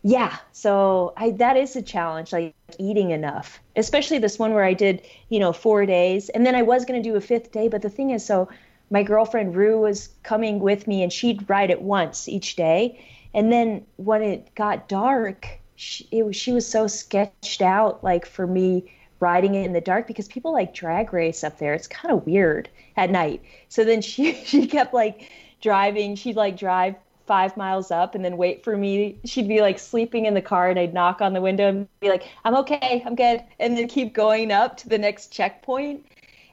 yeah, 0.03 0.37
so 0.53 1.13
I 1.17 1.31
that 1.33 1.57
is 1.57 1.77
a 1.77 1.83
challenge 1.83 2.33
like 2.33 2.55
eating 2.79 3.11
enough. 3.11 3.61
Especially 3.77 4.19
this 4.19 4.39
one 4.39 4.53
where 4.53 4.65
I 4.65 4.75
did, 4.75 5.03
you 5.29 5.39
know, 5.39 5.53
4 5.53 5.87
days 5.87 6.29
and 6.29 6.45
then 6.45 6.55
I 6.55 6.63
was 6.63 6.85
going 6.85 7.03
to 7.03 7.09
do 7.09 7.17
a 7.17 7.21
fifth 7.21 7.53
day, 7.53 7.69
but 7.69 7.83
the 7.83 7.91
thing 7.91 8.11
is 8.11 8.25
so 8.25 8.49
my 8.91 9.03
girlfriend 9.03 9.57
Rue 9.57 9.81
was 9.81 10.11
coming 10.23 10.61
with 10.61 10.87
me 10.87 11.03
and 11.03 11.13
she'd 11.13 11.49
ride 11.49 11.71
it 11.71 11.81
once 11.81 12.29
each 12.29 12.57
day. 12.57 13.03
And 13.33 13.51
then 13.51 13.87
when 13.97 14.23
it 14.23 14.55
got 14.55 14.87
dark, 14.87 15.49
she, 15.77 16.07
it 16.11 16.27
was, 16.27 16.37
she 16.37 16.53
was 16.53 16.67
so 16.67 16.87
sketched 16.87 17.63
out, 17.63 18.05
like 18.05 18.27
for 18.27 18.47
me 18.47 18.93
riding 19.19 19.55
it 19.55 19.65
in 19.65 19.73
the 19.73 19.81
dark 19.81 20.07
because 20.07 20.29
people 20.29 20.53
like 20.53 20.75
drag 20.75 21.13
race 21.13 21.43
up 21.43 21.59
there. 21.59 21.73
It's 21.73 21.87
kind 21.87 22.13
of 22.13 22.27
weird 22.27 22.69
at 22.97 23.09
night. 23.09 23.43
So 23.71 23.83
then 23.83 24.03
she, 24.03 24.35
she 24.45 24.67
kept 24.67 24.93
like 24.93 25.31
driving. 25.63 26.15
She'd 26.15 26.37
like 26.37 26.59
drive 26.59 26.97
five 27.27 27.57
miles 27.57 27.91
up 27.91 28.15
and 28.15 28.25
then 28.25 28.37
wait 28.37 28.65
for 28.65 28.77
me. 28.77 29.19
She'd 29.25 29.49
be 29.49 29.61
like 29.61 29.79
sleeping 29.79 30.27
in 30.27 30.35
the 30.35 30.43
car 30.43 30.69
and 30.69 30.79
I'd 30.79 30.95
knock 30.95 31.21
on 31.21 31.33
the 31.33 31.41
window 31.41 31.69
and 31.69 31.89
be 32.01 32.09
like, 32.09 32.25
I'm 32.45 32.57
okay, 32.57 33.03
I'm 33.05 33.15
good. 33.15 33.43
And 33.59 33.77
then 33.77 33.89
keep 33.89 34.13
going 34.13 34.53
up 34.53 34.77
to 34.79 34.89
the 34.89 34.99
next 34.99 35.33
checkpoint. 35.33 36.07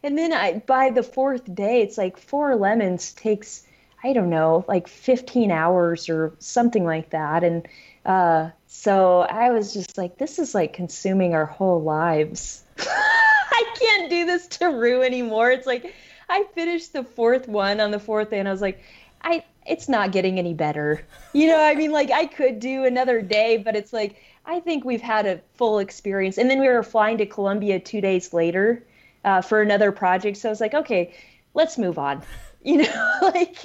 And 0.04 0.18
then 0.18 0.34
I 0.34 0.60
by 0.60 0.90
the 0.90 1.04
fourth 1.04 1.54
day, 1.54 1.82
it's 1.82 1.98
like 1.98 2.18
four 2.18 2.56
Lemmons 2.56 3.14
takes 3.16 3.66
I 4.04 4.14
don't 4.14 4.30
know 4.30 4.64
like 4.68 4.88
15 4.88 5.52
hours 5.52 6.10
or 6.10 6.34
something 6.40 6.86
like 6.86 7.10
that. 7.10 7.44
And 7.44 7.68
uh, 8.06 8.50
so 8.68 9.22
I 9.22 9.52
was 9.52 9.74
just 9.74 9.98
like, 9.98 10.18
this 10.18 10.40
is 10.40 10.56
like 10.56 10.74
consuming 10.74 11.34
our 11.34 11.46
whole 11.46 11.82
lives. 11.82 12.64
I 12.80 13.76
can't 13.80 14.10
do 14.10 14.26
this 14.26 14.48
to 14.48 14.68
Rue 14.68 15.02
anymore. 15.02 15.52
It's 15.52 15.68
like 15.68 15.94
I 16.30 16.46
finished 16.54 16.94
the 16.94 17.04
fourth 17.04 17.48
one 17.48 17.80
on 17.80 17.92
the 17.92 18.00
fourth 18.00 18.30
day, 18.30 18.40
and 18.40 18.48
I 18.48 18.52
was 18.52 18.62
like, 18.62 18.82
I 19.22 19.44
it's 19.70 19.88
not 19.88 20.12
getting 20.12 20.40
any 20.40 20.54
better. 20.54 21.06
You 21.34 21.48
know, 21.48 21.62
I 21.62 21.76
mean, 21.76 21.92
like 21.92 22.12
I 22.12 22.26
could 22.26 22.60
do 22.60 22.86
another 22.86 23.22
day, 23.22 23.58
but 23.58 23.76
it's 23.76 23.94
like 23.94 24.18
I 24.46 24.60
think 24.60 24.84
we've 24.84 25.02
had 25.02 25.28
a 25.28 25.42
full 25.54 25.80
experience. 25.80 26.38
And 26.38 26.50
then 26.50 26.60
we 26.60 26.68
were 26.68 26.84
flying 26.84 27.20
to 27.20 27.26
Colombia 27.26 27.80
two 27.80 28.02
days 28.02 28.34
later 28.34 28.84
uh, 29.24 29.42
for 29.42 29.62
another 29.62 29.92
project. 29.92 30.38
So 30.38 30.50
I 30.50 30.52
was 30.52 30.60
like, 30.60 30.74
okay, 30.74 31.14
let's 31.54 31.78
move 31.78 31.98
on. 31.98 32.24
You 32.62 32.84
know, 32.84 33.20
like, 33.22 33.64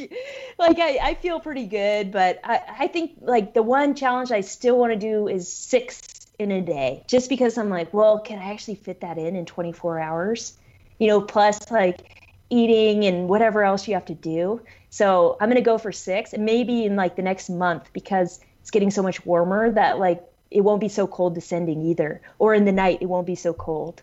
like 0.56 0.78
I, 0.78 0.98
I 1.02 1.14
feel 1.14 1.40
pretty 1.40 1.66
good, 1.66 2.12
but 2.12 2.38
I, 2.44 2.60
I 2.78 2.86
think 2.86 3.14
like 3.20 3.52
the 3.52 3.60
one 3.60 3.96
challenge 3.96 4.30
I 4.30 4.42
still 4.42 4.78
want 4.78 4.92
to 4.92 4.96
do 4.96 5.26
is 5.26 5.52
six 5.52 6.00
in 6.38 6.52
a 6.52 6.60
day, 6.62 7.02
just 7.08 7.28
because 7.28 7.58
I'm 7.58 7.70
like, 7.70 7.92
well, 7.92 8.20
can 8.20 8.38
I 8.38 8.52
actually 8.52 8.76
fit 8.76 9.00
that 9.00 9.18
in 9.18 9.34
in 9.34 9.46
24 9.46 9.98
hours? 9.98 10.56
You 11.00 11.08
know, 11.08 11.20
plus 11.20 11.72
like 11.72 12.23
eating 12.50 13.04
and 13.04 13.28
whatever 13.28 13.62
else 13.62 13.88
you 13.88 13.94
have 13.94 14.04
to 14.06 14.14
do. 14.14 14.60
So 14.90 15.36
I'm 15.40 15.48
gonna 15.48 15.60
go 15.60 15.78
for 15.78 15.92
six, 15.92 16.32
and 16.32 16.44
maybe 16.44 16.84
in 16.84 16.96
like 16.96 17.16
the 17.16 17.22
next 17.22 17.48
month 17.48 17.92
because 17.92 18.40
it's 18.60 18.70
getting 18.70 18.90
so 18.90 19.02
much 19.02 19.24
warmer 19.26 19.70
that 19.70 19.98
like 19.98 20.22
it 20.50 20.60
won't 20.60 20.80
be 20.80 20.88
so 20.88 21.06
cold 21.06 21.34
descending 21.34 21.82
either, 21.82 22.20
or 22.38 22.54
in 22.54 22.64
the 22.64 22.72
night 22.72 22.98
it 23.00 23.06
won't 23.06 23.26
be 23.26 23.34
so 23.34 23.52
cold. 23.52 24.02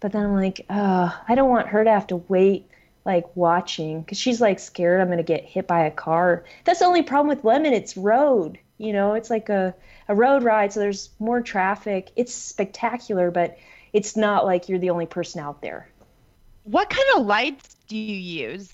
But 0.00 0.12
then 0.12 0.24
I'm 0.24 0.34
like, 0.34 0.66
oh, 0.68 1.20
I 1.28 1.34
don't 1.34 1.50
want 1.50 1.68
her 1.68 1.82
to 1.82 1.90
have 1.90 2.06
to 2.08 2.16
wait 2.16 2.68
like 3.04 3.36
watching 3.36 4.00
because 4.00 4.18
she's 4.18 4.40
like 4.40 4.58
scared 4.58 5.00
I'm 5.00 5.08
gonna 5.08 5.22
get 5.22 5.44
hit 5.44 5.66
by 5.66 5.84
a 5.84 5.90
car. 5.90 6.44
That's 6.64 6.78
the 6.78 6.86
only 6.86 7.02
problem 7.02 7.28
with 7.28 7.44
Lemmon. 7.44 7.72
It's 7.72 7.96
road. 7.96 8.58
You 8.78 8.92
know, 8.92 9.14
it's 9.14 9.30
like 9.30 9.48
a, 9.48 9.74
a 10.08 10.14
road 10.14 10.42
ride, 10.42 10.72
so 10.72 10.80
there's 10.80 11.10
more 11.18 11.40
traffic. 11.40 12.10
It's 12.16 12.34
spectacular, 12.34 13.30
but 13.30 13.56
it's 13.92 14.16
not 14.16 14.44
like 14.44 14.68
you're 14.68 14.80
the 14.80 14.90
only 14.90 15.06
person 15.06 15.40
out 15.40 15.62
there. 15.62 15.88
What 16.64 16.90
kind 16.90 17.06
of 17.16 17.26
lights 17.26 17.76
do 17.88 17.96
you 17.96 18.16
use? 18.48 18.72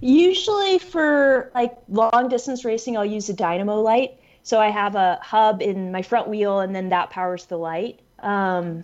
Usually 0.00 0.78
for 0.78 1.50
like 1.54 1.76
long 1.88 2.28
distance 2.28 2.64
racing, 2.64 2.96
I'll 2.96 3.04
use 3.04 3.28
a 3.28 3.34
dynamo 3.34 3.80
light. 3.80 4.18
So 4.42 4.58
I 4.58 4.70
have 4.70 4.96
a 4.96 5.20
hub 5.22 5.62
in 5.62 5.92
my 5.92 6.02
front 6.02 6.26
wheel, 6.28 6.60
and 6.60 6.74
then 6.74 6.88
that 6.88 7.10
powers 7.10 7.44
the 7.46 7.56
light. 7.56 8.00
Um, 8.18 8.82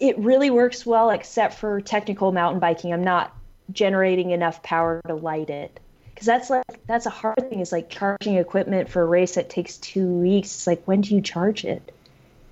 it 0.00 0.18
really 0.18 0.50
works 0.50 0.84
well, 0.84 1.10
except 1.10 1.54
for 1.54 1.80
technical 1.80 2.32
mountain 2.32 2.58
biking. 2.58 2.92
I'm 2.92 3.04
not 3.04 3.36
generating 3.70 4.30
enough 4.30 4.62
power 4.62 5.00
to 5.06 5.14
light 5.14 5.50
it 5.50 5.78
because 6.14 6.26
that's 6.26 6.50
like 6.50 6.64
that's 6.86 7.06
a 7.06 7.10
hard 7.10 7.48
thing. 7.48 7.60
Is 7.60 7.70
like 7.70 7.90
charging 7.90 8.36
equipment 8.36 8.88
for 8.88 9.02
a 9.02 9.06
race 9.06 9.34
that 9.34 9.50
takes 9.50 9.76
two 9.76 10.06
weeks. 10.06 10.48
It's 10.48 10.66
like 10.66 10.82
when 10.86 11.02
do 11.02 11.14
you 11.14 11.20
charge 11.20 11.64
it? 11.64 11.93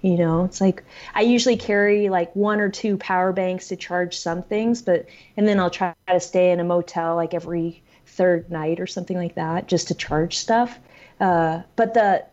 You 0.02 0.18
know, 0.18 0.44
it's 0.44 0.60
like 0.60 0.84
I 1.14 1.22
usually 1.22 1.56
carry 1.56 2.08
like 2.08 2.34
one 2.34 2.60
or 2.60 2.68
two 2.68 2.96
power 2.98 3.32
banks 3.32 3.68
to 3.68 3.76
charge 3.76 4.18
some 4.18 4.42
things, 4.42 4.82
but 4.82 5.06
and 5.36 5.46
then 5.48 5.60
I'll 5.60 5.70
try 5.70 5.94
to 6.08 6.20
stay 6.20 6.50
in 6.50 6.60
a 6.60 6.64
motel 6.64 7.14
like 7.16 7.34
every 7.34 7.82
third 8.06 8.50
night 8.50 8.80
or 8.80 8.86
something 8.86 9.16
like 9.16 9.36
that 9.36 9.68
just 9.68 9.88
to 9.88 9.94
charge 9.94 10.36
stuff. 10.38 10.78
Uh, 11.20 11.62
but 11.76 11.94
the 11.94 12.24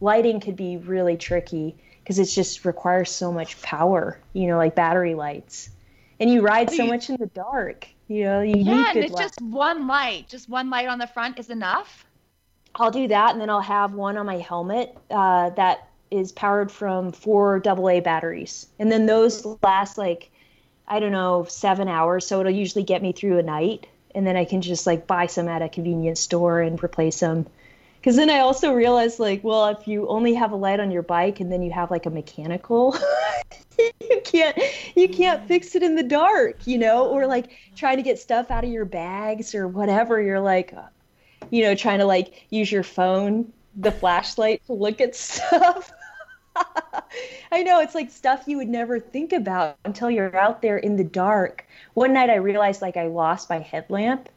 lighting 0.00 0.40
could 0.40 0.56
be 0.56 0.76
really 0.76 1.16
tricky 1.16 1.76
because 2.02 2.18
it 2.18 2.26
just 2.26 2.64
requires 2.64 3.10
so 3.10 3.32
much 3.32 3.60
power, 3.62 4.18
you 4.32 4.46
know, 4.46 4.56
like 4.56 4.74
battery 4.76 5.14
lights. 5.14 5.70
And 6.20 6.30
you 6.30 6.42
ride 6.42 6.70
so 6.70 6.86
much 6.86 7.10
in 7.10 7.16
the 7.18 7.26
dark, 7.26 7.88
you 8.08 8.24
know, 8.24 8.40
you 8.40 8.62
Yeah, 8.62 8.90
need 8.90 8.94
and 8.94 9.04
it's 9.04 9.14
light. 9.14 9.24
just 9.24 9.42
one 9.42 9.86
light. 9.86 10.28
Just 10.28 10.48
one 10.48 10.70
light 10.70 10.88
on 10.88 10.98
the 10.98 11.06
front 11.06 11.38
is 11.38 11.50
enough. 11.50 12.06
I'll 12.74 12.90
do 12.90 13.08
that, 13.08 13.32
and 13.32 13.40
then 13.40 13.50
I'll 13.50 13.60
have 13.60 13.94
one 13.94 14.18
on 14.18 14.26
my 14.26 14.38
helmet 14.38 14.96
uh, 15.10 15.50
that 15.50 15.88
is 16.10 16.32
powered 16.32 16.70
from 16.70 17.12
four 17.12 17.62
AA 17.66 18.00
batteries, 18.00 18.66
and 18.78 18.90
then 18.90 19.06
those 19.06 19.46
last 19.62 19.98
like 19.98 20.30
I 20.88 21.00
don't 21.00 21.12
know 21.12 21.46
seven 21.48 21.88
hours, 21.88 22.26
so 22.26 22.40
it'll 22.40 22.52
usually 22.52 22.84
get 22.84 23.02
me 23.02 23.12
through 23.12 23.38
a 23.38 23.42
night, 23.42 23.86
and 24.14 24.26
then 24.26 24.36
I 24.36 24.44
can 24.44 24.62
just 24.62 24.86
like 24.86 25.06
buy 25.06 25.26
some 25.26 25.48
at 25.48 25.62
a 25.62 25.68
convenience 25.68 26.20
store 26.20 26.60
and 26.60 26.82
replace 26.82 27.20
them. 27.20 27.46
Because 28.06 28.14
then 28.14 28.30
I 28.30 28.38
also 28.38 28.72
realized 28.72 29.18
like, 29.18 29.42
well, 29.42 29.66
if 29.66 29.88
you 29.88 30.06
only 30.06 30.34
have 30.34 30.52
a 30.52 30.56
light 30.56 30.78
on 30.78 30.92
your 30.92 31.02
bike 31.02 31.40
and 31.40 31.50
then 31.50 31.60
you 31.60 31.72
have 31.72 31.90
like 31.90 32.06
a 32.06 32.10
mechanical, 32.10 32.96
you 33.78 34.20
can't 34.22 34.56
you 34.94 35.08
can't 35.08 35.46
fix 35.48 35.74
it 35.74 35.82
in 35.82 35.96
the 35.96 36.04
dark, 36.04 36.68
you 36.68 36.78
know, 36.78 37.08
or 37.08 37.26
like 37.26 37.50
trying 37.74 37.96
to 37.96 38.04
get 38.04 38.20
stuff 38.20 38.50
out 38.50 38.62
of 38.62 38.70
your 38.70 38.84
bags 38.84 39.56
or 39.56 39.66
whatever. 39.66 40.20
You're 40.20 40.38
like, 40.38 40.72
uh, 40.72 40.82
you 41.50 41.62
know, 41.62 41.74
trying 41.74 41.98
to 41.98 42.04
like 42.04 42.46
use 42.50 42.70
your 42.70 42.84
phone, 42.84 43.52
the 43.74 43.90
flashlight 43.90 44.64
to 44.66 44.72
look 44.72 45.00
at 45.00 45.16
stuff. 45.16 45.92
I 47.52 47.62
know 47.62 47.80
it's 47.80 47.94
like 47.94 48.10
stuff 48.10 48.44
you 48.46 48.56
would 48.58 48.68
never 48.68 49.00
think 49.00 49.32
about 49.32 49.76
until 49.84 50.10
you're 50.10 50.34
out 50.36 50.62
there 50.62 50.76
in 50.76 50.96
the 50.96 51.04
dark. 51.04 51.66
One 51.94 52.12
night 52.12 52.30
I 52.30 52.36
realized 52.36 52.82
like 52.82 52.96
I 52.96 53.06
lost 53.06 53.48
my 53.48 53.58
headlamp 53.58 54.28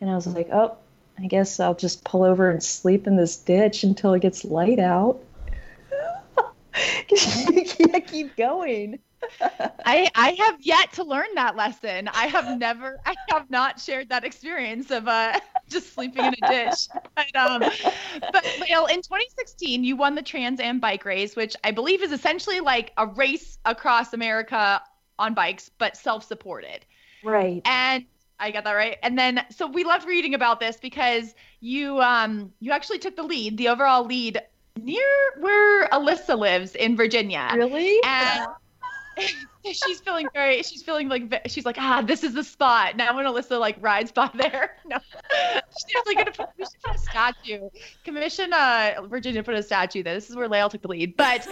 and 0.00 0.10
I 0.10 0.14
was 0.14 0.26
like, 0.26 0.48
"Oh, 0.52 0.76
I 1.18 1.26
guess 1.26 1.58
I'll 1.60 1.74
just 1.74 2.04
pull 2.04 2.22
over 2.22 2.50
and 2.50 2.62
sleep 2.62 3.06
in 3.06 3.16
this 3.16 3.36
ditch 3.36 3.82
until 3.84 4.14
it 4.14 4.22
gets 4.22 4.44
light 4.44 4.78
out." 4.78 5.20
you 7.10 7.64
can't 7.66 8.06
keep 8.06 8.36
going. 8.36 8.98
I 9.84 10.08
I 10.14 10.36
have 10.38 10.60
yet 10.60 10.92
to 10.94 11.04
learn 11.04 11.26
that 11.34 11.56
lesson. 11.56 12.08
I 12.08 12.26
have 12.26 12.58
never 12.58 12.98
I 13.06 13.14
have 13.30 13.50
not 13.50 13.80
shared 13.80 14.08
that 14.10 14.24
experience 14.24 14.90
of 14.90 15.08
uh 15.08 15.38
just 15.68 15.94
sleeping 15.94 16.24
in 16.24 16.34
a 16.42 16.48
ditch. 16.48 16.88
But 17.16 17.36
um 17.36 17.60
but 18.32 18.58
Lael, 18.60 18.86
in 18.86 19.02
2016 19.02 19.84
you 19.84 19.96
won 19.96 20.14
the 20.14 20.22
Trans 20.22 20.60
Am 20.60 20.78
bike 20.78 21.04
race, 21.04 21.36
which 21.36 21.56
I 21.64 21.70
believe 21.70 22.02
is 22.02 22.12
essentially 22.12 22.60
like 22.60 22.92
a 22.96 23.06
race 23.06 23.58
across 23.64 24.12
America 24.12 24.80
on 25.18 25.34
bikes, 25.34 25.70
but 25.78 25.96
self-supported. 25.96 26.86
Right. 27.24 27.62
And 27.64 28.04
I 28.38 28.52
got 28.52 28.64
that 28.64 28.72
right. 28.72 28.98
And 29.02 29.18
then 29.18 29.44
so 29.50 29.66
we 29.66 29.84
loved 29.84 30.06
reading 30.06 30.34
about 30.34 30.60
this 30.60 30.76
because 30.76 31.34
you 31.60 32.00
um 32.00 32.52
you 32.60 32.72
actually 32.72 32.98
took 32.98 33.16
the 33.16 33.24
lead, 33.24 33.56
the 33.56 33.68
overall 33.68 34.04
lead 34.04 34.40
near 34.82 35.04
where 35.40 35.88
Alyssa 35.88 36.38
lives 36.38 36.74
in 36.74 36.96
Virginia. 36.96 37.50
Really? 37.54 37.98
And 38.04 38.46
she's 39.64 40.00
feeling 40.00 40.28
very 40.32 40.62
she's 40.62 40.82
feeling 40.82 41.08
like 41.08 41.42
she's 41.46 41.64
like 41.64 41.76
ah 41.78 42.02
this 42.02 42.24
is 42.24 42.34
the 42.34 42.44
spot. 42.44 42.96
Now 42.96 43.14
when 43.16 43.24
alyssa 43.26 43.58
like 43.58 43.76
rides 43.80 44.12
by 44.12 44.30
there 44.34 44.76
no. 44.86 44.98
She's 45.88 46.06
like 46.06 46.16
gonna 46.16 46.32
put, 46.32 46.48
we 46.58 46.64
should 46.64 46.82
put 46.82 46.96
a 46.96 46.98
statue. 46.98 47.68
Commission 48.04 48.52
uh 48.52 49.02
virginia 49.06 49.42
put 49.42 49.54
a 49.54 49.62
statue 49.62 50.02
there. 50.02 50.14
This 50.14 50.30
is 50.30 50.36
where 50.36 50.48
Lael 50.48 50.68
took 50.68 50.82
the 50.82 50.88
lead. 50.88 51.16
But 51.16 51.42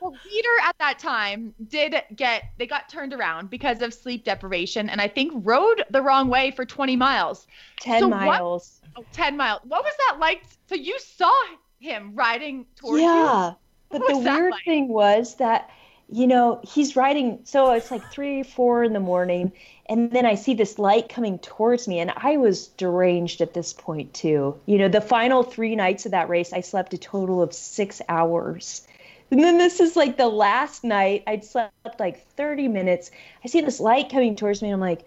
the 0.00 0.06
leader 0.08 0.48
at 0.64 0.76
that 0.78 0.98
time 0.98 1.54
did 1.68 1.94
get 2.16 2.44
they 2.58 2.66
got 2.66 2.88
turned 2.88 3.12
around 3.12 3.50
because 3.50 3.82
of 3.82 3.92
sleep 3.92 4.24
deprivation 4.24 4.88
and 4.88 5.00
i 5.00 5.08
think 5.08 5.32
rode 5.36 5.84
the 5.90 6.02
wrong 6.02 6.28
way 6.28 6.50
for 6.50 6.64
20 6.64 6.96
miles. 6.96 7.46
10 7.80 8.00
So 8.00 8.08
miles. 8.08 8.80
what, 8.94 9.04
oh, 9.04 9.08
10 9.12 9.36
miles. 9.36 9.60
What 9.64 9.84
was 9.84 9.94
that 10.06 10.18
like? 10.18 10.42
So 10.68 10.74
you 10.74 10.98
saw 10.98 11.32
him 11.78 12.12
riding 12.14 12.66
towards 12.76 13.02
you? 13.02 13.08
Yeah. 13.08 13.52
But 13.90 14.06
the 14.06 14.18
weird 14.18 14.52
like? 14.52 14.64
thing 14.64 14.88
was 14.88 15.34
that, 15.36 15.70
you 16.12 16.26
know, 16.26 16.60
he's 16.62 16.96
riding. 16.96 17.40
So 17.44 17.72
it's 17.72 17.90
like 17.90 18.10
three, 18.10 18.42
four 18.42 18.82
in 18.82 18.92
the 18.92 19.00
morning. 19.00 19.52
And 19.86 20.10
then 20.10 20.26
I 20.26 20.34
see 20.34 20.54
this 20.54 20.78
light 20.78 21.08
coming 21.08 21.38
towards 21.38 21.86
me. 21.86 22.00
And 22.00 22.12
I 22.16 22.36
was 22.36 22.68
deranged 22.68 23.40
at 23.40 23.54
this 23.54 23.72
point, 23.72 24.12
too. 24.12 24.58
You 24.66 24.78
know, 24.78 24.88
the 24.88 25.00
final 25.00 25.42
three 25.42 25.76
nights 25.76 26.06
of 26.06 26.12
that 26.12 26.28
race, 26.28 26.52
I 26.52 26.60
slept 26.60 26.94
a 26.94 26.98
total 26.98 27.42
of 27.42 27.52
six 27.52 28.02
hours. 28.08 28.86
And 29.30 29.40
then 29.40 29.58
this 29.58 29.78
is 29.78 29.94
like 29.94 30.16
the 30.16 30.28
last 30.28 30.82
night. 30.82 31.22
I'd 31.26 31.44
slept 31.44 32.00
like 32.00 32.26
30 32.30 32.66
minutes. 32.68 33.10
I 33.44 33.48
see 33.48 33.60
this 33.60 33.78
light 33.78 34.10
coming 34.10 34.34
towards 34.34 34.62
me. 34.62 34.68
And 34.68 34.74
I'm 34.74 34.80
like, 34.80 35.06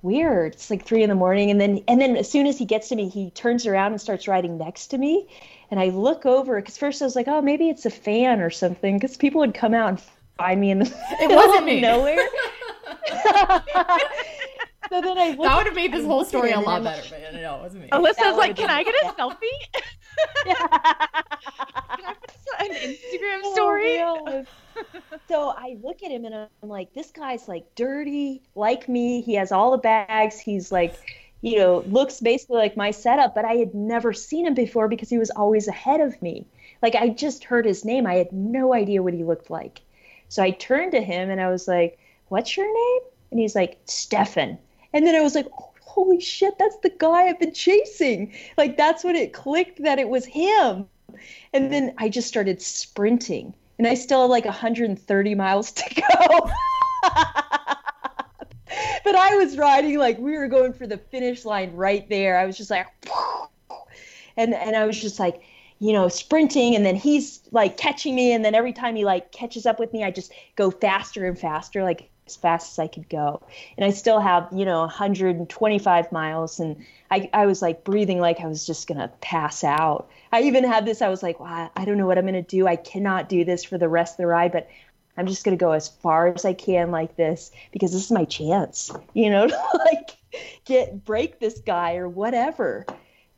weird. 0.00 0.54
It's 0.54 0.70
like 0.70 0.86
three 0.86 1.02
in 1.02 1.10
the 1.10 1.14
morning. 1.14 1.50
And 1.50 1.60
then, 1.60 1.82
and 1.88 2.00
then 2.00 2.16
as 2.16 2.30
soon 2.30 2.46
as 2.46 2.56
he 2.58 2.64
gets 2.64 2.88
to 2.88 2.96
me, 2.96 3.08
he 3.08 3.30
turns 3.30 3.66
around 3.66 3.92
and 3.92 4.00
starts 4.00 4.28
riding 4.28 4.56
next 4.56 4.88
to 4.88 4.98
me. 4.98 5.26
And 5.70 5.78
I 5.78 5.90
look 5.90 6.24
over 6.24 6.58
because 6.58 6.78
first 6.78 7.02
I 7.02 7.04
was 7.04 7.16
like, 7.16 7.28
oh, 7.28 7.42
maybe 7.42 7.68
it's 7.68 7.84
a 7.84 7.90
fan 7.90 8.40
or 8.40 8.48
something 8.48 8.96
because 8.96 9.18
people 9.18 9.40
would 9.40 9.54
come 9.54 9.74
out 9.74 9.88
and 9.88 10.00
find 10.38 10.60
me 10.60 10.70
in 10.70 10.78
the 10.78 10.86
It 11.20 11.28
wasn't 11.28 11.58
of 11.58 11.64
me. 11.64 11.80
nowhere. 11.80 12.16
so 14.88 15.00
then 15.00 15.18
I 15.18 15.36
that 15.36 15.56
would 15.56 15.66
have 15.66 15.74
made 15.74 15.92
this 15.92 16.04
whole 16.04 16.24
story 16.24 16.50
a 16.52 16.58
him 16.58 16.64
lot 16.64 16.78
and 16.78 16.88
I'm 16.88 16.94
better, 16.94 17.08
but 17.10 17.34
no, 17.34 17.56
it 17.56 17.62
wasn't 17.62 17.82
me. 17.84 17.88
alyssa's 17.90 18.16
That 18.16 18.36
like 18.36 18.56
can 18.56 18.70
i 18.70 18.82
get 18.82 18.94
a 19.02 19.06
selfie 19.18 19.36
can 20.44 20.56
i 22.06 22.14
put 22.20 22.28
this 22.28 22.46
on 22.60 22.70
an 22.70 22.76
instagram 22.76 23.40
oh, 23.44 23.54
story 23.54 23.98
Oh, 24.00 24.44
so 25.28 25.50
I 25.50 25.76
look 25.82 26.02
at 26.02 26.10
him 26.10 26.24
and 26.24 26.34
I'm 26.34 26.68
like, 26.68 26.92
this 26.94 27.10
guy's 27.10 27.48
like 27.48 27.74
dirty, 27.74 28.42
like 28.54 28.88
me. 28.88 29.20
He 29.20 29.34
has 29.34 29.50
all 29.52 29.72
the 29.72 29.78
bags. 29.78 30.38
He's 30.38 30.70
like, 30.70 30.94
you 31.40 31.58
know, 31.58 31.84
looks 31.88 32.20
basically 32.20 32.58
like 32.58 32.76
my 32.76 32.90
setup, 32.92 33.34
but 33.34 33.44
I 33.44 33.54
had 33.54 33.74
never 33.74 34.12
seen 34.12 34.46
him 34.46 34.54
before 34.54 34.88
because 34.88 35.10
he 35.10 35.18
was 35.18 35.30
always 35.30 35.68
ahead 35.68 36.00
of 36.00 36.20
me. 36.22 36.46
Like 36.80 36.94
I 36.94 37.08
just 37.08 37.44
heard 37.44 37.66
his 37.66 37.84
name. 37.84 38.06
I 38.06 38.14
had 38.14 38.32
no 38.32 38.72
idea 38.72 39.02
what 39.02 39.14
he 39.14 39.24
looked 39.24 39.50
like. 39.50 39.80
So 40.28 40.42
I 40.42 40.50
turned 40.50 40.92
to 40.92 41.00
him 41.00 41.30
and 41.30 41.40
I 41.40 41.48
was 41.50 41.66
like, 41.66 41.98
what's 42.28 42.56
your 42.56 42.66
name? 42.66 43.08
And 43.30 43.40
he's 43.40 43.54
like, 43.54 43.84
Steffen. 43.86 44.58
And 44.92 45.06
then 45.06 45.14
I 45.14 45.20
was 45.20 45.34
like, 45.34 45.48
holy 45.80 46.20
shit, 46.20 46.58
that's 46.58 46.76
the 46.78 46.90
guy 46.90 47.26
I've 47.26 47.40
been 47.40 47.54
chasing. 47.54 48.32
Like 48.56 48.76
that's 48.76 49.04
when 49.04 49.16
it 49.16 49.32
clicked 49.32 49.82
that 49.82 49.98
it 49.98 50.08
was 50.08 50.24
him. 50.24 50.86
And 51.52 51.72
then 51.72 51.94
I 51.98 52.08
just 52.08 52.28
started 52.28 52.62
sprinting. 52.62 53.54
And 53.78 53.86
I 53.86 53.94
still 53.94 54.22
had 54.22 54.30
like 54.30 54.44
130 54.44 55.34
miles 55.34 55.72
to 55.72 55.94
go. 55.94 56.50
but 59.04 59.14
I 59.14 59.36
was 59.36 59.56
riding 59.56 59.98
like 59.98 60.18
we 60.18 60.36
were 60.36 60.48
going 60.48 60.72
for 60.72 60.86
the 60.86 60.98
finish 60.98 61.44
line 61.44 61.72
right 61.74 62.08
there. 62.08 62.38
I 62.38 62.46
was 62.46 62.56
just 62.56 62.70
like, 62.70 62.86
and 64.36 64.54
and 64.54 64.76
I 64.76 64.84
was 64.84 65.00
just 65.00 65.18
like, 65.18 65.42
you 65.78 65.92
know, 65.92 66.08
sprinting, 66.08 66.74
and 66.74 66.84
then 66.84 66.96
he's 66.96 67.40
like 67.52 67.76
catching 67.76 68.14
me, 68.14 68.32
and 68.32 68.44
then 68.44 68.54
every 68.54 68.72
time 68.72 68.96
he 68.96 69.04
like 69.04 69.32
catches 69.32 69.66
up 69.66 69.78
with 69.78 69.92
me, 69.92 70.04
I 70.04 70.10
just 70.10 70.32
go 70.56 70.70
faster 70.70 71.26
and 71.26 71.38
faster, 71.38 71.82
like 71.82 72.10
as 72.26 72.36
fast 72.36 72.72
as 72.72 72.78
I 72.78 72.88
could 72.88 73.08
go. 73.08 73.42
And 73.76 73.84
I 73.84 73.90
still 73.90 74.20
have, 74.20 74.48
you 74.52 74.64
know, 74.64 74.80
125 74.80 76.12
miles, 76.12 76.60
and 76.60 76.84
I 77.10 77.30
I 77.32 77.46
was 77.46 77.62
like 77.62 77.84
breathing 77.84 78.20
like 78.20 78.40
I 78.40 78.46
was 78.46 78.66
just 78.66 78.86
gonna 78.88 79.10
pass 79.20 79.64
out. 79.64 80.08
I 80.32 80.42
even 80.42 80.64
had 80.64 80.84
this. 80.84 81.02
I 81.02 81.08
was 81.08 81.22
like, 81.22 81.40
wow, 81.40 81.70
I 81.76 81.84
don't 81.84 81.98
know 81.98 82.06
what 82.06 82.18
I'm 82.18 82.26
gonna 82.26 82.42
do. 82.42 82.66
I 82.66 82.76
cannot 82.76 83.28
do 83.28 83.44
this 83.44 83.64
for 83.64 83.78
the 83.78 83.88
rest 83.88 84.14
of 84.14 84.18
the 84.18 84.26
ride, 84.26 84.52
but 84.52 84.68
I'm 85.16 85.26
just 85.26 85.44
gonna 85.44 85.56
go 85.56 85.72
as 85.72 85.88
far 85.88 86.28
as 86.28 86.44
I 86.44 86.54
can 86.54 86.90
like 86.90 87.16
this 87.16 87.50
because 87.72 87.92
this 87.92 88.04
is 88.04 88.10
my 88.12 88.24
chance, 88.24 88.90
you 89.14 89.30
know, 89.30 89.46
to 89.48 89.70
like 89.84 90.16
get 90.64 91.04
break 91.04 91.40
this 91.40 91.60
guy 91.60 91.96
or 91.96 92.08
whatever. 92.08 92.84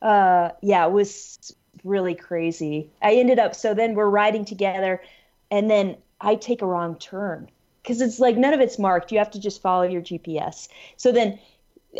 Uh, 0.02 0.50
yeah, 0.62 0.86
it 0.86 0.92
was 0.92 1.54
really 1.84 2.14
crazy. 2.14 2.90
I 3.02 3.14
ended 3.14 3.38
up 3.38 3.54
so 3.54 3.74
then 3.74 3.94
we're 3.94 4.08
riding 4.08 4.44
together, 4.44 5.02
and 5.50 5.70
then 5.70 5.96
I 6.20 6.34
take 6.34 6.62
a 6.62 6.66
wrong 6.66 6.96
turn 6.96 7.50
because 7.82 8.00
it's 8.00 8.20
like 8.20 8.36
none 8.36 8.54
of 8.54 8.60
it's 8.60 8.78
marked. 8.78 9.12
You 9.12 9.18
have 9.18 9.30
to 9.32 9.40
just 9.40 9.62
follow 9.62 9.82
your 9.82 10.02
GPS. 10.02 10.68
So 10.96 11.12
then 11.12 11.38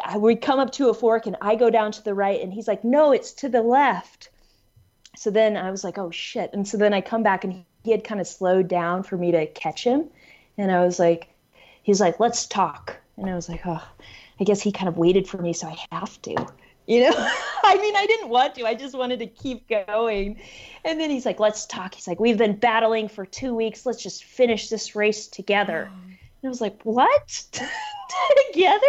I- 0.05 0.19
we 0.19 0.37
come 0.37 0.61
up 0.61 0.73
to 0.73 0.89
a 0.89 0.95
fork, 0.95 1.27
and 1.27 1.37
I 1.41 1.57
go 1.57 1.71
down 1.71 1.93
to 1.93 2.05
the 2.05 2.15
right, 2.15 2.41
and 2.41 2.53
he's 2.53 2.69
like, 2.69 2.85
"No, 2.85 3.13
it's 3.13 3.33
to 3.35 3.49
the 3.49 3.63
left." 3.63 4.29
So 5.17 5.31
then 5.31 5.57
I 5.57 5.71
was 5.71 5.83
like, 5.83 5.99
"Oh 5.99 6.11
shit!" 6.11 6.51
And 6.53 6.67
so 6.67 6.77
then 6.77 6.95
I 6.95 7.01
come 7.01 7.23
back, 7.23 7.45
and 7.45 7.53
he- 7.53 7.67
he 7.83 7.91
had 7.91 8.05
kind 8.05 8.21
of 8.21 8.27
slowed 8.27 8.69
down 8.69 9.03
for 9.03 9.17
me 9.17 9.33
to 9.33 9.47
catch 9.47 9.85
him, 9.85 10.09
and 10.59 10.71
I 10.71 10.85
was 10.85 10.99
like, 10.99 11.29
"He's 11.83 12.01
like, 12.01 12.21
let's 12.21 12.47
talk," 12.47 12.99
and 13.17 13.29
I 13.29 13.35
was 13.35 13.49
like, 13.49 13.67
"Oh." 13.67 13.83
I 14.39 14.45
guess 14.45 14.63
he 14.63 14.73
kind 14.73 14.89
of 14.89 14.97
waited 14.97 15.29
for 15.29 15.37
me, 15.37 15.53
so 15.53 15.67
I 15.67 15.77
have 15.93 16.23
to. 16.23 16.35
You 16.91 17.09
know, 17.09 17.15
I 17.63 17.77
mean, 17.77 17.95
I 17.95 18.05
didn't 18.05 18.31
want 18.31 18.57
to. 18.57 18.67
I 18.67 18.75
just 18.75 18.99
wanted 18.99 19.21
to 19.21 19.27
keep 19.29 19.69
going. 19.69 20.41
And 20.85 20.99
then 20.99 21.09
he's 21.09 21.25
like, 21.25 21.39
let's 21.39 21.65
talk. 21.65 21.95
He's 21.95 22.09
like, 22.09 22.19
we've 22.19 22.37
been 22.37 22.57
battling 22.57 23.09
for 23.09 23.25
two 23.25 23.55
weeks. 23.55 23.87
Let's 23.87 24.03
just 24.03 24.25
finish 24.25 24.69
this 24.69 24.97
race 24.97 25.29
together. 25.29 25.89
And 26.43 26.49
I 26.49 26.53
was 26.53 26.63
like, 26.63 26.81
what? 26.85 27.45
together? 28.53 28.81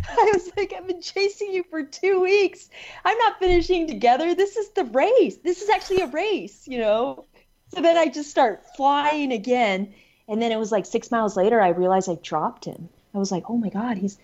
I 0.08 0.30
was 0.32 0.50
like, 0.56 0.72
I've 0.72 0.86
been 0.86 1.02
chasing 1.02 1.52
you 1.52 1.62
for 1.68 1.82
two 1.82 2.18
weeks. 2.22 2.70
I'm 3.04 3.18
not 3.18 3.38
finishing 3.38 3.86
together. 3.86 4.34
This 4.34 4.56
is 4.56 4.70
the 4.70 4.84
race. 4.84 5.36
This 5.36 5.60
is 5.60 5.68
actually 5.68 6.00
a 6.00 6.06
race, 6.06 6.66
you 6.66 6.78
know? 6.78 7.26
So 7.74 7.82
then 7.82 7.98
I 7.98 8.06
just 8.06 8.30
start 8.30 8.64
flying 8.74 9.32
again. 9.32 9.92
And 10.28 10.40
then 10.40 10.50
it 10.50 10.58
was 10.58 10.72
like 10.72 10.86
six 10.86 11.10
miles 11.10 11.36
later, 11.36 11.60
I 11.60 11.68
realized 11.68 12.08
I 12.08 12.16
dropped 12.22 12.64
him. 12.64 12.88
I 13.14 13.18
was 13.18 13.30
like, 13.30 13.44
oh 13.50 13.58
my 13.58 13.68
God, 13.68 13.98
he's 13.98 14.16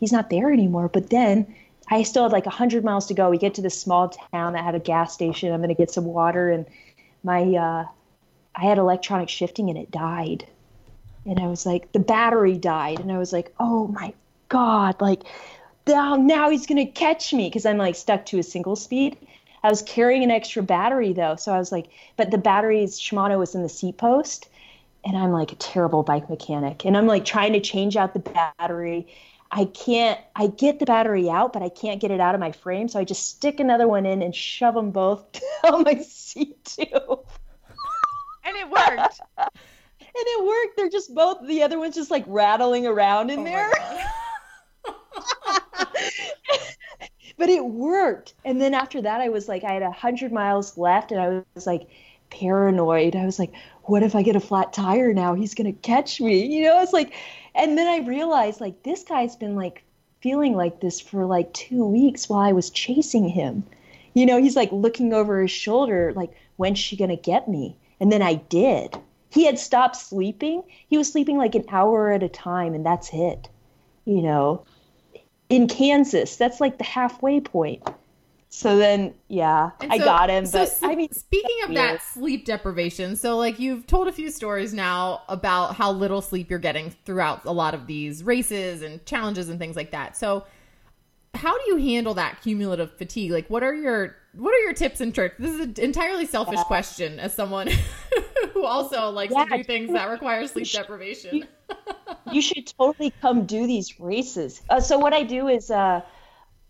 he's 0.00 0.10
not 0.10 0.28
there 0.28 0.52
anymore. 0.52 0.88
But 0.88 1.10
then 1.10 1.54
I 1.90 2.04
still 2.04 2.22
had 2.22 2.32
like 2.32 2.46
100 2.46 2.84
miles 2.84 3.06
to 3.06 3.14
go. 3.14 3.28
We 3.30 3.38
get 3.38 3.54
to 3.54 3.62
this 3.62 3.78
small 3.78 4.08
town 4.08 4.52
that 4.52 4.64
had 4.64 4.76
a 4.76 4.80
gas 4.80 5.12
station. 5.12 5.52
I'm 5.52 5.60
going 5.60 5.68
to 5.68 5.74
get 5.74 5.90
some 5.90 6.04
water. 6.04 6.48
And 6.50 6.66
my, 7.24 7.42
uh, 7.42 7.86
I 8.54 8.64
had 8.64 8.78
electronic 8.78 9.28
shifting 9.28 9.68
and 9.68 9.78
it 9.78 9.90
died. 9.90 10.46
And 11.26 11.40
I 11.40 11.48
was 11.48 11.66
like, 11.66 11.90
the 11.92 11.98
battery 11.98 12.56
died. 12.56 13.00
And 13.00 13.10
I 13.10 13.18
was 13.18 13.32
like, 13.32 13.52
oh 13.58 13.88
my 13.88 14.14
God, 14.48 15.00
like 15.00 15.22
now, 15.86 16.16
now 16.16 16.48
he's 16.48 16.66
going 16.66 16.84
to 16.84 16.92
catch 16.92 17.32
me 17.32 17.48
because 17.48 17.66
I'm 17.66 17.76
like 17.76 17.96
stuck 17.96 18.24
to 18.26 18.38
a 18.38 18.42
single 18.42 18.76
speed. 18.76 19.16
I 19.62 19.68
was 19.68 19.82
carrying 19.82 20.22
an 20.22 20.30
extra 20.30 20.62
battery 20.62 21.12
though. 21.12 21.36
So 21.36 21.52
I 21.52 21.58
was 21.58 21.72
like, 21.72 21.88
but 22.16 22.30
the 22.30 22.38
battery's 22.38 22.98
Shimano 23.00 23.38
was 23.38 23.54
in 23.54 23.62
the 23.62 23.68
seat 23.68 23.98
post. 23.98 24.48
And 25.04 25.16
I'm 25.16 25.32
like 25.32 25.52
a 25.52 25.56
terrible 25.56 26.02
bike 26.02 26.28
mechanic. 26.28 26.84
And 26.84 26.96
I'm 26.96 27.06
like 27.06 27.24
trying 27.24 27.54
to 27.54 27.60
change 27.60 27.96
out 27.96 28.12
the 28.12 28.20
battery. 28.20 29.06
I 29.52 29.64
can't, 29.64 30.20
I 30.36 30.46
get 30.46 30.78
the 30.78 30.86
battery 30.86 31.28
out, 31.28 31.52
but 31.52 31.62
I 31.62 31.68
can't 31.68 32.00
get 32.00 32.10
it 32.10 32.20
out 32.20 32.34
of 32.34 32.40
my 32.40 32.52
frame. 32.52 32.88
So 32.88 33.00
I 33.00 33.04
just 33.04 33.28
stick 33.28 33.58
another 33.58 33.88
one 33.88 34.06
in 34.06 34.22
and 34.22 34.34
shove 34.34 34.74
them 34.74 34.90
both 34.92 35.26
down 35.62 35.82
my 35.82 36.00
seat 36.02 36.64
too. 36.64 36.84
and 38.44 38.56
it 38.56 38.70
worked 38.70 39.20
And 40.12 40.24
it 40.26 40.44
worked. 40.44 40.76
They're 40.76 40.88
just 40.88 41.14
both, 41.14 41.46
the 41.46 41.62
other 41.62 41.78
one's 41.78 41.94
just 41.94 42.10
like 42.10 42.24
rattling 42.26 42.86
around 42.86 43.30
in 43.30 43.40
Oh 43.40 43.44
there. 43.44 43.70
But 47.40 47.48
it 47.48 47.64
worked. 47.64 48.34
And 48.44 48.60
then 48.60 48.74
after 48.74 49.00
that, 49.00 49.22
I 49.22 49.30
was 49.30 49.48
like, 49.48 49.64
I 49.64 49.72
had 49.72 49.82
a 49.82 49.90
hundred 49.90 50.30
miles 50.30 50.76
left, 50.76 51.10
and 51.10 51.18
I 51.18 51.42
was 51.54 51.66
like, 51.66 51.88
paranoid. 52.28 53.16
I 53.16 53.24
was 53.24 53.38
like, 53.38 53.52
what 53.84 54.02
if 54.02 54.14
I 54.14 54.22
get 54.22 54.36
a 54.36 54.40
flat 54.40 54.74
tire 54.74 55.14
now? 55.14 55.32
He's 55.32 55.54
gonna 55.54 55.72
catch 55.72 56.20
me. 56.20 56.44
You 56.44 56.64
know, 56.64 56.82
it's 56.82 56.92
like, 56.92 57.14
and 57.54 57.76
then 57.76 57.86
I 57.86 58.06
realized 58.06 58.60
like 58.60 58.82
this 58.82 59.02
guy's 59.04 59.36
been 59.36 59.56
like 59.56 59.84
feeling 60.20 60.54
like 60.54 60.80
this 60.80 61.00
for 61.00 61.24
like 61.24 61.52
two 61.52 61.84
weeks 61.84 62.28
while 62.28 62.40
I 62.40 62.52
was 62.52 62.70
chasing 62.70 63.28
him. 63.28 63.64
You 64.14 64.26
know, 64.26 64.40
he's 64.40 64.56
like 64.56 64.72
looking 64.72 65.12
over 65.12 65.42
his 65.42 65.50
shoulder, 65.50 66.12
like, 66.14 66.32
when's 66.56 66.78
she 66.78 66.96
gonna 66.96 67.16
get 67.16 67.48
me? 67.48 67.76
And 68.00 68.10
then 68.10 68.22
I 68.22 68.34
did. 68.34 68.96
He 69.30 69.46
had 69.46 69.58
stopped 69.58 69.96
sleeping. 69.96 70.62
He 70.88 70.98
was 70.98 71.10
sleeping 71.10 71.36
like 71.38 71.54
an 71.54 71.64
hour 71.68 72.10
at 72.10 72.22
a 72.22 72.28
time, 72.28 72.74
and 72.74 72.84
that's 72.84 73.10
it. 73.12 73.48
You 74.04 74.22
know, 74.22 74.64
in 75.48 75.68
Kansas, 75.68 76.36
that's 76.36 76.60
like 76.60 76.78
the 76.78 76.84
halfway 76.84 77.40
point. 77.40 77.82
So 78.52 78.76
then, 78.76 79.14
yeah, 79.28 79.70
And 79.80 79.92
I 79.92 79.98
got 79.98 80.28
him. 80.28 80.44
so 80.44 80.58
But 80.64 80.76
I 80.82 80.96
mean, 80.96 81.12
speaking 81.12 81.56
of 81.62 81.68
weird. 81.70 81.78
that 81.78 82.02
sleep 82.02 82.44
deprivation, 82.44 83.14
so 83.14 83.36
like 83.36 83.60
you've 83.60 83.86
told 83.86 84.08
a 84.08 84.12
few 84.12 84.28
stories 84.28 84.74
now 84.74 85.22
about 85.28 85.76
how 85.76 85.92
little 85.92 86.20
sleep 86.20 86.50
you're 86.50 86.58
getting 86.58 86.90
throughout 87.04 87.44
a 87.44 87.52
lot 87.52 87.74
of 87.74 87.86
these 87.86 88.24
races 88.24 88.82
and 88.82 89.04
challenges 89.06 89.48
and 89.48 89.60
things 89.60 89.76
like 89.76 89.92
that. 89.92 90.16
So, 90.16 90.44
how 91.34 91.56
do 91.56 91.64
you 91.68 91.76
handle 91.76 92.14
that 92.14 92.42
cumulative 92.42 92.90
fatigue? 92.98 93.30
Like, 93.30 93.48
what 93.48 93.62
are 93.62 93.72
your 93.74 94.16
what 94.34 94.52
are 94.52 94.58
your 94.58 94.72
tips 94.72 95.00
and 95.00 95.14
tricks? 95.14 95.36
This 95.38 95.52
is 95.54 95.60
an 95.60 95.74
entirely 95.78 96.26
selfish 96.26 96.60
question 96.64 97.20
as 97.20 97.32
someone 97.32 97.68
who 98.52 98.64
also 98.64 99.10
likes 99.10 99.32
Yeah, 99.32 99.44
to 99.44 99.58
do 99.58 99.62
things 99.64 99.92
that 99.92 100.08
require 100.10 100.44
sleep 100.48 100.66
deprivation. 100.72 101.46
you 102.32 102.42
should 102.42 102.66
totally 102.76 103.12
come 103.22 103.46
do 103.46 103.68
these 103.68 104.00
races. 104.00 104.60
Uh, 104.68 104.80
so 104.80 104.98
what 104.98 105.12
I 105.12 105.22
do 105.22 105.46
is 105.46 105.70
uh, 105.70 106.00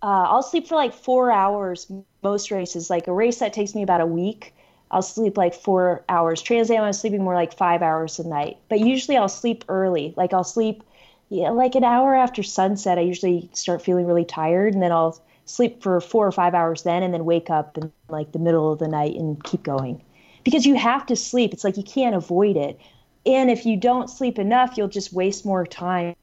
uh, 0.02 0.26
I'll 0.28 0.42
sleep 0.42 0.66
for 0.66 0.74
like 0.74 0.94
four 0.94 1.30
hours 1.30 1.90
most 2.22 2.50
races. 2.50 2.90
Like 2.90 3.06
a 3.06 3.12
race 3.12 3.38
that 3.38 3.52
takes 3.52 3.74
me 3.74 3.82
about 3.82 4.00
a 4.00 4.06
week, 4.06 4.54
I'll 4.90 5.02
sleep 5.02 5.36
like 5.36 5.54
four 5.54 6.04
hours. 6.08 6.42
Trans 6.42 6.70
Am, 6.70 6.82
I'm 6.82 6.92
sleeping 6.92 7.22
more 7.22 7.34
like 7.34 7.56
five 7.56 7.82
hours 7.82 8.18
a 8.18 8.26
night. 8.26 8.58
But 8.68 8.80
usually 8.80 9.16
I'll 9.16 9.28
sleep 9.28 9.64
early. 9.68 10.14
Like 10.16 10.32
I'll 10.32 10.44
sleep 10.44 10.82
yeah, 11.30 11.50
like 11.50 11.76
an 11.76 11.84
hour 11.84 12.14
after 12.14 12.42
sunset. 12.42 12.98
I 12.98 13.02
usually 13.02 13.48
start 13.52 13.80
feeling 13.82 14.06
really 14.06 14.24
tired, 14.24 14.74
and 14.74 14.82
then 14.82 14.90
I'll 14.90 15.18
sleep 15.44 15.80
for 15.80 16.00
four 16.00 16.26
or 16.26 16.32
five 16.32 16.54
hours 16.54 16.82
then, 16.82 17.04
and 17.04 17.14
then 17.14 17.24
wake 17.24 17.48
up 17.48 17.78
in 17.78 17.92
like 18.08 18.32
the 18.32 18.40
middle 18.40 18.72
of 18.72 18.80
the 18.80 18.88
night 18.88 19.14
and 19.14 19.42
keep 19.44 19.62
going. 19.62 20.02
Because 20.42 20.66
you 20.66 20.74
have 20.74 21.06
to 21.06 21.14
sleep. 21.14 21.52
It's 21.52 21.62
like 21.62 21.76
you 21.76 21.84
can't 21.84 22.16
avoid 22.16 22.56
it. 22.56 22.80
And 23.26 23.50
if 23.50 23.64
you 23.64 23.76
don't 23.76 24.10
sleep 24.10 24.38
enough, 24.38 24.76
you'll 24.76 24.88
just 24.88 25.12
waste 25.12 25.46
more 25.46 25.66
time 25.66 26.16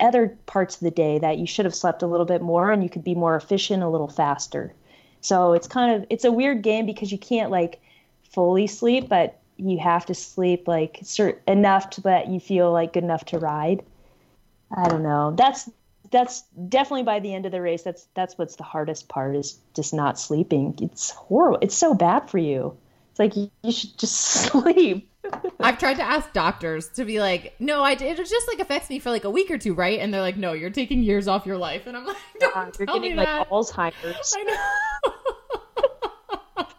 other 0.00 0.36
parts 0.46 0.76
of 0.76 0.80
the 0.80 0.90
day 0.90 1.18
that 1.18 1.38
you 1.38 1.46
should 1.46 1.64
have 1.64 1.74
slept 1.74 2.02
a 2.02 2.06
little 2.06 2.26
bit 2.26 2.42
more 2.42 2.70
and 2.70 2.82
you 2.82 2.90
could 2.90 3.04
be 3.04 3.14
more 3.14 3.36
efficient 3.36 3.82
a 3.82 3.88
little 3.88 4.08
faster. 4.08 4.72
So 5.20 5.52
it's 5.52 5.66
kind 5.66 5.94
of 5.94 6.06
it's 6.10 6.24
a 6.24 6.32
weird 6.32 6.62
game 6.62 6.86
because 6.86 7.10
you 7.10 7.18
can't 7.18 7.50
like 7.50 7.80
fully 8.32 8.66
sleep, 8.66 9.08
but 9.08 9.40
you 9.56 9.78
have 9.78 10.06
to 10.06 10.14
sleep 10.14 10.68
like 10.68 11.00
cert- 11.02 11.40
enough 11.46 11.90
to 11.90 12.00
that 12.02 12.28
you 12.28 12.38
feel 12.40 12.72
like 12.72 12.92
good 12.92 13.02
enough 13.02 13.24
to 13.26 13.38
ride. 13.38 13.82
I 14.70 14.88
don't 14.88 15.02
know. 15.02 15.34
That's 15.36 15.68
that's 16.10 16.42
definitely 16.68 17.02
by 17.02 17.20
the 17.20 17.34
end 17.34 17.46
of 17.46 17.52
the 17.52 17.60
race. 17.60 17.82
That's 17.82 18.06
that's 18.14 18.38
what's 18.38 18.56
the 18.56 18.62
hardest 18.62 19.08
part 19.08 19.36
is 19.36 19.58
just 19.74 19.92
not 19.92 20.18
sleeping. 20.18 20.78
It's 20.80 21.10
horrible. 21.10 21.58
It's 21.60 21.76
so 21.76 21.94
bad 21.94 22.30
for 22.30 22.38
you. 22.38 22.76
It's 23.10 23.18
like 23.18 23.36
you, 23.36 23.50
you 23.62 23.72
should 23.72 23.98
just 23.98 24.16
sleep. 24.20 25.10
I've 25.60 25.78
tried 25.78 25.94
to 25.94 26.02
ask 26.02 26.32
doctors 26.32 26.88
to 26.90 27.04
be 27.04 27.20
like, 27.20 27.54
no, 27.58 27.82
I 27.82 27.92
it 27.92 28.16
just 28.16 28.48
like 28.48 28.58
affects 28.60 28.88
me 28.88 28.98
for 28.98 29.10
like 29.10 29.24
a 29.24 29.30
week 29.30 29.50
or 29.50 29.58
two, 29.58 29.74
right? 29.74 29.98
And 30.00 30.12
they're 30.12 30.20
like, 30.20 30.36
no, 30.36 30.52
you're 30.52 30.70
taking 30.70 31.02
years 31.02 31.28
off 31.28 31.46
your 31.46 31.58
life, 31.58 31.86
and 31.86 31.96
I'm 31.96 32.06
like, 32.06 32.16
don't 32.40 32.78
You're 32.78 32.86
tell 32.86 32.98
me 32.98 33.08
getting 33.08 33.16
like 33.16 33.26
that. 33.26 33.50
Alzheimer's. 33.50 34.36
I 34.36 34.42
know. 34.44 34.56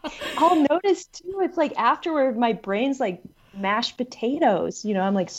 I'll 0.37 0.65
notice 0.69 1.05
too. 1.05 1.39
It's 1.41 1.57
like 1.57 1.73
afterward, 1.77 2.37
my 2.37 2.53
brain's 2.53 2.99
like 2.99 3.21
mashed 3.53 3.97
potatoes. 3.97 4.85
You 4.85 4.93
know, 4.93 5.01
I'm 5.01 5.13
like, 5.13 5.29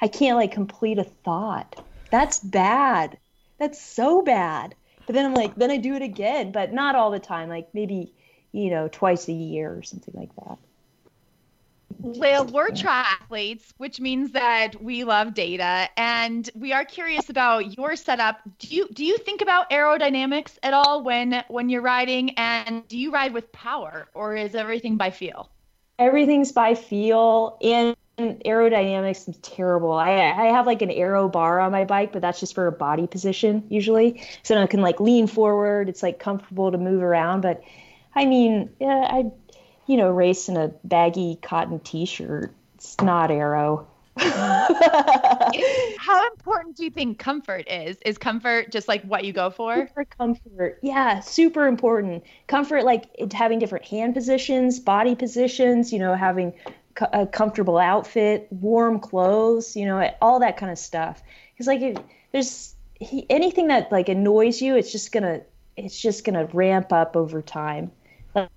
I 0.00 0.08
can't 0.08 0.36
like 0.36 0.52
complete 0.52 0.98
a 0.98 1.04
thought. 1.04 1.84
That's 2.10 2.38
bad. 2.38 3.18
That's 3.58 3.80
so 3.80 4.22
bad. 4.22 4.74
But 5.06 5.14
then 5.14 5.24
I'm 5.24 5.34
like, 5.34 5.54
then 5.54 5.70
I 5.70 5.76
do 5.76 5.94
it 5.94 6.02
again, 6.02 6.52
but 6.52 6.72
not 6.72 6.94
all 6.94 7.10
the 7.10 7.18
time. 7.18 7.48
Like 7.48 7.68
maybe, 7.74 8.12
you 8.52 8.70
know, 8.70 8.88
twice 8.90 9.28
a 9.28 9.32
year 9.32 9.72
or 9.76 9.82
something 9.82 10.14
like 10.16 10.34
that. 10.36 10.58
Well, 12.06 12.46
we're 12.46 12.68
triathletes, 12.68 13.72
which 13.78 14.00
means 14.00 14.30
that 14.30 14.80
we 14.80 15.02
love 15.02 15.34
data, 15.34 15.88
and 15.96 16.48
we 16.54 16.72
are 16.72 16.84
curious 16.84 17.30
about 17.30 17.76
your 17.76 17.96
setup. 17.96 18.38
Do 18.58 18.68
you 18.68 18.88
do 18.92 19.04
you 19.04 19.18
think 19.18 19.42
about 19.42 19.70
aerodynamics 19.70 20.56
at 20.62 20.72
all 20.72 21.02
when 21.02 21.42
when 21.48 21.68
you're 21.68 21.82
riding, 21.82 22.30
and 22.38 22.86
do 22.86 22.96
you 22.96 23.10
ride 23.10 23.32
with 23.32 23.50
power, 23.50 24.08
or 24.14 24.36
is 24.36 24.54
everything 24.54 24.96
by 24.96 25.10
feel? 25.10 25.50
Everything's 25.98 26.52
by 26.52 26.76
feel 26.76 27.58
and 27.60 27.96
aerodynamics 28.18 29.28
is 29.28 29.36
terrible. 29.38 29.92
I 29.92 30.12
I 30.12 30.46
have 30.52 30.64
like 30.64 30.82
an 30.82 30.92
aero 30.92 31.28
bar 31.28 31.58
on 31.58 31.72
my 31.72 31.84
bike, 31.84 32.12
but 32.12 32.22
that's 32.22 32.38
just 32.38 32.54
for 32.54 32.68
a 32.68 32.72
body 32.72 33.08
position 33.08 33.64
usually. 33.68 34.22
So 34.44 34.56
I 34.56 34.68
can 34.68 34.80
like 34.80 35.00
lean 35.00 35.26
forward. 35.26 35.88
It's 35.88 36.04
like 36.04 36.20
comfortable 36.20 36.70
to 36.70 36.78
move 36.78 37.02
around. 37.02 37.40
But 37.40 37.62
I 38.14 38.26
mean, 38.26 38.70
yeah, 38.80 39.08
I 39.10 39.30
you 39.86 39.96
know 39.96 40.10
race 40.10 40.48
in 40.48 40.56
a 40.56 40.68
baggy 40.84 41.38
cotton 41.42 41.80
t-shirt. 41.80 42.52
It's 42.74 43.00
not 43.00 43.30
aero. 43.30 43.88
How 44.18 44.66
important 46.30 46.76
do 46.76 46.84
you 46.84 46.90
think 46.90 47.18
comfort 47.18 47.70
is? 47.70 47.98
Is 48.04 48.16
comfort 48.16 48.72
just 48.72 48.88
like 48.88 49.02
what 49.02 49.24
you 49.24 49.34
go 49.34 49.50
for? 49.50 49.86
For 49.88 50.06
comfort, 50.06 50.78
yeah, 50.82 51.20
super 51.20 51.66
important. 51.66 52.24
Comfort, 52.46 52.84
like 52.84 53.10
having 53.32 53.58
different 53.58 53.84
hand 53.84 54.14
positions, 54.14 54.78
body 54.78 55.14
positions. 55.14 55.92
You 55.92 55.98
know, 55.98 56.14
having 56.14 56.54
a 57.12 57.26
comfortable 57.26 57.76
outfit, 57.76 58.48
warm 58.50 59.00
clothes. 59.00 59.76
You 59.76 59.84
know, 59.84 60.10
all 60.22 60.40
that 60.40 60.56
kind 60.56 60.72
of 60.72 60.78
stuff. 60.78 61.22
Because 61.52 61.66
like, 61.66 61.82
it, 61.82 61.98
there's 62.32 62.74
anything 63.28 63.66
that 63.66 63.92
like 63.92 64.08
annoys 64.08 64.62
you, 64.62 64.76
it's 64.76 64.92
just 64.92 65.12
gonna, 65.12 65.42
it's 65.76 66.00
just 66.00 66.24
gonna 66.24 66.46
ramp 66.46 66.90
up 66.90 67.16
over 67.16 67.42
time. 67.42 67.90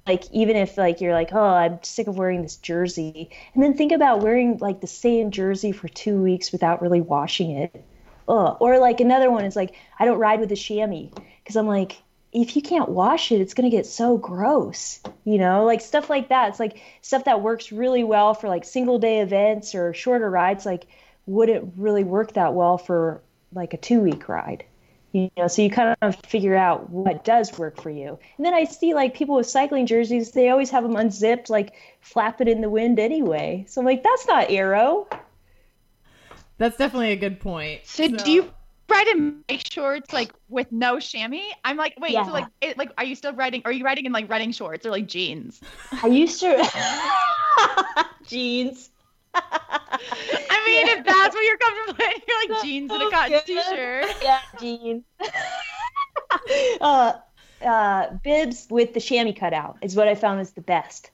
Like 0.07 0.29
even 0.31 0.55
if 0.55 0.77
like 0.77 1.01
you're 1.01 1.13
like, 1.13 1.33
oh, 1.33 1.39
I'm 1.39 1.81
sick 1.83 2.07
of 2.07 2.17
wearing 2.17 2.41
this 2.41 2.57
jersey, 2.57 3.29
and 3.53 3.63
then 3.63 3.75
think 3.75 3.91
about 3.91 4.21
wearing 4.21 4.57
like 4.57 4.81
the 4.81 4.87
same 4.87 5.31
jersey 5.31 5.71
for 5.71 5.87
two 5.87 6.21
weeks 6.21 6.51
without 6.51 6.81
really 6.81 7.01
washing 7.01 7.51
it. 7.51 7.83
Ugh. 8.27 8.57
Or 8.59 8.79
like 8.79 8.99
another 8.99 9.31
one 9.31 9.45
is 9.45 9.55
like, 9.55 9.75
I 9.97 10.05
don't 10.05 10.19
ride 10.19 10.39
with 10.39 10.51
a 10.51 10.55
chamois 10.55 11.09
because 11.43 11.55
I'm 11.55 11.67
like, 11.67 12.01
if 12.31 12.55
you 12.55 12.61
can't 12.61 12.89
wash 12.89 13.31
it, 13.31 13.41
it's 13.41 13.53
gonna 13.53 13.69
get 13.69 13.85
so 13.85 14.17
gross. 14.17 14.99
You 15.23 15.37
know, 15.37 15.65
like 15.65 15.81
stuff 15.81 16.09
like 16.09 16.29
that. 16.29 16.49
It's 16.49 16.59
like 16.59 16.81
stuff 17.01 17.25
that 17.25 17.41
works 17.41 17.71
really 17.71 18.03
well 18.03 18.33
for 18.33 18.49
like 18.49 18.65
single 18.65 18.99
day 18.99 19.19
events 19.21 19.75
or 19.75 19.93
shorter 19.93 20.29
rides. 20.29 20.65
Like, 20.65 20.87
wouldn't 21.25 21.73
really 21.77 22.03
work 22.03 22.33
that 22.33 22.53
well 22.53 22.77
for 22.77 23.21
like 23.53 23.73
a 23.73 23.77
two 23.77 24.01
week 24.01 24.27
ride. 24.27 24.63
You 25.11 25.31
know, 25.37 25.47
so 25.47 25.61
you 25.61 25.71
kind 25.71 25.95
of 26.01 26.15
figure 26.27 26.55
out 26.55 26.89
what 26.89 27.23
does 27.23 27.57
work 27.57 27.81
for 27.81 27.89
you. 27.89 28.19
And 28.37 28.45
then 28.45 28.53
I 28.53 28.65
see 28.65 28.93
like 28.93 29.15
people 29.15 29.35
with 29.35 29.47
cycling 29.47 29.87
jerseys, 29.87 30.31
they 30.31 30.49
always 30.49 30.69
have 30.69 30.83
them 30.83 30.95
unzipped, 30.95 31.49
like 31.49 31.73
flap 32.01 32.41
it 32.41 32.47
in 32.47 32.61
the 32.61 32.69
wind 32.69 32.99
anyway. 32.99 33.65
So 33.67 33.81
I'm 33.81 33.85
like, 33.85 34.03
that's 34.03 34.27
not 34.27 34.47
aero. 34.49 35.07
That's 36.59 36.77
definitely 36.77 37.13
a 37.13 37.15
good 37.15 37.39
point. 37.39 37.81
So, 37.85 38.07
do 38.07 38.31
you 38.31 38.51
ride 38.89 39.07
in 39.07 39.41
bike 39.47 39.63
shorts 39.71 40.11
like 40.13 40.31
with 40.49 40.71
no 40.71 40.99
chamois? 40.99 41.39
I'm 41.63 41.77
like, 41.77 41.95
wait, 41.99 42.11
Yeah. 42.11 42.25
so 42.25 42.31
like, 42.33 42.47
it, 42.61 42.77
like, 42.77 42.91
are 42.97 43.05
you 43.05 43.15
still 43.15 43.33
riding? 43.33 43.61
Are 43.65 43.71
you 43.71 43.83
riding 43.85 44.05
in 44.05 44.11
like 44.11 44.29
running 44.29 44.51
shorts 44.51 44.85
or 44.85 44.91
like 44.91 45.07
jeans? 45.07 45.61
I 46.03 46.07
used 46.07 46.39
to 46.41 46.57
jeans. 48.27 48.89
I 49.41 50.65
mean, 50.65 50.87
if 50.97 51.05
that's 51.05 51.35
what 51.35 51.43
you're 51.43 51.57
comfortable 51.57 52.03
in, 52.03 52.21
you're 52.27 52.55
like 52.55 52.63
jeans 52.63 52.91
and 52.91 53.03
a 53.03 53.09
cotton 53.09 53.31
good. 53.31 53.45
t-shirt. 53.45 54.05
Yeah, 54.21 54.39
jeans. 54.59 55.03
uh, 56.81 57.13
uh, 57.65 58.11
bibs 58.23 58.67
with 58.69 58.93
the 58.93 58.99
chamois 58.99 59.33
cutout 59.33 59.77
is 59.81 59.95
what 59.95 60.07
I 60.07 60.15
found 60.15 60.41
is 60.41 60.51
the 60.51 60.61
best 60.61 61.11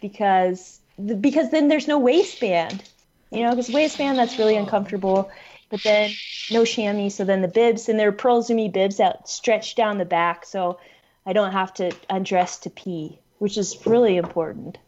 because 0.00 0.80
the, 0.98 1.14
because 1.14 1.50
then 1.50 1.68
there's 1.68 1.88
no 1.88 1.98
waistband. 1.98 2.82
You 3.30 3.42
know, 3.42 3.50
because 3.50 3.70
waistband 3.70 4.18
that's 4.18 4.38
really 4.38 4.56
uncomfortable. 4.56 5.30
But 5.68 5.82
then 5.82 6.12
no 6.50 6.64
chamois, 6.64 7.08
so 7.08 7.24
then 7.24 7.42
the 7.42 7.48
bibs 7.48 7.88
and 7.88 7.98
they're 7.98 8.12
Pearl 8.12 8.42
Izumi 8.42 8.72
bibs 8.72 8.98
that 8.98 9.28
stretch 9.28 9.74
down 9.74 9.98
the 9.98 10.04
back, 10.04 10.46
so 10.46 10.78
I 11.24 11.32
don't 11.32 11.52
have 11.52 11.74
to 11.74 11.90
undress 12.08 12.58
to 12.58 12.70
pee, 12.70 13.18
which 13.38 13.58
is 13.58 13.84
really 13.84 14.16
important. 14.16 14.78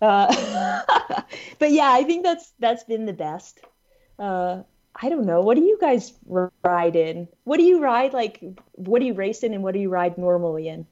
Uh, 0.00 0.82
but 1.58 1.72
yeah, 1.72 1.90
I 1.92 2.04
think 2.04 2.22
that's 2.22 2.52
that's 2.58 2.84
been 2.84 3.06
the 3.06 3.12
best. 3.12 3.60
Uh, 4.18 4.62
I 4.94 5.08
don't 5.08 5.26
know. 5.26 5.42
What 5.42 5.56
do 5.56 5.62
you 5.62 5.78
guys 5.80 6.12
ride 6.64 6.96
in? 6.96 7.28
What 7.44 7.58
do 7.58 7.64
you 7.64 7.80
ride 7.80 8.12
like? 8.12 8.42
What 8.72 9.00
do 9.00 9.06
you 9.06 9.14
race 9.14 9.42
in, 9.42 9.54
and 9.54 9.62
what 9.62 9.74
do 9.74 9.80
you 9.80 9.88
ride 9.88 10.16
normally 10.18 10.68
in? 10.68 10.86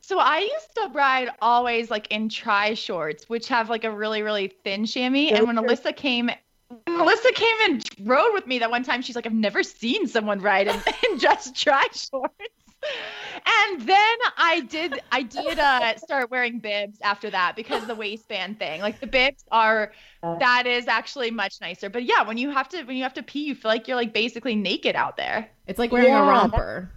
So 0.00 0.18
I 0.18 0.38
used 0.40 0.74
to 0.76 0.90
ride 0.92 1.28
always 1.40 1.90
like 1.90 2.08
in 2.10 2.28
tri 2.28 2.74
shorts, 2.74 3.28
which 3.28 3.48
have 3.48 3.70
like 3.70 3.84
a 3.84 3.90
really 3.90 4.22
really 4.22 4.48
thin 4.64 4.86
chamois. 4.86 5.32
And 5.32 5.46
when. 5.46 5.56
Alyssa 5.56 5.94
came, 5.94 6.26
when 6.26 6.98
Alyssa 6.98 7.34
came 7.34 7.56
and 7.64 7.88
rode 8.00 8.32
with 8.32 8.46
me 8.46 8.58
that 8.60 8.70
one 8.70 8.82
time, 8.82 9.02
she's 9.02 9.16
like, 9.16 9.26
I've 9.26 9.32
never 9.32 9.62
seen 9.62 10.06
someone 10.08 10.40
ride 10.40 10.68
in, 10.68 10.76
in 11.10 11.18
just 11.18 11.54
tri 11.54 11.84
shorts. 11.92 12.34
And 12.82 13.72
and 13.72 13.88
then 13.88 14.16
I 14.36 14.60
did 14.68 15.00
I 15.10 15.22
did 15.22 15.58
uh 15.58 15.96
start 15.96 16.30
wearing 16.30 16.58
bibs 16.58 16.98
after 17.02 17.30
that 17.30 17.56
because 17.56 17.86
the 17.86 17.94
waistband 17.94 18.58
thing. 18.58 18.80
Like 18.80 19.00
the 19.00 19.06
bibs 19.06 19.44
are 19.50 19.92
that 20.22 20.66
is 20.66 20.88
actually 20.88 21.30
much 21.30 21.60
nicer. 21.60 21.88
But 21.88 22.04
yeah, 22.04 22.22
when 22.22 22.36
you 22.38 22.50
have 22.50 22.68
to 22.70 22.82
when 22.84 22.96
you 22.96 23.02
have 23.04 23.14
to 23.14 23.22
pee, 23.22 23.44
you 23.44 23.54
feel 23.54 23.70
like 23.70 23.88
you're 23.88 23.96
like 23.96 24.12
basically 24.12 24.54
naked 24.54 24.96
out 24.96 25.16
there. 25.16 25.50
It's 25.66 25.78
like 25.78 25.92
wearing 25.92 26.08
Yeah. 26.08 26.24
a 26.24 26.28
romper. 26.28 26.90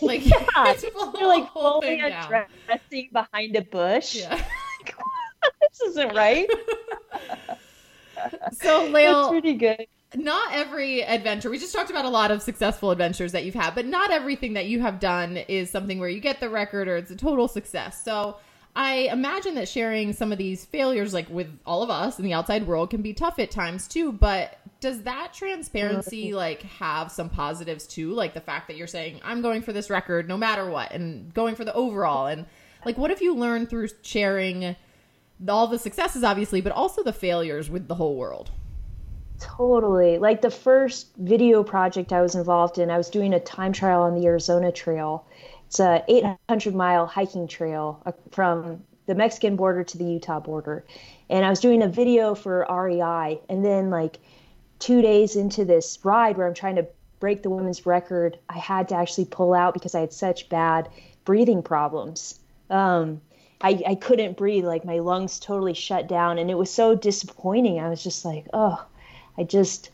Like 0.00 0.24
Yeah, 0.26 0.44
it's 0.66 0.82
you're 0.82 1.26
like 1.26 1.44
the 1.44 1.50
whole 1.50 1.80
fully 1.82 1.98
thing 1.98 2.08
down. 2.08 2.46
undressing 2.68 3.10
behind 3.12 3.56
a 3.56 3.62
bush. 3.62 4.16
Yeah. 4.16 4.36
this 5.60 5.80
isn't 5.88 6.14
right. 6.14 6.48
So, 8.52 8.80
That's 8.80 8.90
Lael, 8.90 9.28
pretty 9.30 9.54
good. 9.54 9.86
Not 10.14 10.52
every 10.54 11.02
adventure 11.02 11.50
we 11.50 11.58
just 11.58 11.74
talked 11.74 11.90
about 11.90 12.04
a 12.04 12.08
lot 12.08 12.30
of 12.30 12.40
successful 12.40 12.90
adventures 12.90 13.32
that 13.32 13.44
you've 13.44 13.54
had 13.54 13.74
but 13.74 13.84
not 13.84 14.10
everything 14.10 14.54
that 14.54 14.66
you 14.66 14.80
have 14.80 14.98
done 14.98 15.36
is 15.36 15.70
something 15.70 15.98
where 15.98 16.08
you 16.08 16.20
get 16.20 16.40
the 16.40 16.48
record 16.48 16.88
or 16.88 16.96
it's 16.96 17.10
a 17.10 17.16
total 17.16 17.46
success. 17.48 18.02
So 18.02 18.36
i 18.76 19.08
imagine 19.10 19.54
that 19.54 19.68
sharing 19.68 20.12
some 20.12 20.30
of 20.30 20.38
these 20.38 20.64
failures 20.64 21.12
like 21.12 21.28
with 21.30 21.48
all 21.66 21.82
of 21.82 21.90
us 21.90 22.18
in 22.18 22.24
the 22.24 22.32
outside 22.32 22.66
world 22.66 22.90
can 22.90 23.02
be 23.02 23.12
tough 23.12 23.38
at 23.38 23.50
times 23.50 23.88
too 23.88 24.12
but 24.12 24.58
does 24.80 25.02
that 25.02 25.32
transparency 25.32 26.32
like 26.34 26.62
have 26.62 27.10
some 27.10 27.28
positives 27.28 27.86
too? 27.86 28.12
Like 28.12 28.34
the 28.34 28.40
fact 28.40 28.68
that 28.68 28.76
you're 28.76 28.86
saying 28.86 29.20
i'm 29.24 29.42
going 29.42 29.62
for 29.62 29.72
this 29.72 29.90
record 29.90 30.28
no 30.28 30.36
matter 30.36 30.70
what 30.70 30.92
and 30.92 31.32
going 31.34 31.54
for 31.54 31.64
the 31.64 31.74
overall 31.74 32.26
and 32.26 32.46
like 32.84 32.96
what 32.96 33.10
have 33.10 33.22
you 33.22 33.34
learned 33.34 33.68
through 33.68 33.88
sharing 34.02 34.76
all 35.48 35.66
the 35.66 35.78
successes 35.78 36.22
obviously 36.22 36.60
but 36.60 36.72
also 36.72 37.02
the 37.02 37.12
failures 37.12 37.70
with 37.70 37.88
the 37.88 37.94
whole 37.94 38.16
world 38.16 38.50
Totally. 39.38 40.18
Like 40.18 40.40
the 40.40 40.50
first 40.50 41.08
video 41.16 41.62
project 41.62 42.12
I 42.12 42.22
was 42.22 42.34
involved 42.34 42.78
in, 42.78 42.90
I 42.90 42.98
was 42.98 43.08
doing 43.10 43.34
a 43.34 43.40
time 43.40 43.72
trial 43.72 44.02
on 44.02 44.14
the 44.14 44.26
Arizona 44.26 44.72
Trail. 44.72 45.26
It's 45.66 45.80
a 45.80 46.02
800 46.08 46.74
mile 46.74 47.06
hiking 47.06 47.46
trail 47.46 48.02
uh, 48.06 48.12
from 48.32 48.82
the 49.06 49.14
Mexican 49.14 49.56
border 49.56 49.84
to 49.84 49.98
the 49.98 50.04
Utah 50.04 50.40
border. 50.40 50.84
And 51.30 51.44
I 51.44 51.50
was 51.50 51.60
doing 51.60 51.82
a 51.82 51.88
video 51.88 52.34
for 52.34 52.66
REI. 52.68 53.40
And 53.48 53.64
then, 53.64 53.90
like, 53.90 54.18
two 54.78 55.02
days 55.02 55.36
into 55.36 55.64
this 55.64 55.98
ride 56.04 56.36
where 56.36 56.46
I'm 56.46 56.54
trying 56.54 56.76
to 56.76 56.86
break 57.20 57.42
the 57.42 57.50
women's 57.50 57.86
record, 57.86 58.38
I 58.48 58.58
had 58.58 58.88
to 58.88 58.96
actually 58.96 59.26
pull 59.26 59.54
out 59.54 59.74
because 59.74 59.94
I 59.94 60.00
had 60.00 60.12
such 60.12 60.48
bad 60.48 60.88
breathing 61.24 61.62
problems. 61.62 62.38
Um, 62.70 63.20
I, 63.60 63.82
I 63.86 63.94
couldn't 63.94 64.36
breathe, 64.36 64.64
like, 64.64 64.84
my 64.84 64.98
lungs 65.00 65.38
totally 65.40 65.74
shut 65.74 66.06
down. 66.06 66.38
And 66.38 66.50
it 66.50 66.56
was 66.56 66.70
so 66.70 66.94
disappointing. 66.94 67.80
I 67.80 67.88
was 67.88 68.02
just 68.02 68.24
like, 68.24 68.46
oh, 68.52 68.84
I 69.38 69.44
just 69.44 69.90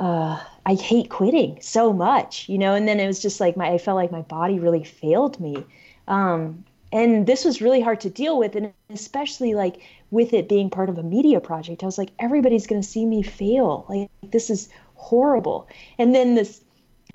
uh, 0.00 0.42
I 0.66 0.74
hate 0.74 1.10
quitting 1.10 1.58
so 1.60 1.92
much, 1.92 2.48
you 2.48 2.58
know. 2.58 2.74
And 2.74 2.86
then 2.86 3.00
it 3.00 3.06
was 3.06 3.20
just 3.20 3.40
like 3.40 3.56
my 3.56 3.68
I 3.68 3.78
felt 3.78 3.96
like 3.96 4.12
my 4.12 4.22
body 4.22 4.58
really 4.58 4.84
failed 4.84 5.40
me, 5.40 5.64
um, 6.06 6.64
and 6.92 7.26
this 7.26 7.44
was 7.44 7.60
really 7.60 7.80
hard 7.80 8.00
to 8.02 8.10
deal 8.10 8.38
with, 8.38 8.56
and 8.56 8.72
especially 8.90 9.54
like 9.54 9.80
with 10.10 10.32
it 10.32 10.48
being 10.48 10.70
part 10.70 10.88
of 10.88 10.98
a 10.98 11.02
media 11.02 11.40
project, 11.40 11.82
I 11.82 11.86
was 11.86 11.98
like, 11.98 12.10
everybody's 12.18 12.66
going 12.66 12.80
to 12.80 12.88
see 12.88 13.04
me 13.04 13.22
fail. 13.22 13.84
Like 13.88 14.10
this 14.30 14.50
is 14.50 14.68
horrible. 14.94 15.68
And 15.98 16.14
then 16.14 16.34
this 16.34 16.60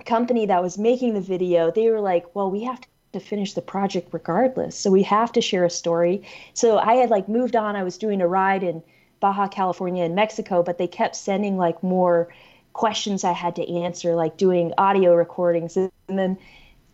company 0.05 0.45
that 0.45 0.61
was 0.61 0.77
making 0.77 1.13
the 1.13 1.21
video, 1.21 1.71
they 1.71 1.89
were 1.89 2.01
like, 2.01 2.35
well, 2.35 2.49
we 2.51 2.63
have 2.63 2.81
to 3.13 3.19
finish 3.19 3.53
the 3.53 3.61
project 3.61 4.09
regardless, 4.11 4.75
so 4.77 4.91
we 4.91 5.03
have 5.03 5.31
to 5.33 5.41
share 5.41 5.65
a 5.65 5.69
story. 5.69 6.23
So 6.53 6.77
I 6.77 6.95
had 6.95 7.09
like 7.09 7.29
moved 7.29 7.55
on. 7.55 7.75
I 7.75 7.83
was 7.83 7.97
doing 7.97 8.21
a 8.21 8.27
ride 8.27 8.63
in 8.63 8.83
Baja 9.23 9.47
California 9.47 10.03
and 10.03 10.15
Mexico, 10.15 10.61
but 10.61 10.77
they 10.77 10.85
kept 10.85 11.15
sending 11.15 11.55
like 11.55 11.81
more 11.81 12.27
questions 12.73 13.23
I 13.23 13.31
had 13.31 13.55
to 13.55 13.73
answer, 13.73 14.15
like 14.15 14.35
doing 14.35 14.73
audio 14.77 15.15
recordings. 15.15 15.77
And 15.77 15.91
then 16.09 16.37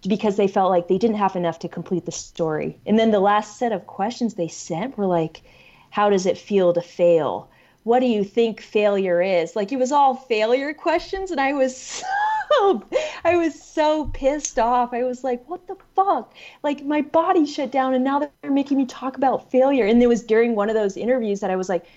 because 0.08 0.36
they 0.36 0.48
felt 0.48 0.70
like 0.70 0.88
they 0.88 1.00
didn't 1.00 1.16
have 1.16 1.36
enough 1.36 1.58
to 1.58 1.68
complete 1.68 2.06
the 2.06 2.12
story. 2.12 2.78
And 2.86 3.00
then 3.00 3.10
the 3.10 3.20
last 3.20 3.58
set 3.58 3.72
of 3.72 3.88
questions 3.88 4.36
they 4.36 4.48
sent 4.48 4.96
were 4.96 5.08
like, 5.08 5.42
How 5.90 6.12
does 6.12 6.28
it 6.28 6.38
feel 6.38 6.72
to 6.72 6.84
fail? 6.84 7.50
What 7.82 8.02
do 8.02 8.06
you 8.06 8.24
think 8.24 8.62
failure 8.62 9.24
is? 9.24 9.56
Like 9.56 9.72
it 9.72 9.80
was 9.80 9.92
all 9.92 10.14
failure 10.14 10.72
questions. 10.76 11.32
And 11.32 11.42
I 11.42 11.54
was 11.54 11.76
so, 11.76 12.84
I 13.24 13.38
was 13.38 13.60
so 13.60 14.06
pissed 14.06 14.60
off. 14.60 14.94
I 14.94 15.02
was 15.02 15.24
like, 15.24 15.50
What 15.50 15.66
the 15.66 15.78
fuck? 15.96 16.32
Like 16.62 16.86
my 16.86 17.02
body 17.02 17.48
shut 17.48 17.72
down 17.72 17.96
and 17.96 18.04
now 18.04 18.20
they're 18.20 18.52
making 18.52 18.78
me 18.78 18.86
talk 18.86 19.18
about 19.18 19.50
failure. 19.50 19.88
And 19.88 20.00
it 20.04 20.08
was 20.08 20.22
during 20.22 20.54
one 20.54 20.70
of 20.70 20.76
those 20.76 20.96
interviews 20.96 21.40
that 21.40 21.50
I 21.50 21.56
was 21.56 21.70
like, 21.70 21.88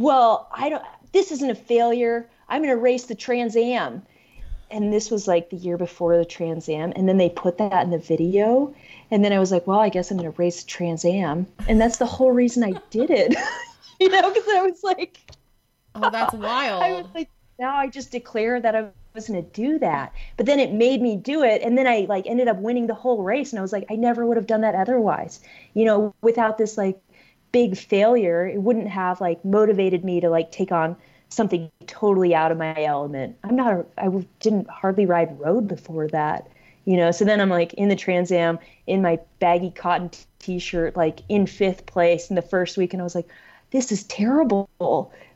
well, 0.00 0.48
I 0.50 0.70
don't, 0.70 0.82
this 1.12 1.30
isn't 1.30 1.50
a 1.50 1.54
failure. 1.54 2.26
I'm 2.48 2.62
going 2.62 2.74
to 2.74 2.80
race 2.80 3.04
the 3.04 3.14
Trans 3.14 3.54
Am. 3.54 4.02
And 4.70 4.90
this 4.90 5.10
was 5.10 5.28
like 5.28 5.50
the 5.50 5.56
year 5.56 5.76
before 5.76 6.16
the 6.16 6.24
Trans 6.24 6.70
Am. 6.70 6.94
And 6.96 7.06
then 7.06 7.18
they 7.18 7.28
put 7.28 7.58
that 7.58 7.84
in 7.84 7.90
the 7.90 7.98
video. 7.98 8.74
And 9.10 9.22
then 9.22 9.32
I 9.34 9.38
was 9.38 9.52
like, 9.52 9.66
well, 9.66 9.78
I 9.78 9.90
guess 9.90 10.10
I'm 10.10 10.16
going 10.16 10.32
to 10.32 10.38
race 10.38 10.62
the 10.62 10.68
Trans 10.68 11.04
Am. 11.04 11.46
And 11.68 11.78
that's 11.78 11.98
the 11.98 12.06
whole 12.06 12.32
reason 12.32 12.64
I 12.64 12.80
did 12.88 13.10
it. 13.10 13.34
you 14.00 14.08
know, 14.08 14.32
because 14.32 14.48
I 14.48 14.62
was 14.62 14.82
like, 14.82 15.18
oh 15.96 16.08
that's 16.08 16.32
wild 16.32 16.82
I 16.82 16.92
was 16.92 17.06
like, 17.14 17.28
now 17.58 17.76
I 17.76 17.88
just 17.88 18.10
declare 18.10 18.58
that 18.58 18.74
I 18.74 18.86
was 19.12 19.28
going 19.28 19.44
to 19.44 19.50
do 19.50 19.78
that. 19.80 20.14
But 20.38 20.46
then 20.46 20.60
it 20.60 20.72
made 20.72 21.02
me 21.02 21.16
do 21.16 21.42
it. 21.42 21.60
And 21.60 21.76
then 21.76 21.86
I 21.86 22.06
like 22.08 22.26
ended 22.26 22.48
up 22.48 22.56
winning 22.56 22.86
the 22.86 22.94
whole 22.94 23.22
race. 23.22 23.52
And 23.52 23.58
I 23.58 23.62
was 23.62 23.72
like, 23.72 23.84
I 23.90 23.96
never 23.96 24.24
would 24.24 24.38
have 24.38 24.46
done 24.46 24.62
that 24.62 24.74
otherwise. 24.74 25.40
You 25.74 25.84
know, 25.84 26.14
without 26.22 26.56
this 26.56 26.78
like 26.78 26.98
big 27.52 27.76
failure, 27.76 28.46
it 28.46 28.62
wouldn't 28.62 28.88
have 28.88 29.20
like 29.20 29.44
motivated 29.44 30.04
me 30.04 30.20
to 30.20 30.30
like 30.30 30.52
take 30.52 30.72
on 30.72 30.96
something 31.28 31.70
totally 31.86 32.34
out 32.34 32.52
of 32.52 32.58
my 32.58 32.82
element. 32.82 33.36
I'm 33.44 33.56
not, 33.56 33.74
a, 33.74 33.86
I 33.98 34.08
didn't 34.40 34.68
hardly 34.68 35.06
ride 35.06 35.38
road 35.38 35.68
before 35.68 36.08
that, 36.08 36.48
you 36.84 36.96
know? 36.96 37.10
So 37.10 37.24
then 37.24 37.40
I'm 37.40 37.48
like 37.48 37.72
in 37.74 37.88
the 37.88 37.96
Trans 37.96 38.32
Am 38.32 38.58
in 38.86 39.02
my 39.02 39.18
baggy 39.38 39.70
cotton 39.70 40.10
t 40.38 40.58
shirt, 40.58 40.96
like 40.96 41.20
in 41.28 41.46
fifth 41.46 41.86
place 41.86 42.30
in 42.30 42.36
the 42.36 42.42
first 42.42 42.76
week. 42.76 42.92
And 42.92 43.00
I 43.00 43.04
was 43.04 43.14
like, 43.14 43.28
this 43.70 43.92
is 43.92 44.02
terrible. 44.04 44.68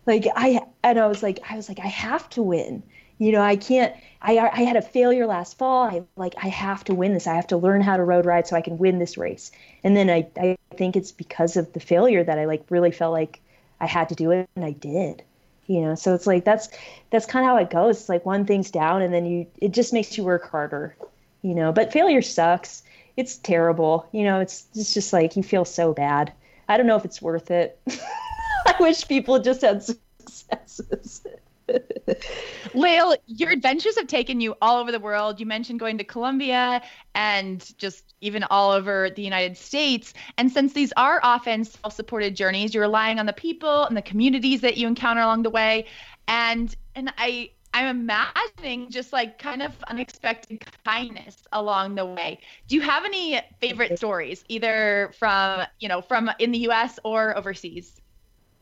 Like 0.07 0.27
I, 0.35 0.63
and 0.83 0.99
I 0.99 1.07
was 1.07 1.23
like, 1.23 1.39
I 1.49 1.57
was 1.57 1.69
like, 1.69 1.79
I 1.79 1.87
have 1.87 2.29
to 2.31 2.43
win. 2.43 2.83
You 3.19 3.33
know, 3.33 3.41
I 3.41 3.57
can't, 3.57 3.95
I, 4.21 4.39
I 4.39 4.63
had 4.63 4.77
a 4.77 4.83
failure 4.83 5.27
last 5.27 5.57
fall. 5.57 5.85
I 5.85 6.03
like, 6.17 6.35
I 6.43 6.49
have 6.49 6.83
to 6.85 6.95
win 6.95 7.15
this. 7.15 7.27
I 7.27 7.35
have 7.35 7.47
to 7.49 7.57
learn 7.57 7.81
how 7.81 7.97
to 7.97 8.05
road 8.05 8.27
ride 8.27 8.47
so 8.47 8.57
I 8.57 8.61
can 8.61 8.79
win 8.79 8.99
this 8.99 9.17
race. 9.17 9.53
And 9.85 9.97
then 9.97 10.11
I, 10.11 10.27
I 10.37 10.57
think 10.77 10.97
it's 10.97 11.13
because 11.13 11.57
of 11.57 11.73
the 11.73 11.81
failure 11.81 12.25
that 12.25 12.39
I 12.39 12.47
like 12.47 12.65
really 12.71 12.91
felt 12.91 13.13
like 13.13 13.41
I 13.81 13.87
had 13.87 14.09
to 14.09 14.15
do 14.15 14.31
it 14.31 14.49
and 14.57 14.65
I 14.65 14.73
did. 14.73 15.23
You 15.67 15.81
know, 15.81 15.95
so 15.95 16.15
it's 16.15 16.27
like 16.27 16.45
that's 16.45 16.69
that's 17.11 17.25
kind 17.25 17.45
of 17.47 17.51
how 17.51 17.57
it 17.57 17.71
goes. 17.71 18.01
It's 18.01 18.09
like 18.11 18.27
one 18.27 18.45
thing's 18.45 18.71
down 18.71 19.01
and 19.01 19.15
then 19.15 19.25
you 19.25 19.47
it 19.63 19.73
just 19.73 19.95
makes 19.95 20.19
you 20.19 20.25
work 20.25 20.51
harder. 20.51 20.95
You 21.41 21.55
know, 21.55 21.73
but 21.73 21.93
failure 21.93 22.21
sucks. 22.21 22.83
It's 23.17 23.39
terrible. 23.39 24.07
You 24.13 24.25
know, 24.25 24.41
it's 24.41 24.67
it's 24.75 24.93
just 24.93 25.13
like 25.13 25.37
you 25.37 25.43
feel 25.43 25.65
so 25.65 25.95
bad. 25.95 26.33
I 26.69 26.77
don't 26.77 26.87
know 26.87 26.97
if 26.97 27.05
it's 27.05 27.23
worth 27.23 27.51
it. 27.51 27.81
I 28.67 28.75
wish 28.81 29.09
people 29.09 29.39
just 29.39 29.63
had 29.63 29.83
successes. 29.83 31.27
Lael, 32.75 33.17
your 33.27 33.51
adventures 33.51 33.97
have 33.97 34.07
taken 34.07 34.41
you 34.41 34.55
all 34.61 34.81
over 34.81 34.93
the 34.93 35.01
world. 35.01 35.41
You 35.41 35.47
mentioned 35.47 35.81
going 35.81 35.99
to 35.99 36.05
Colombia 36.05 36.83
and 37.15 37.77
just 37.79 38.15
even 38.21 38.45
all 38.45 38.73
over 38.73 39.11
the 39.11 39.23
United 39.23 39.57
States. 39.57 40.15
And 40.39 40.51
since 40.51 40.73
these 40.73 40.93
are 40.97 41.21
often 41.23 41.65
self 41.65 41.95
supported 41.95 42.37
journeys, 42.37 42.75
you're 42.75 42.83
relying 42.83 43.19
on 43.19 43.27
the 43.27 43.33
people 43.33 43.85
and 43.85 43.97
the 43.97 44.03
communities 44.03 44.61
that 44.63 44.77
you 44.77 44.87
encounter 44.87 45.23
along 45.23 45.43
the 45.43 45.51
way. 45.51 45.87
And 46.29 46.75
and 46.95 47.13
I 47.19 47.51
I'm 47.75 47.87
imagining 47.87 48.89
just 48.89 49.13
like 49.13 49.39
kind 49.41 49.61
of 49.61 49.73
unexpected 49.89 50.65
kindness 50.85 51.43
along 51.51 51.97
the 51.97 52.07
way. 52.07 52.39
Do 52.69 52.77
you 52.77 52.83
have 52.83 53.05
any 53.05 53.41
favorite 53.61 53.99
stories, 53.99 54.45
either 54.49 55.13
from 55.19 55.63
you 55.81 55.89
know 55.89 56.01
from 56.01 56.31
in 56.39 56.53
the 56.53 56.59
U.S. 56.61 57.01
or 57.03 57.37
overseas? 57.37 58.01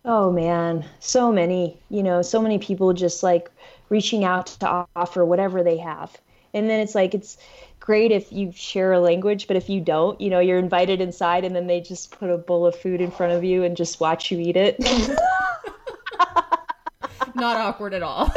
Oh 0.05 0.33
man, 0.33 0.85
so 0.99 1.31
many, 1.31 1.79
you 1.89 2.03
know, 2.03 2.23
so 2.23 2.43
many 2.43 2.59
people 2.59 2.93
just 2.93 3.23
like 3.23 3.51
reaching 3.89 4.25
out 4.25 4.47
to 4.47 4.87
offer 4.97 5.25
whatever 5.25 5.63
they 5.63 5.77
have. 5.79 6.21
And 6.55 6.69
then 6.69 6.81
it's 6.81 6.95
like, 6.95 7.15
it's 7.15 7.39
great 7.79 8.11
if 8.11 8.33
you 8.33 8.53
share 8.53 8.93
a 8.93 9.01
language, 9.01 9.47
but 9.47 9.57
if 9.57 9.69
you 9.71 9.81
don't, 9.81 10.21
you 10.21 10.29
know, 10.29 10.41
you're 10.41 10.59
invited 10.59 11.01
inside 11.01 11.45
and 11.45 11.55
then 11.55 11.69
they 11.69 11.81
just 11.81 12.11
put 12.19 12.31
a 12.31 12.39
bowl 12.39 12.67
of 12.67 12.75
food 12.75 13.01
in 13.01 13.11
front 13.13 13.33
of 13.33 13.45
you 13.45 13.63
and 13.63 13.77
just 13.77 14.01
watch 14.01 14.31
you 14.31 14.41
eat 14.41 14.57
it. 14.57 14.79
not 17.35 17.57
awkward 17.57 17.95
at 17.95 18.03
all 18.03 18.31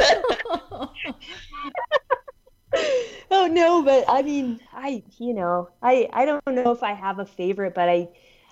oh 3.30 3.46
no, 3.46 3.82
but 3.82 4.04
I 4.08 4.22
mean, 4.22 4.60
I, 4.72 5.02
you 5.18 5.34
know, 5.34 5.68
I, 5.82 6.08
I 6.12 6.24
don't 6.24 6.42
know 6.48 6.70
if 6.70 6.82
I 6.82 6.92
have 6.92 7.18
a 7.18 7.26
favorite, 7.26 7.74
but 7.74 7.88
I, 7.88 8.08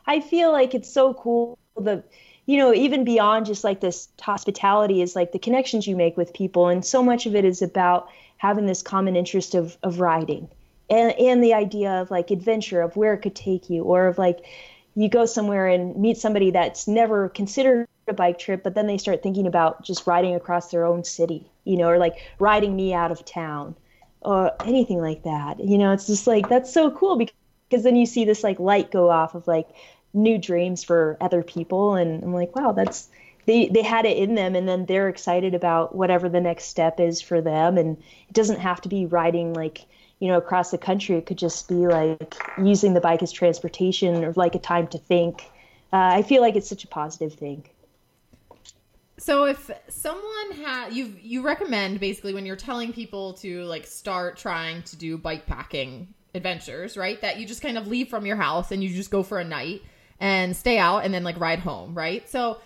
I 0.07 0.21
feel 0.21 0.53
like 0.53 0.75
it's 0.75 0.93
so 0.93 1.15
cool. 1.15 1.59
The, 1.77 2.05
you 2.47 2.59
know, 2.59 2.75
even 2.75 3.05
beyond 3.05 3.47
just 3.47 3.65
like 3.65 3.81
this 3.81 4.09
hospitality 4.21 5.01
is 5.01 5.17
like 5.17 5.33
the 5.33 5.39
connections 5.39 5.87
you 5.87 5.97
make 5.97 6.17
with 6.17 6.35
people. 6.35 6.69
And 6.69 6.85
so 6.85 7.03
much 7.03 7.27
of 7.27 7.35
it 7.35 7.45
is 7.45 7.63
about 7.63 8.09
having 8.37 8.67
this 8.67 8.83
common 8.83 9.17
interest 9.17 9.55
of, 9.55 9.77
of 9.83 10.01
riding 10.01 10.49
and, 10.91 11.13
and 11.19 11.43
the 11.43 11.55
idea 11.55 12.03
of 12.03 12.11
like 12.11 12.31
adventure 12.31 12.83
of 12.83 12.97
where 12.97 13.15
it 13.15 13.23
could 13.23 13.35
take 13.35 13.71
you 13.71 13.83
or 13.83 14.07
of 14.07 14.19
like, 14.19 14.45
you 14.95 15.09
go 15.09 15.27
somewhere 15.27 15.67
and 15.67 15.97
meet 15.97 16.19
somebody 16.19 16.51
that's 16.51 16.87
never 16.87 17.29
considered 17.31 17.89
a 18.07 18.13
bike 18.13 18.39
trip, 18.39 18.63
but 18.63 18.75
then 18.75 18.87
they 18.87 18.99
start 18.99 19.23
thinking 19.23 19.47
about 19.47 19.83
just 19.83 20.07
riding 20.07 20.35
across 20.35 20.71
their 20.71 20.85
own 20.85 21.03
city, 21.03 21.51
you 21.65 21.77
know, 21.77 21.89
or 21.89 21.99
like 21.99 22.17
riding 22.39 22.77
me 22.77 22.93
out 22.93 23.11
of 23.11 23.25
town 23.25 23.75
or 24.21 24.53
anything 24.65 25.01
like 25.01 25.23
that. 25.25 25.59
You 25.59 25.79
know, 25.79 25.93
it's 25.93 26.07
just 26.07 26.27
like 26.27 26.49
that's 26.49 26.73
so 26.73 26.91
cool 26.91 27.17
because, 27.17 27.35
because 27.69 27.83
then 27.83 27.97
you 27.97 28.07
see 28.07 28.25
this 28.25 28.45
like 28.45 28.61
light 28.61 28.93
go 28.93 29.11
off 29.11 29.35
of 29.35 29.49
like 29.49 29.69
new 30.15 30.39
dreams 30.39 30.85
for 30.85 31.17
other 31.21 31.43
people. 31.43 31.95
And 31.97 32.23
I'm 32.23 32.33
like, 32.33 32.55
wow, 32.57 32.73
that's 32.73 33.09
they 33.47 33.69
they 33.69 33.83
had 33.83 34.07
it 34.07 34.17
in 34.17 34.35
them. 34.35 34.55
And 34.55 34.69
then 34.69 34.87
they're 34.87 35.09
excited 35.09 35.55
about 35.55 35.95
whatever 35.95 36.29
the 36.29 36.41
next 36.41 36.65
step 36.65 37.01
is 37.01 37.21
for 37.21 37.41
them. 37.41 37.77
And 37.77 37.99
it 38.29 38.33
doesn't 38.33 38.61
have 38.61 38.81
to 38.83 38.89
be 38.89 39.07
riding 39.07 39.53
like 39.53 39.85
you 40.21 40.29
know 40.29 40.39
across 40.39 40.71
the 40.71 40.79
country. 40.79 41.17
It 41.17 41.27
could 41.27 41.39
just 41.39 41.69
be 41.69 41.87
like 41.87 42.35
using 42.59 42.95
the 42.95 43.01
bike 43.01 43.23
as 43.23 43.33
transportation 43.33 44.25
or 44.25 44.33
like 44.33 44.55
a 44.55 44.61
time 44.61 44.87
to 44.89 44.99
think. 44.99 45.51
Uh, 45.93 46.19
i 46.19 46.23
feel 46.23 46.43
like 46.43 46.57
it's 46.57 46.69
such 46.69 46.83
a 46.83 46.89
positive 46.89 47.35
thing. 47.35 47.65
So 49.17 49.45
if 49.45 49.71
someone 49.89 50.53
had 50.57 50.93
you 50.93 51.15
you 51.21 51.43
recommend 51.43 52.01
basically 52.01 52.35
when 52.35 52.47
you're 52.47 52.57
telling 52.57 52.93
people 52.93 53.35
to 53.35 53.63
like 53.65 53.87
start 53.87 54.37
trying 54.37 54.83
to 54.85 54.97
do 54.97 55.17
bike 55.17 55.47
packing 55.47 56.15
adventures, 56.35 56.97
right? 56.97 57.21
That 57.21 57.39
you 57.39 57.47
just 57.47 57.63
kind 57.63 57.79
of 57.79 57.87
leave 57.87 58.09
from 58.09 58.27
your 58.27 58.37
house 58.37 58.73
and 58.73 58.83
you 58.83 58.91
just 58.91 59.11
go 59.11 59.23
for 59.23 59.39
a 59.39 59.45
night 59.45 59.83
and 60.21 60.57
stay 60.57 60.79
out 60.79 61.05
and 61.05 61.13
then 61.13 61.25
like 61.25 61.39
ride 61.39 61.61
home, 61.61 61.95
right? 61.95 62.29
So 62.29 62.59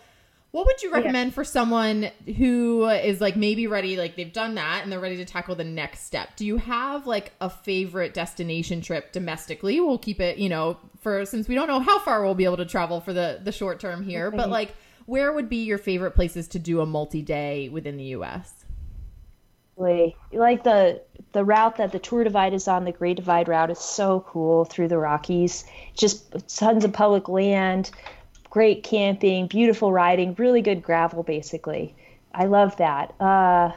what 0.51 0.65
would 0.65 0.83
you 0.83 0.91
recommend 0.91 1.35
for 1.35 1.45
someone 1.45 2.11
who 2.39 2.87
is 2.89 3.21
like 3.21 3.37
maybe 3.37 3.67
ready 3.67 3.97
like 3.97 4.17
they've 4.17 4.33
done 4.33 4.55
that 4.55 4.83
and 4.83 4.91
they're 4.91 4.99
ready 4.99 5.19
to 5.19 5.25
tackle 5.25 5.55
the 5.55 5.65
next 5.65 6.05
step? 6.05 6.37
Do 6.37 6.47
you 6.47 6.57
have 6.57 7.07
like 7.07 7.33
a 7.41 7.51
favorite 7.51 8.15
destination 8.15 8.81
trip 8.81 9.13
domestically? 9.13 9.79
We'll 9.81 9.99
keep 9.99 10.21
it, 10.21 10.39
you 10.39 10.49
know, 10.49 10.79
for 11.01 11.27
since 11.27 11.49
we 11.49 11.55
don't 11.55 11.69
know 11.69 11.81
how 11.81 11.99
far 11.99 12.25
we'll 12.25 12.35
be 12.35 12.45
able 12.45 12.57
to 12.57 12.65
travel 12.65 13.01
for 13.01 13.13
the 13.13 13.41
the 13.43 13.53
short 13.53 13.79
term 13.79 14.03
here, 14.03 14.31
but 14.31 14.49
like 14.49 14.75
where 15.05 15.33
would 15.33 15.49
be 15.49 15.65
your 15.65 15.79
favorite 15.79 16.13
places 16.13 16.49
to 16.49 16.59
do 16.59 16.81
a 16.81 16.87
multi-day 16.87 17.69
within 17.69 17.97
the 17.97 18.05
US? 18.05 18.58
Like 19.79 20.17
like 20.33 20.65
the 20.65 21.01
the 21.33 21.45
route 21.45 21.77
that 21.77 21.93
the 21.93 21.99
Tour 21.99 22.25
Divide 22.25 22.53
is 22.53 22.67
on, 22.67 22.85
the 22.85 22.93
Great 22.93 23.17
Divide 23.17 23.49
route 23.49 23.71
is 23.71 23.79
so 23.79 24.25
cool 24.27 24.65
through 24.65 24.89
the 24.89 24.99
Rockies. 24.99 25.65
Just 25.95 26.49
tons 26.57 26.85
of 26.85 26.93
public 26.93 27.29
land, 27.29 27.91
great 28.51 28.83
camping, 28.83 29.47
beautiful 29.47 29.93
riding, 29.93 30.35
really 30.35 30.63
good 30.63 30.83
gravel 30.83 31.23
basically. 31.23 31.95
I 32.35 32.47
love 32.47 32.77
that. 32.79 33.15
Uh 33.21 33.73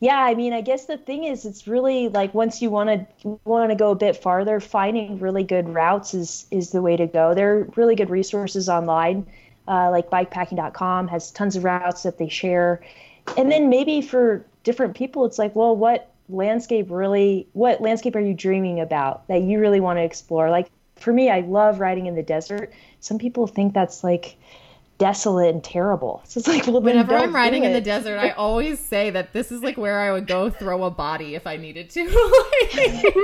yeah, 0.00 0.18
I 0.18 0.34
mean, 0.36 0.52
I 0.52 0.60
guess 0.60 0.84
the 0.84 0.96
thing 0.96 1.24
is, 1.24 1.44
it's 1.44 1.66
really 1.66 2.08
like 2.08 2.32
once 2.32 2.62
you 2.62 2.70
want 2.70 2.88
to 2.88 3.40
want 3.44 3.70
to 3.70 3.76
go 3.76 3.90
a 3.90 3.96
bit 3.96 4.16
farther, 4.16 4.60
finding 4.60 5.18
really 5.18 5.42
good 5.42 5.68
routes 5.68 6.14
is 6.14 6.46
is 6.52 6.70
the 6.70 6.80
way 6.80 6.96
to 6.96 7.06
go. 7.06 7.34
There 7.34 7.58
are 7.58 7.64
really 7.74 7.96
good 7.96 8.10
resources 8.10 8.68
online, 8.68 9.26
uh, 9.66 9.90
like 9.90 10.08
bikepacking.com 10.08 11.08
has 11.08 11.32
tons 11.32 11.56
of 11.56 11.64
routes 11.64 12.04
that 12.04 12.18
they 12.18 12.28
share, 12.28 12.80
and 13.36 13.50
then 13.50 13.68
maybe 13.68 14.00
for 14.00 14.44
different 14.68 14.94
people, 14.94 15.24
it's 15.24 15.38
like, 15.38 15.56
well, 15.56 15.74
what 15.74 16.12
landscape 16.28 16.88
really, 16.90 17.48
what 17.54 17.80
landscape 17.80 18.14
are 18.14 18.20
you 18.20 18.34
dreaming 18.34 18.80
about 18.80 19.26
that 19.28 19.40
you 19.40 19.60
really 19.60 19.80
want 19.80 19.98
to 19.98 20.02
explore? 20.02 20.50
Like 20.50 20.70
for 20.96 21.10
me, 21.10 21.30
I 21.30 21.40
love 21.40 21.80
riding 21.80 22.04
in 22.04 22.14
the 22.14 22.22
desert. 22.22 22.70
Some 23.00 23.16
people 23.16 23.46
think 23.46 23.72
that's 23.72 24.04
like 24.04 24.36
desolate 24.98 25.54
and 25.54 25.64
terrible. 25.64 26.20
So 26.26 26.38
it's 26.38 26.46
like, 26.48 26.66
well, 26.66 26.82
Whenever 26.82 27.16
I'm 27.16 27.34
riding 27.34 27.64
in 27.64 27.72
the 27.72 27.80
desert, 27.80 28.18
I 28.18 28.32
always 28.32 28.78
say 28.78 29.08
that 29.08 29.32
this 29.32 29.50
is 29.50 29.62
like 29.62 29.78
where 29.78 30.00
I 30.00 30.12
would 30.12 30.26
go 30.26 30.50
throw 30.50 30.84
a 30.84 30.90
body 30.90 31.34
if 31.34 31.46
I 31.46 31.56
needed 31.56 31.88
to. 31.90 32.02
Like, 32.74 33.14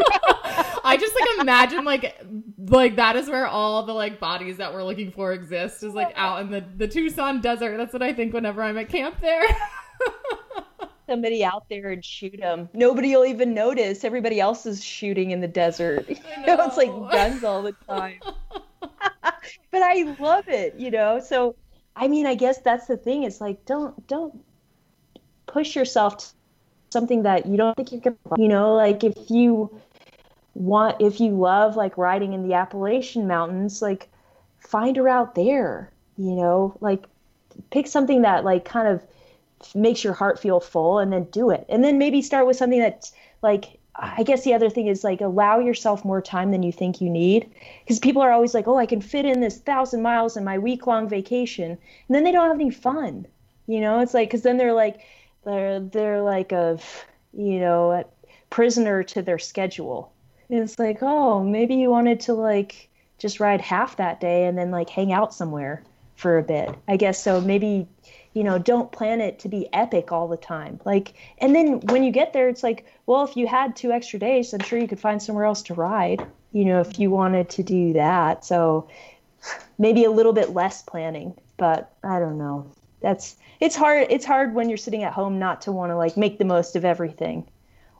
I 0.86 0.96
just 0.98 1.14
like 1.14 1.40
imagine 1.40 1.84
like 1.84 2.22
like 2.58 2.96
that 2.96 3.16
is 3.16 3.28
where 3.28 3.46
all 3.46 3.84
the 3.84 3.92
like 3.92 4.20
bodies 4.20 4.58
that 4.58 4.72
we're 4.72 4.84
looking 4.84 5.10
for 5.10 5.32
exist 5.32 5.82
is 5.82 5.92
like 5.92 6.12
out 6.16 6.40
in 6.42 6.50
the 6.50 6.64
the 6.76 6.88
Tucson 6.88 7.40
desert. 7.40 7.76
That's 7.76 7.92
what 7.92 8.02
I 8.02 8.12
think 8.12 8.32
whenever 8.32 8.62
I'm 8.62 8.78
at 8.78 8.88
camp 8.88 9.20
there. 9.20 9.42
somebody 11.06 11.44
out 11.44 11.68
there 11.68 11.90
and 11.90 12.04
shoot 12.04 12.38
them. 12.38 12.68
Nobody 12.72 13.14
will 13.14 13.26
even 13.26 13.54
notice. 13.54 14.04
Everybody 14.04 14.40
else 14.40 14.66
is 14.66 14.82
shooting 14.82 15.30
in 15.30 15.40
the 15.40 15.48
desert. 15.48 16.08
You 16.44 16.56
know, 16.56 16.66
it's 16.66 16.76
like 16.76 16.90
guns 17.10 17.42
all 17.42 17.62
the 17.62 17.72
time. 17.88 18.20
but 18.80 19.82
I 19.82 20.14
love 20.18 20.46
it, 20.48 20.74
you 20.78 20.90
know. 20.90 21.20
So, 21.20 21.56
I 21.96 22.08
mean, 22.08 22.26
I 22.26 22.34
guess 22.34 22.58
that's 22.58 22.86
the 22.86 22.98
thing. 22.98 23.22
It's 23.22 23.40
like 23.40 23.64
don't 23.64 24.06
don't 24.06 24.44
push 25.46 25.74
yourself 25.74 26.18
to 26.18 26.26
something 26.90 27.22
that 27.22 27.46
you 27.46 27.56
don't 27.56 27.74
think 27.76 27.92
you 27.92 28.00
can. 28.00 28.16
You 28.36 28.48
know, 28.48 28.74
like 28.74 29.04
if 29.04 29.30
you 29.30 29.80
want, 30.54 31.00
if 31.00 31.20
you 31.20 31.30
love 31.30 31.76
like 31.76 31.96
riding 31.96 32.34
in 32.34 32.46
the 32.46 32.54
Appalachian 32.54 33.26
Mountains, 33.26 33.80
like 33.80 34.10
find 34.58 34.98
a 34.98 35.02
route 35.02 35.34
there. 35.34 35.90
You 36.18 36.32
know, 36.32 36.76
like 36.80 37.04
pick 37.70 37.86
something 37.86 38.22
that 38.22 38.44
like 38.44 38.64
kind 38.64 38.88
of 38.88 39.02
makes 39.74 40.02
your 40.04 40.12
heart 40.12 40.38
feel 40.38 40.60
full 40.60 40.98
and 40.98 41.12
then 41.12 41.24
do 41.24 41.50
it. 41.50 41.64
And 41.68 41.84
then 41.84 41.98
maybe 41.98 42.22
start 42.22 42.46
with 42.46 42.56
something 42.56 42.80
that's 42.80 43.12
like 43.42 43.78
i 43.96 44.24
guess 44.24 44.42
the 44.42 44.52
other 44.52 44.68
thing 44.68 44.88
is 44.88 45.04
like 45.04 45.20
allow 45.20 45.60
yourself 45.60 46.04
more 46.04 46.20
time 46.20 46.50
than 46.50 46.64
you 46.64 46.72
think 46.72 47.00
you 47.00 47.08
need. 47.08 47.48
Because 47.84 47.98
people 47.98 48.22
are 48.22 48.32
always 48.32 48.54
like 48.54 48.66
oh 48.66 48.78
i 48.78 48.86
can 48.86 49.00
fit 49.00 49.24
in 49.24 49.40
this 49.40 49.58
thousand 49.58 50.02
miles 50.02 50.36
in 50.36 50.44
my 50.44 50.58
week 50.58 50.86
long 50.86 51.08
vacation. 51.08 51.70
And 51.70 52.14
then 52.14 52.24
they 52.24 52.32
don't 52.32 52.48
have 52.48 52.60
any 52.60 52.70
fun 52.70 53.26
you 53.66 53.80
know? 53.80 54.00
It's 54.00 54.14
like 54.14 54.28
because 54.28 54.42
then 54.42 54.56
they're 54.56 54.72
like 54.72 55.00
they're 55.44 55.80
they're 55.80 56.22
like 56.22 56.52
a 56.52 56.78
you 57.32 57.60
know 57.60 57.92
a 57.92 58.04
prisoner 58.50 59.02
to 59.04 59.22
their 59.22 59.38
schedule. 59.38 60.12
And 60.50 60.60
it's 60.60 60.78
like 60.78 60.98
oh 61.02 61.42
maybe 61.42 61.74
you 61.76 61.90
wanted 61.90 62.20
to 62.20 62.34
like 62.34 62.88
just 63.18 63.40
ride 63.40 63.60
half 63.60 63.96
that 63.96 64.20
day 64.20 64.46
and 64.46 64.58
then 64.58 64.70
like 64.70 64.90
hang 64.90 65.12
out 65.12 65.32
somewhere 65.32 65.82
for 66.16 66.38
a 66.38 66.42
bit 66.42 66.70
i 66.88 66.96
guess. 66.96 67.22
So 67.22 67.40
maybe 67.40 67.88
you 68.34 68.42
know 68.42 68.58
don't 68.58 68.92
plan 68.92 69.20
it 69.20 69.38
to 69.38 69.48
be 69.48 69.72
epic 69.72 70.12
all 70.12 70.28
the 70.28 70.36
time. 70.36 70.80
Like 70.84 71.14
and 71.38 71.54
then 71.54 71.80
when 71.82 72.02
you 72.02 72.10
get 72.10 72.32
there 72.32 72.48
it's 72.48 72.62
like 72.62 72.84
well 73.06 73.24
if 73.24 73.36
you 73.36 73.46
had 73.46 73.74
two 73.74 73.92
extra 73.92 74.18
days 74.18 74.52
i'm 74.52 74.60
sure 74.60 74.78
you 74.78 74.88
could 74.88 75.00
find 75.00 75.22
somewhere 75.22 75.44
else 75.44 75.62
to 75.62 75.74
ride 75.74 76.26
you 76.52 76.64
know 76.64 76.80
if 76.80 76.98
you 76.98 77.10
wanted 77.10 77.48
to 77.50 77.62
do 77.62 77.94
that. 77.94 78.44
So 78.44 78.88
maybe 79.78 80.04
a 80.04 80.10
little 80.10 80.32
bit 80.32 80.50
less 80.50 80.82
planning 80.82 81.34
but 81.56 81.92
i 82.02 82.18
don't 82.18 82.36
know. 82.36 82.70
That's 83.00 83.36
it's 83.60 83.76
hard 83.76 84.08
it's 84.10 84.24
hard 84.24 84.54
when 84.54 84.68
you're 84.68 84.78
sitting 84.78 85.04
at 85.04 85.12
home 85.12 85.38
not 85.38 85.62
to 85.62 85.72
want 85.72 85.90
to 85.90 85.96
like 85.96 86.16
make 86.16 86.38
the 86.38 86.44
most 86.44 86.76
of 86.76 86.84
everything. 86.84 87.46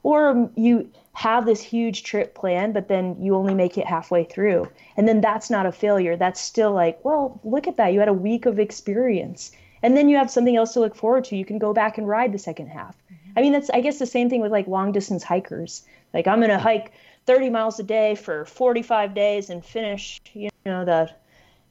Or 0.03 0.51
you 0.57 0.91
have 1.13 1.47
this 1.47 1.63
huge 1.63 2.03
trip 2.03 2.35
planned 2.35 2.75
but 2.75 2.89
then 2.89 3.17
you 3.21 3.37
only 3.37 3.55
make 3.55 3.79
it 3.79 3.87
halfway 3.87 4.25
through. 4.25 4.69
And 4.97 5.07
then 5.07 5.21
that's 5.21 5.49
not 5.49 5.65
a 5.65 5.73
failure. 5.73 6.17
That's 6.17 6.41
still 6.41 6.73
like 6.73 7.05
well 7.05 7.41
look 7.45 7.69
at 7.69 7.77
that. 7.77 7.93
You 7.93 8.01
had 8.01 8.09
a 8.09 8.13
week 8.13 8.47
of 8.47 8.59
experience 8.59 9.53
and 9.85 9.95
then 9.99 10.09
you 10.09 10.17
have 10.17 10.31
something 10.31 10.57
else 10.57 10.73
to 10.73 10.81
look 10.81 10.97
forward 10.97 11.25
to. 11.25 11.37
You 11.37 11.45
can 11.45 11.59
go 11.59 11.75
back 11.75 11.99
and 11.99 12.09
ride 12.09 12.33
the 12.33 12.39
second 12.39 12.69
half. 12.69 12.97
Mm-hmm. 12.97 13.39
I 13.39 13.43
mean 13.43 13.53
that's 13.53 13.71
i 13.71 13.81
guess 13.81 13.99
the 13.99 14.07
same 14.07 14.31
thing 14.31 14.41
with 14.41 14.51
like 14.51 14.67
long 14.67 14.93
distance 14.93 15.23
hikers. 15.23 15.85
Like 16.15 16.27
i'm 16.27 16.39
going 16.39 16.51
to 16.51 16.59
hike 16.59 16.93
30 17.27 17.51
miles 17.51 17.79
a 17.79 17.83
day 17.83 18.15
for 18.15 18.47
45 18.47 19.15
days 19.15 19.51
and 19.51 19.65
finish 19.65 20.21
you 20.33 20.51
know 20.65 20.85
the 20.85 21.11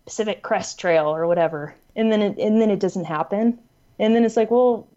pacific 0.05 0.43
crest 0.43 0.79
trail 0.79 1.07
or 1.07 1.25
whatever. 1.25 1.75
And 1.95 2.11
then 2.11 2.21
it 2.21 2.37
and 2.37 2.61
then 2.61 2.69
it 2.69 2.79
doesn't 2.79 3.05
happen. 3.05 3.59
And 3.97 4.15
then 4.15 4.23
it's 4.23 4.37
like 4.37 4.51
well 4.51 4.87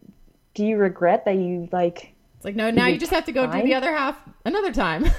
do 0.53 0.63
you 0.63 0.77
regret 0.77 1.25
that 1.25 1.37
you 1.37 1.67
like 1.71 2.13
It's 2.35 2.45
like 2.45 2.55
no, 2.55 2.69
now 2.69 2.85
you 2.85 2.99
just 2.99 3.11
have 3.11 3.25
to 3.25 3.31
go 3.31 3.51
do 3.51 3.63
the 3.63 3.73
other 3.73 3.91
half 3.91 4.15
another 4.45 4.71
time. 4.71 5.09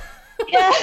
yeah. 0.49 0.72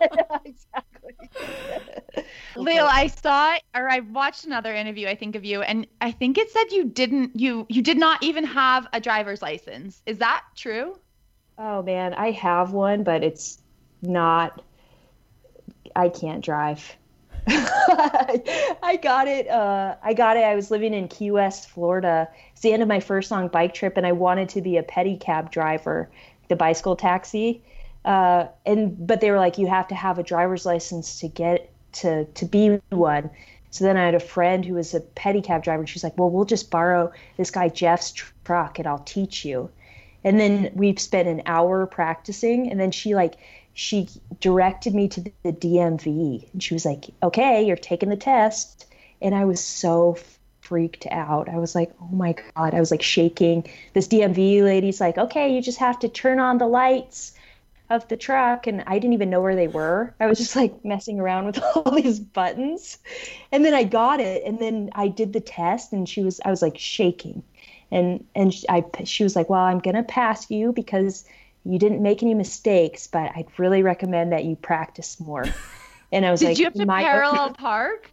Exactly 0.44 1.14
Lael, 2.56 2.86
I 2.86 3.06
saw 3.06 3.56
or 3.74 3.88
I 3.88 4.00
watched 4.00 4.44
another 4.44 4.74
interview, 4.74 5.08
I 5.08 5.14
think 5.14 5.36
of 5.36 5.44
you, 5.44 5.62
and 5.62 5.86
I 6.00 6.10
think 6.10 6.38
it 6.38 6.50
said 6.50 6.70
you 6.70 6.84
didn't 6.84 7.38
you 7.38 7.66
you 7.68 7.82
did 7.82 7.98
not 7.98 8.22
even 8.22 8.44
have 8.44 8.86
a 8.92 9.00
driver's 9.00 9.42
license. 9.42 10.02
Is 10.06 10.18
that 10.18 10.44
true? 10.54 10.98
Oh 11.58 11.82
man, 11.82 12.14
I 12.14 12.30
have 12.32 12.72
one, 12.72 13.04
but 13.04 13.22
it's 13.22 13.58
not. 14.02 14.62
I 15.94 16.08
can't 16.08 16.44
drive. 16.44 16.96
I 17.48 18.98
got 19.02 19.26
it. 19.26 19.48
Uh, 19.48 19.96
I 20.02 20.14
got 20.14 20.36
it. 20.36 20.44
I 20.44 20.54
was 20.54 20.70
living 20.70 20.94
in 20.94 21.08
Key 21.08 21.32
West, 21.32 21.68
Florida. 21.70 22.28
It's 22.52 22.60
the 22.60 22.72
end 22.72 22.82
of 22.82 22.88
my 22.88 23.00
first 23.00 23.30
long 23.30 23.48
bike 23.48 23.74
trip, 23.74 23.96
and 23.96 24.06
I 24.06 24.12
wanted 24.12 24.48
to 24.50 24.62
be 24.62 24.76
a 24.76 24.82
pedicab 24.82 25.50
driver, 25.50 26.08
the 26.48 26.56
bicycle 26.56 26.96
taxi. 26.96 27.62
Uh, 28.04 28.46
and 28.64 29.06
but 29.06 29.20
they 29.20 29.30
were 29.30 29.38
like, 29.38 29.58
you 29.58 29.66
have 29.66 29.88
to 29.88 29.94
have 29.94 30.18
a 30.18 30.22
driver's 30.22 30.64
license 30.64 31.20
to 31.20 31.28
get 31.28 31.71
to 31.92 32.24
to 32.24 32.44
be 32.44 32.80
one. 32.90 33.30
So 33.70 33.84
then 33.84 33.96
I 33.96 34.04
had 34.04 34.14
a 34.14 34.20
friend 34.20 34.64
who 34.64 34.74
was 34.74 34.92
a 34.92 35.00
pedicab 35.00 35.62
driver, 35.62 35.80
and 35.80 35.88
she's 35.88 36.04
like, 36.04 36.18
well, 36.18 36.28
we'll 36.28 36.44
just 36.44 36.70
borrow 36.70 37.10
this 37.38 37.50
guy 37.50 37.70
Jeff's 37.70 38.12
truck, 38.12 38.78
and 38.78 38.86
I'll 38.86 38.98
teach 38.98 39.46
you. 39.46 39.70
And 40.24 40.38
then 40.38 40.70
we 40.74 40.94
spent 40.96 41.26
an 41.26 41.42
hour 41.46 41.86
practicing, 41.86 42.70
and 42.70 42.78
then 42.78 42.90
she 42.90 43.14
like 43.14 43.34
she 43.74 44.08
directed 44.40 44.94
me 44.94 45.08
to 45.08 45.20
the 45.20 45.52
DMV, 45.52 46.52
and 46.52 46.62
she 46.62 46.74
was 46.74 46.84
like, 46.84 47.06
"Okay, 47.22 47.64
you're 47.66 47.76
taking 47.76 48.10
the 48.10 48.16
test." 48.16 48.86
And 49.20 49.34
I 49.34 49.44
was 49.46 49.60
so 49.60 50.18
freaked 50.60 51.06
out. 51.10 51.48
I 51.48 51.58
was 51.58 51.74
like, 51.74 51.92
"Oh 52.00 52.14
my 52.14 52.34
god!" 52.54 52.74
I 52.74 52.80
was 52.80 52.90
like 52.90 53.02
shaking. 53.02 53.64
This 53.94 54.08
DMV 54.08 54.62
lady's 54.62 55.00
like, 55.00 55.18
"Okay, 55.18 55.54
you 55.54 55.62
just 55.62 55.78
have 55.78 55.98
to 56.00 56.08
turn 56.08 56.40
on 56.40 56.58
the 56.58 56.66
lights." 56.66 57.32
Of 57.90 58.06
the 58.08 58.16
truck 58.16 58.66
and 58.66 58.82
I 58.86 58.98
didn't 58.98 59.12
even 59.14 59.28
know 59.30 59.40
where 59.40 59.56
they 59.56 59.68
were. 59.68 60.14
I 60.20 60.26
was 60.26 60.38
just 60.38 60.56
like 60.56 60.84
messing 60.84 61.20
around 61.20 61.46
with 61.46 61.58
all 61.74 61.90
these 61.90 62.18
buttons. 62.20 62.98
And 63.50 63.64
then 63.64 63.74
I 63.74 63.84
got 63.84 64.20
it 64.20 64.42
and 64.44 64.58
then 64.58 64.90
I 64.94 65.08
did 65.08 65.32
the 65.32 65.40
test 65.40 65.92
and 65.92 66.08
she 66.08 66.22
was 66.22 66.40
I 66.44 66.50
was 66.50 66.62
like 66.62 66.78
shaking. 66.78 67.42
And 67.90 68.24
and 68.34 68.54
she, 68.54 68.66
I 68.70 68.84
she 69.04 69.22
was 69.22 69.36
like, 69.36 69.50
"Well, 69.50 69.60
I'm 69.60 69.78
going 69.78 69.96
to 69.96 70.02
pass 70.02 70.50
you 70.50 70.72
because 70.72 71.26
you 71.64 71.78
didn't 71.78 72.02
make 72.02 72.22
any 72.22 72.32
mistakes, 72.32 73.06
but 73.06 73.30
I'd 73.36 73.46
really 73.58 73.82
recommend 73.82 74.32
that 74.32 74.44
you 74.44 74.56
practice 74.56 75.20
more. 75.20 75.44
And 76.14 76.26
I 76.26 76.30
was 76.30 76.40
Did 76.40 76.46
like, 76.46 76.56
"Did 76.56 76.58
you 76.60 76.64
have 76.66 76.74
to 76.74 76.86
"My- 76.86 77.02
parallel 77.02 77.54
park? 77.54 78.10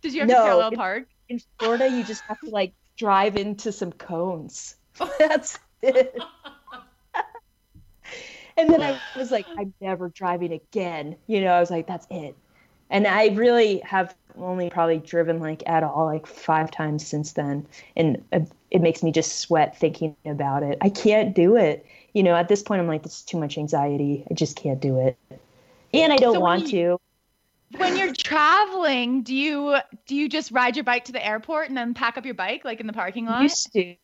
Did 0.00 0.14
you 0.14 0.20
have 0.20 0.28
No, 0.30 0.36
to 0.36 0.42
parallel 0.42 0.72
it- 0.72 0.76
park? 0.76 1.08
in 1.28 1.40
Florida, 1.58 1.88
you 1.88 2.02
just 2.04 2.22
have 2.22 2.38
to 2.40 2.50
like 2.50 2.72
drive 2.96 3.36
into 3.36 3.72
some 3.72 3.92
cones. 3.92 4.76
That's 5.18 5.58
it. 5.82 6.18
And 8.56 8.70
then 8.70 8.82
I 8.82 8.98
was 9.16 9.30
like, 9.30 9.46
I'm 9.58 9.72
never 9.80 10.08
driving 10.08 10.52
again. 10.52 11.16
You 11.26 11.40
know, 11.40 11.52
I 11.52 11.60
was 11.60 11.70
like, 11.70 11.86
that's 11.86 12.06
it. 12.10 12.36
And 12.90 13.06
I 13.06 13.28
really 13.28 13.78
have 13.80 14.14
only 14.36 14.68
probably 14.70 14.98
driven 14.98 15.40
like 15.40 15.62
at 15.66 15.82
all 15.82 16.04
like 16.06 16.26
five 16.26 16.70
times 16.70 17.06
since 17.06 17.32
then. 17.32 17.66
And 17.96 18.22
uh, 18.32 18.40
it 18.70 18.82
makes 18.82 19.02
me 19.02 19.12
just 19.12 19.38
sweat 19.38 19.78
thinking 19.78 20.14
about 20.26 20.62
it. 20.62 20.78
I 20.82 20.90
can't 20.90 21.34
do 21.34 21.56
it. 21.56 21.86
You 22.12 22.22
know, 22.22 22.34
at 22.34 22.48
this 22.48 22.62
point, 22.62 22.80
I'm 22.80 22.86
like, 22.88 23.02
this 23.02 23.16
is 23.16 23.22
too 23.22 23.38
much 23.38 23.56
anxiety. 23.56 24.24
I 24.30 24.34
just 24.34 24.56
can't 24.56 24.80
do 24.80 24.98
it. 24.98 25.16
And 25.94 26.12
I 26.12 26.16
don't 26.16 26.34
So 26.34 26.40
want 26.40 26.64
you- 26.72 26.98
to. 26.98 26.98
When 27.78 27.96
you're 27.96 28.12
traveling, 28.12 29.22
do 29.22 29.34
you 29.34 29.76
do 30.06 30.14
you 30.14 30.28
just 30.28 30.50
ride 30.50 30.76
your 30.76 30.84
bike 30.84 31.06
to 31.06 31.12
the 31.12 31.26
airport 31.26 31.68
and 31.68 31.76
then 31.76 31.94
pack 31.94 32.18
up 32.18 32.26
your 32.26 32.34
bike 32.34 32.66
like 32.66 32.80
in 32.80 32.86
the 32.86 32.92
parking 32.92 33.24
lot? 33.24 33.42
Used 33.42 33.72
to. 33.72 33.94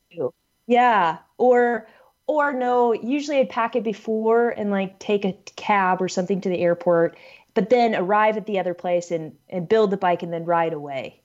Yeah. 0.67 1.19
Or 1.37 1.87
or 2.29 2.53
no, 2.53 2.93
usually 2.93 3.39
I'd 3.39 3.49
pack 3.49 3.75
it 3.75 3.83
before 3.83 4.51
and 4.51 4.71
like 4.71 4.99
take 5.01 5.25
a 5.25 5.37
cab 5.57 6.01
or 6.01 6.09
something 6.09 6.41
to 6.43 6.49
the 6.49 6.61
airport, 6.61 7.17
but 7.55 7.71
then 7.71 7.97
arrive 7.97 8.37
at 8.37 8.47
the 8.47 8.61
other 8.61 8.75
place 8.75 9.11
and 9.11 9.35
and 9.49 9.69
build 9.69 9.91
the 9.91 9.97
bike 9.97 10.23
and 10.23 10.33
then 10.33 10.45
ride 10.45 10.75
away. 10.75 11.21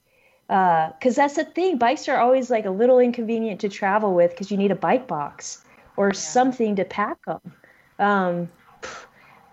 Uh, 0.50 0.92
cuz 1.02 1.16
that's 1.16 1.36
the 1.36 1.44
thing, 1.44 1.78
bikes 1.78 2.08
are 2.08 2.18
always 2.18 2.50
like 2.50 2.66
a 2.66 2.72
little 2.72 3.00
inconvenient 3.00 3.62
to 3.62 3.70
travel 3.70 4.14
with 4.14 4.36
cuz 4.36 4.50
you 4.50 4.58
need 4.58 4.72
a 4.72 4.76
bike 4.76 5.08
box 5.08 5.64
or 5.98 6.14
something 6.14 6.76
to 6.78 6.86
pack 6.86 7.24
them. 7.26 7.42
Um 8.00 8.50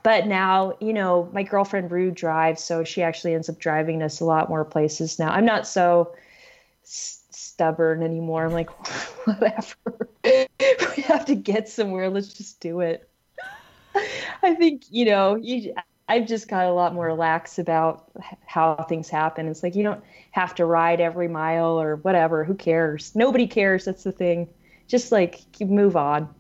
but 0.03 0.27
now, 0.27 0.75
you 0.81 0.95
know, 0.95 1.29
my 1.33 1.43
girlfriend 1.43 1.91
Rue 1.91 2.11
drives, 2.11 2.65
so 2.65 2.85
she 2.85 3.03
actually 3.03 3.35
ends 3.35 3.51
up 3.51 3.59
driving 3.59 4.03
us 4.03 4.21
a 4.21 4.25
lot 4.25 4.49
more 4.49 4.65
places 4.65 5.19
now. 5.19 5.31
I'm 5.31 5.45
not 5.45 5.67
so 5.67 6.15
stubborn 7.61 8.03
anymore. 8.03 8.47
I'm 8.47 8.53
like, 8.53 8.71
whatever. 9.27 10.09
we 10.25 11.03
have 11.03 11.27
to 11.27 11.35
get 11.35 11.69
somewhere. 11.69 12.09
Let's 12.09 12.33
just 12.33 12.59
do 12.59 12.81
it. 12.81 13.11
I 14.43 14.55
think, 14.55 14.85
you 14.89 15.05
know, 15.05 15.35
you, 15.35 15.75
I've 16.09 16.27
just 16.27 16.49
got 16.49 16.65
a 16.65 16.73
lot 16.73 16.95
more 16.95 17.05
relaxed 17.05 17.59
about 17.59 18.11
how 18.47 18.77
things 18.89 19.11
happen. 19.11 19.47
It's 19.47 19.63
like 19.63 19.75
you 19.75 19.83
don't 19.83 20.03
have 20.31 20.55
to 20.55 20.65
ride 20.65 21.03
every 21.03 21.29
mile 21.29 21.79
or 21.79 21.97
whatever. 21.97 22.45
Who 22.45 22.55
cares? 22.55 23.15
Nobody 23.15 23.47
cares. 23.47 23.85
That's 23.85 24.05
the 24.05 24.13
thing. 24.13 24.49
Just 24.87 25.13
like 25.13 25.43
move 25.61 25.99
on. 25.99 26.35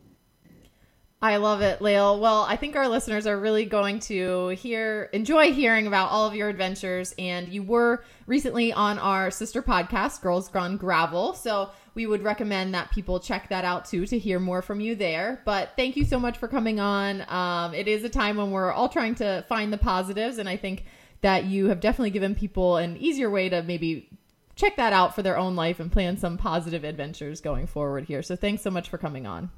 I 1.23 1.37
love 1.37 1.61
it, 1.61 1.83
Lael. 1.83 2.19
Well, 2.19 2.45
I 2.45 2.57
think 2.57 2.77
our 2.77 2.89
listeners 2.89 3.27
are 3.27 3.39
really 3.39 3.67
going 3.67 4.01
to 4.01 4.49
hear 4.49 5.11
enjoy 5.13 5.53
hearing 5.53 5.87
about 5.87 6.11
all 6.11 6.27
of 6.27 6.35
your 6.35 6.49
adventures. 6.49 7.15
And 7.19 7.49
you 7.49 7.63
were 7.63 8.03
recently 8.27 8.73
on 8.73 8.99
our 8.99 9.31
sister 9.31 9.61
podcast, 9.63 10.23
Girls 10.23 10.49
Gone 10.49 10.79
Gravel. 10.79 11.35
So 11.35 11.73
we 11.95 12.07
would 12.07 12.23
recommend 12.23 12.73
that 12.73 12.91
people 12.91 13.21
check 13.21 13.51
that 13.51 13.67
out 13.67 13.85
too 13.85 14.07
to 14.07 14.19
hear 14.19 14.41
more 14.41 14.63
from 14.63 14.81
you 14.81 14.95
there. 14.95 15.43
But 15.45 15.73
thank 15.77 15.95
you 15.95 16.07
so 16.07 16.19
much 16.19 16.39
for 16.39 16.49
coming 16.49 16.81
on. 16.81 17.23
Um, 17.29 17.75
it 17.75 17.87
is 17.87 18.03
a 18.03 18.09
time 18.09 18.39
when 18.39 18.51
we're 18.51 18.73
all 18.73 18.89
trying 18.89 19.17
to 19.17 19.45
find 19.47 19.71
the 19.71 19.79
positives, 19.79 20.39
and 20.39 20.49
I 20.49 20.57
think 20.57 20.87
that 21.21 21.45
you 21.45 21.69
have 21.69 21.81
definitely 21.81 22.11
given 22.11 22.35
people 22.35 22.79
an 22.79 22.97
easier 22.97 23.29
way 23.29 23.51
to 23.51 23.63
maybe 23.63 24.09
check 24.57 24.77
that 24.77 24.95
out 24.95 25.15
for 25.15 25.23
their 25.23 25.37
own 25.37 25.55
life 25.55 25.81
and 25.81 25.93
plan 25.93 26.17
some 26.17 26.39
positive 26.39 26.83
adventures 26.83 27.43
going 27.43 27.67
forward 27.67 28.05
here. 28.05 28.23
So 28.23 28.37
thanks 28.37 28.63
so 28.63 28.71
much 28.71 28.89
for 28.89 28.97
coming 28.97 29.27
on. 29.27 29.51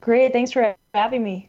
Great. 0.00 0.32
Thanks 0.32 0.52
for 0.52 0.74
having 0.94 1.22
me. 1.22 1.48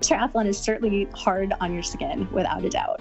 Triathlon 0.00 0.46
is 0.46 0.56
certainly 0.58 1.08
hard 1.14 1.52
on 1.60 1.74
your 1.74 1.82
skin, 1.82 2.28
without 2.32 2.64
a 2.64 2.70
doubt. 2.70 3.00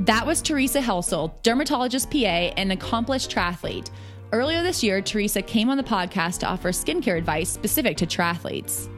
That 0.00 0.24
was 0.24 0.40
Teresa 0.40 0.80
Helsel, 0.80 1.34
dermatologist 1.42 2.10
PA 2.10 2.16
and 2.56 2.72
accomplished 2.72 3.30
triathlete. 3.30 3.90
Earlier 4.32 4.62
this 4.62 4.82
year, 4.82 5.02
Teresa 5.02 5.42
came 5.42 5.68
on 5.68 5.76
the 5.76 5.82
podcast 5.82 6.38
to 6.38 6.46
offer 6.46 6.70
skincare 6.70 7.18
advice 7.18 7.50
specific 7.50 7.96
to 7.98 8.06
triathletes. 8.06 8.88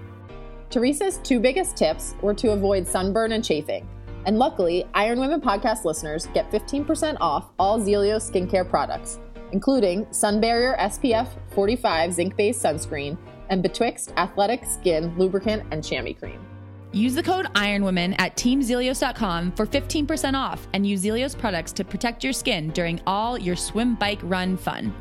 Teresa's 0.69 1.19
two 1.25 1.41
biggest 1.41 1.77
tips 1.77 2.15
were 2.23 2.35
to 2.35 2.53
avoid 2.53 2.87
sunburn 2.87 3.33
and 3.33 3.43
chafing. 3.43 3.89
And 4.27 4.39
luckily, 4.39 4.85
Iron 4.95 5.19
Women 5.19 5.41
podcast 5.41 5.85
listeners 5.85 6.27
get 6.35 6.51
15% 6.53 7.17
off 7.21 7.51
all 7.59 7.81
Zealios 7.81 8.31
skincare 8.31 8.69
products, 8.69 9.19
including 9.53 10.07
Sun 10.13 10.41
Barrier 10.41 10.77
SPF 10.79 11.29
45 11.55 12.13
zinc 12.13 12.37
based 12.37 12.63
sunscreen 12.63 13.17
and 13.51 13.63
Betwixt 13.63 14.13
Athletic 14.17 14.65
Skin 14.65 15.17
Lubricant 15.19 15.65
and 15.71 15.85
Chamois 15.85 16.15
Cream. 16.15 16.45
Use 16.93 17.15
the 17.15 17.23
code 17.23 17.47
IRONWOMEN 17.55 18.17
at 18.19 18.37
teamzealios.com 18.37 19.53
for 19.53 19.67
15% 19.67 20.35
off 20.35 20.67
and 20.75 20.87
use 20.87 21.03
Zealios 21.03 21.39
products 21.39 21.73
to 21.73 21.85
protect 21.85 22.23
your 22.23 22.35
skin 22.35 22.69
during 22.71 23.01
all 23.07 23.39
your 23.39 23.57
swim, 23.57 23.95
bike, 23.95 24.21
run 24.23 24.59
fun. 24.59 24.95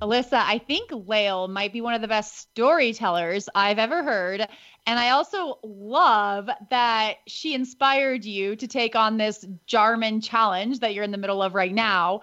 Alyssa, 0.00 0.42
I 0.42 0.58
think 0.58 0.90
Lael 0.90 1.46
might 1.46 1.72
be 1.74 1.82
one 1.82 1.92
of 1.92 2.00
the 2.00 2.08
best 2.08 2.38
storytellers 2.38 3.50
I've 3.54 3.78
ever 3.78 4.02
heard. 4.02 4.46
And 4.86 4.98
I 4.98 5.10
also 5.10 5.58
love 5.62 6.48
that 6.70 7.16
she 7.26 7.54
inspired 7.54 8.24
you 8.24 8.56
to 8.56 8.66
take 8.66 8.96
on 8.96 9.18
this 9.18 9.46
Jarman 9.66 10.22
challenge 10.22 10.78
that 10.78 10.94
you're 10.94 11.04
in 11.04 11.10
the 11.10 11.18
middle 11.18 11.42
of 11.42 11.54
right 11.54 11.72
now. 11.72 12.22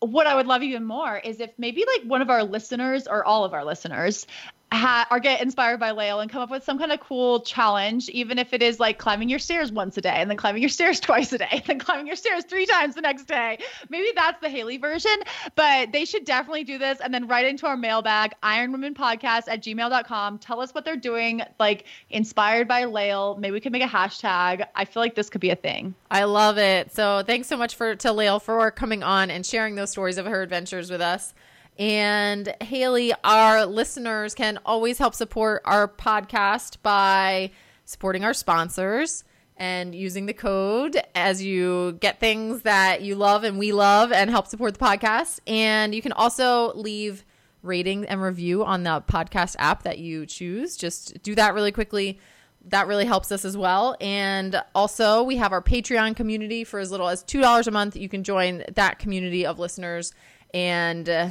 What 0.00 0.26
I 0.26 0.34
would 0.34 0.46
love 0.46 0.62
even 0.62 0.84
more 0.84 1.16
is 1.16 1.40
if 1.40 1.50
maybe 1.56 1.84
like 1.86 2.08
one 2.08 2.20
of 2.20 2.28
our 2.28 2.44
listeners 2.44 3.08
or 3.08 3.24
all 3.24 3.44
of 3.44 3.54
our 3.54 3.64
listeners 3.64 4.26
ha- 4.72 5.06
or 5.10 5.18
get 5.20 5.40
inspired 5.40 5.80
by 5.80 5.90
Lael 5.92 6.20
and 6.20 6.30
come 6.30 6.42
up 6.42 6.50
with 6.50 6.64
some 6.64 6.78
kind 6.78 6.92
of 6.92 7.00
cool 7.00 7.40
challenge, 7.40 8.08
even 8.10 8.38
if 8.38 8.52
it 8.52 8.62
is 8.62 8.78
like 8.78 8.98
climbing 8.98 9.28
your 9.28 9.38
stairs 9.38 9.72
once 9.72 9.96
a 9.96 10.00
day 10.00 10.14
and 10.16 10.30
then 10.30 10.36
climbing 10.36 10.62
your 10.62 10.68
stairs 10.68 11.00
twice 11.08 11.32
a 11.32 11.38
day, 11.38 11.48
and 11.50 11.64
then 11.64 11.78
climbing 11.78 12.06
your 12.06 12.16
stairs 12.16 12.44
three 12.44 12.66
times 12.66 12.94
the 12.94 13.00
next 13.00 13.24
day. 13.24 13.58
Maybe 13.88 14.08
that's 14.14 14.40
the 14.40 14.48
Haley 14.48 14.78
version, 14.78 15.16
but 15.54 15.92
they 15.92 16.04
should 16.04 16.24
definitely 16.24 16.64
do 16.64 16.78
this 16.78 17.00
and 17.00 17.12
then 17.12 17.26
write 17.26 17.46
into 17.46 17.66
our 17.66 17.76
mailbag, 17.76 18.32
ironwomenpodcast 18.42 19.44
at 19.48 19.62
gmail.com. 19.62 20.38
Tell 20.38 20.60
us 20.60 20.74
what 20.74 20.84
they're 20.84 20.96
doing, 20.96 21.42
like 21.58 21.86
inspired 22.10 22.68
by 22.68 22.84
Lael. 22.84 23.36
Maybe 23.38 23.52
we 23.52 23.60
can 23.60 23.72
make 23.72 23.82
a 23.82 23.86
hashtag. 23.86 24.66
I 24.74 24.84
feel 24.84 25.02
like 25.02 25.14
this 25.14 25.30
could 25.30 25.40
be 25.40 25.50
a 25.50 25.56
thing. 25.56 25.94
I 26.10 26.24
love 26.24 26.58
it. 26.58 26.92
So 26.92 27.22
thanks 27.26 27.48
so 27.48 27.56
much 27.56 27.74
for 27.74 27.96
to 27.96 28.12
Lael 28.12 28.40
for 28.40 28.70
coming 28.70 29.02
on 29.02 29.30
and 29.30 29.44
sharing 29.44 29.74
those 29.74 29.90
stories 29.90 30.18
of 30.18 30.26
her 30.26 30.42
adventures 30.42 30.90
with 30.90 31.00
us. 31.00 31.34
And 31.78 32.54
Haley, 32.60 33.12
our 33.22 33.64
listeners 33.64 34.34
can 34.34 34.58
always 34.66 34.98
help 34.98 35.14
support 35.14 35.62
our 35.64 35.86
podcast 35.86 36.78
by 36.82 37.50
supporting 37.84 38.24
our 38.24 38.34
sponsors 38.34 39.24
and 39.56 39.94
using 39.94 40.26
the 40.26 40.32
code 40.32 41.00
as 41.14 41.42
you 41.42 41.92
get 42.00 42.20
things 42.20 42.62
that 42.62 43.02
you 43.02 43.14
love 43.14 43.44
and 43.44 43.58
we 43.58 43.72
love 43.72 44.12
and 44.12 44.30
help 44.30 44.46
support 44.46 44.74
the 44.74 44.84
podcast. 44.84 45.40
And 45.46 45.94
you 45.94 46.02
can 46.02 46.12
also 46.12 46.72
leave 46.74 47.24
rating 47.62 48.06
and 48.06 48.22
review 48.22 48.64
on 48.64 48.82
the 48.82 49.02
podcast 49.08 49.56
app 49.58 49.82
that 49.84 49.98
you 49.98 50.26
choose. 50.26 50.76
Just 50.76 51.22
do 51.22 51.34
that 51.34 51.54
really 51.54 51.72
quickly 51.72 52.18
that 52.66 52.86
really 52.86 53.04
helps 53.04 53.32
us 53.32 53.44
as 53.44 53.56
well. 53.56 53.96
And 54.00 54.62
also, 54.74 55.22
we 55.22 55.36
have 55.36 55.52
our 55.52 55.62
Patreon 55.62 56.16
community 56.16 56.64
for 56.64 56.80
as 56.80 56.90
little 56.90 57.08
as 57.08 57.24
$2 57.24 57.66
a 57.66 57.70
month. 57.70 57.96
You 57.96 58.08
can 58.08 58.24
join 58.24 58.64
that 58.74 58.98
community 58.98 59.46
of 59.46 59.58
listeners 59.58 60.12
and 60.52 61.08
uh, 61.08 61.28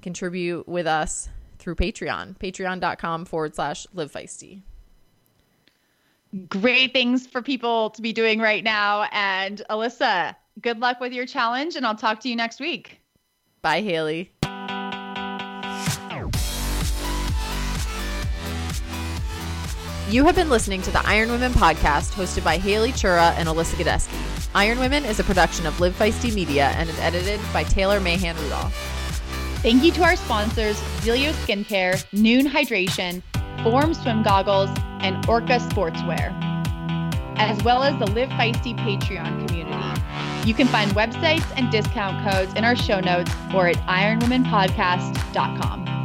contribute 0.00 0.68
with 0.68 0.86
us 0.86 1.28
through 1.58 1.76
Patreon, 1.76 2.38
patreon.com 2.38 3.24
forward 3.26 3.54
slash 3.54 3.86
live 3.94 4.10
feisty. 4.10 4.62
Great 6.48 6.92
things 6.92 7.26
for 7.26 7.42
people 7.42 7.90
to 7.90 8.02
be 8.02 8.12
doing 8.12 8.40
right 8.40 8.62
now. 8.62 9.08
And 9.12 9.62
Alyssa, 9.68 10.36
good 10.60 10.78
luck 10.78 11.00
with 11.00 11.12
your 11.12 11.26
challenge, 11.26 11.76
and 11.76 11.84
I'll 11.84 11.96
talk 11.96 12.20
to 12.20 12.28
you 12.28 12.36
next 12.36 12.60
week. 12.60 13.00
Bye, 13.62 13.82
Haley. 13.82 14.32
You 20.10 20.24
have 20.24 20.34
been 20.34 20.50
listening 20.50 20.82
to 20.82 20.90
the 20.90 21.06
Iron 21.06 21.30
Women 21.30 21.52
podcast 21.52 22.14
hosted 22.14 22.42
by 22.42 22.58
Haley 22.58 22.90
Chura 22.90 23.32
and 23.36 23.48
Alyssa 23.48 23.76
Godesky. 23.76 24.48
Iron 24.56 24.80
Women 24.80 25.04
is 25.04 25.20
a 25.20 25.24
production 25.24 25.66
of 25.66 25.78
Live 25.78 25.96
Feisty 25.96 26.34
Media 26.34 26.72
and 26.74 26.88
is 26.88 26.98
edited 26.98 27.40
by 27.52 27.62
Taylor 27.62 28.00
Mahan 28.00 28.36
Rudolph. 28.36 28.99
Thank 29.62 29.84
you 29.84 29.92
to 29.92 30.02
our 30.02 30.16
sponsors, 30.16 30.76
Zealios 31.02 31.34
Skincare, 31.44 32.02
Nuun 32.14 32.46
Hydration, 32.46 33.22
Form 33.62 33.92
Swim 33.92 34.22
Goggles, 34.22 34.70
and 35.00 35.28
Orca 35.28 35.58
Sportswear, 35.58 36.32
as 37.36 37.62
well 37.62 37.82
as 37.82 37.98
the 37.98 38.06
Live 38.06 38.30
Feisty 38.30 38.74
Patreon 38.78 39.46
community. 39.46 40.00
You 40.48 40.54
can 40.54 40.66
find 40.66 40.90
websites 40.92 41.44
and 41.56 41.70
discount 41.70 42.26
codes 42.26 42.54
in 42.54 42.64
our 42.64 42.74
show 42.74 43.00
notes 43.00 43.30
or 43.54 43.68
at 43.68 43.76
ironwomenpodcast.com. 43.86 45.99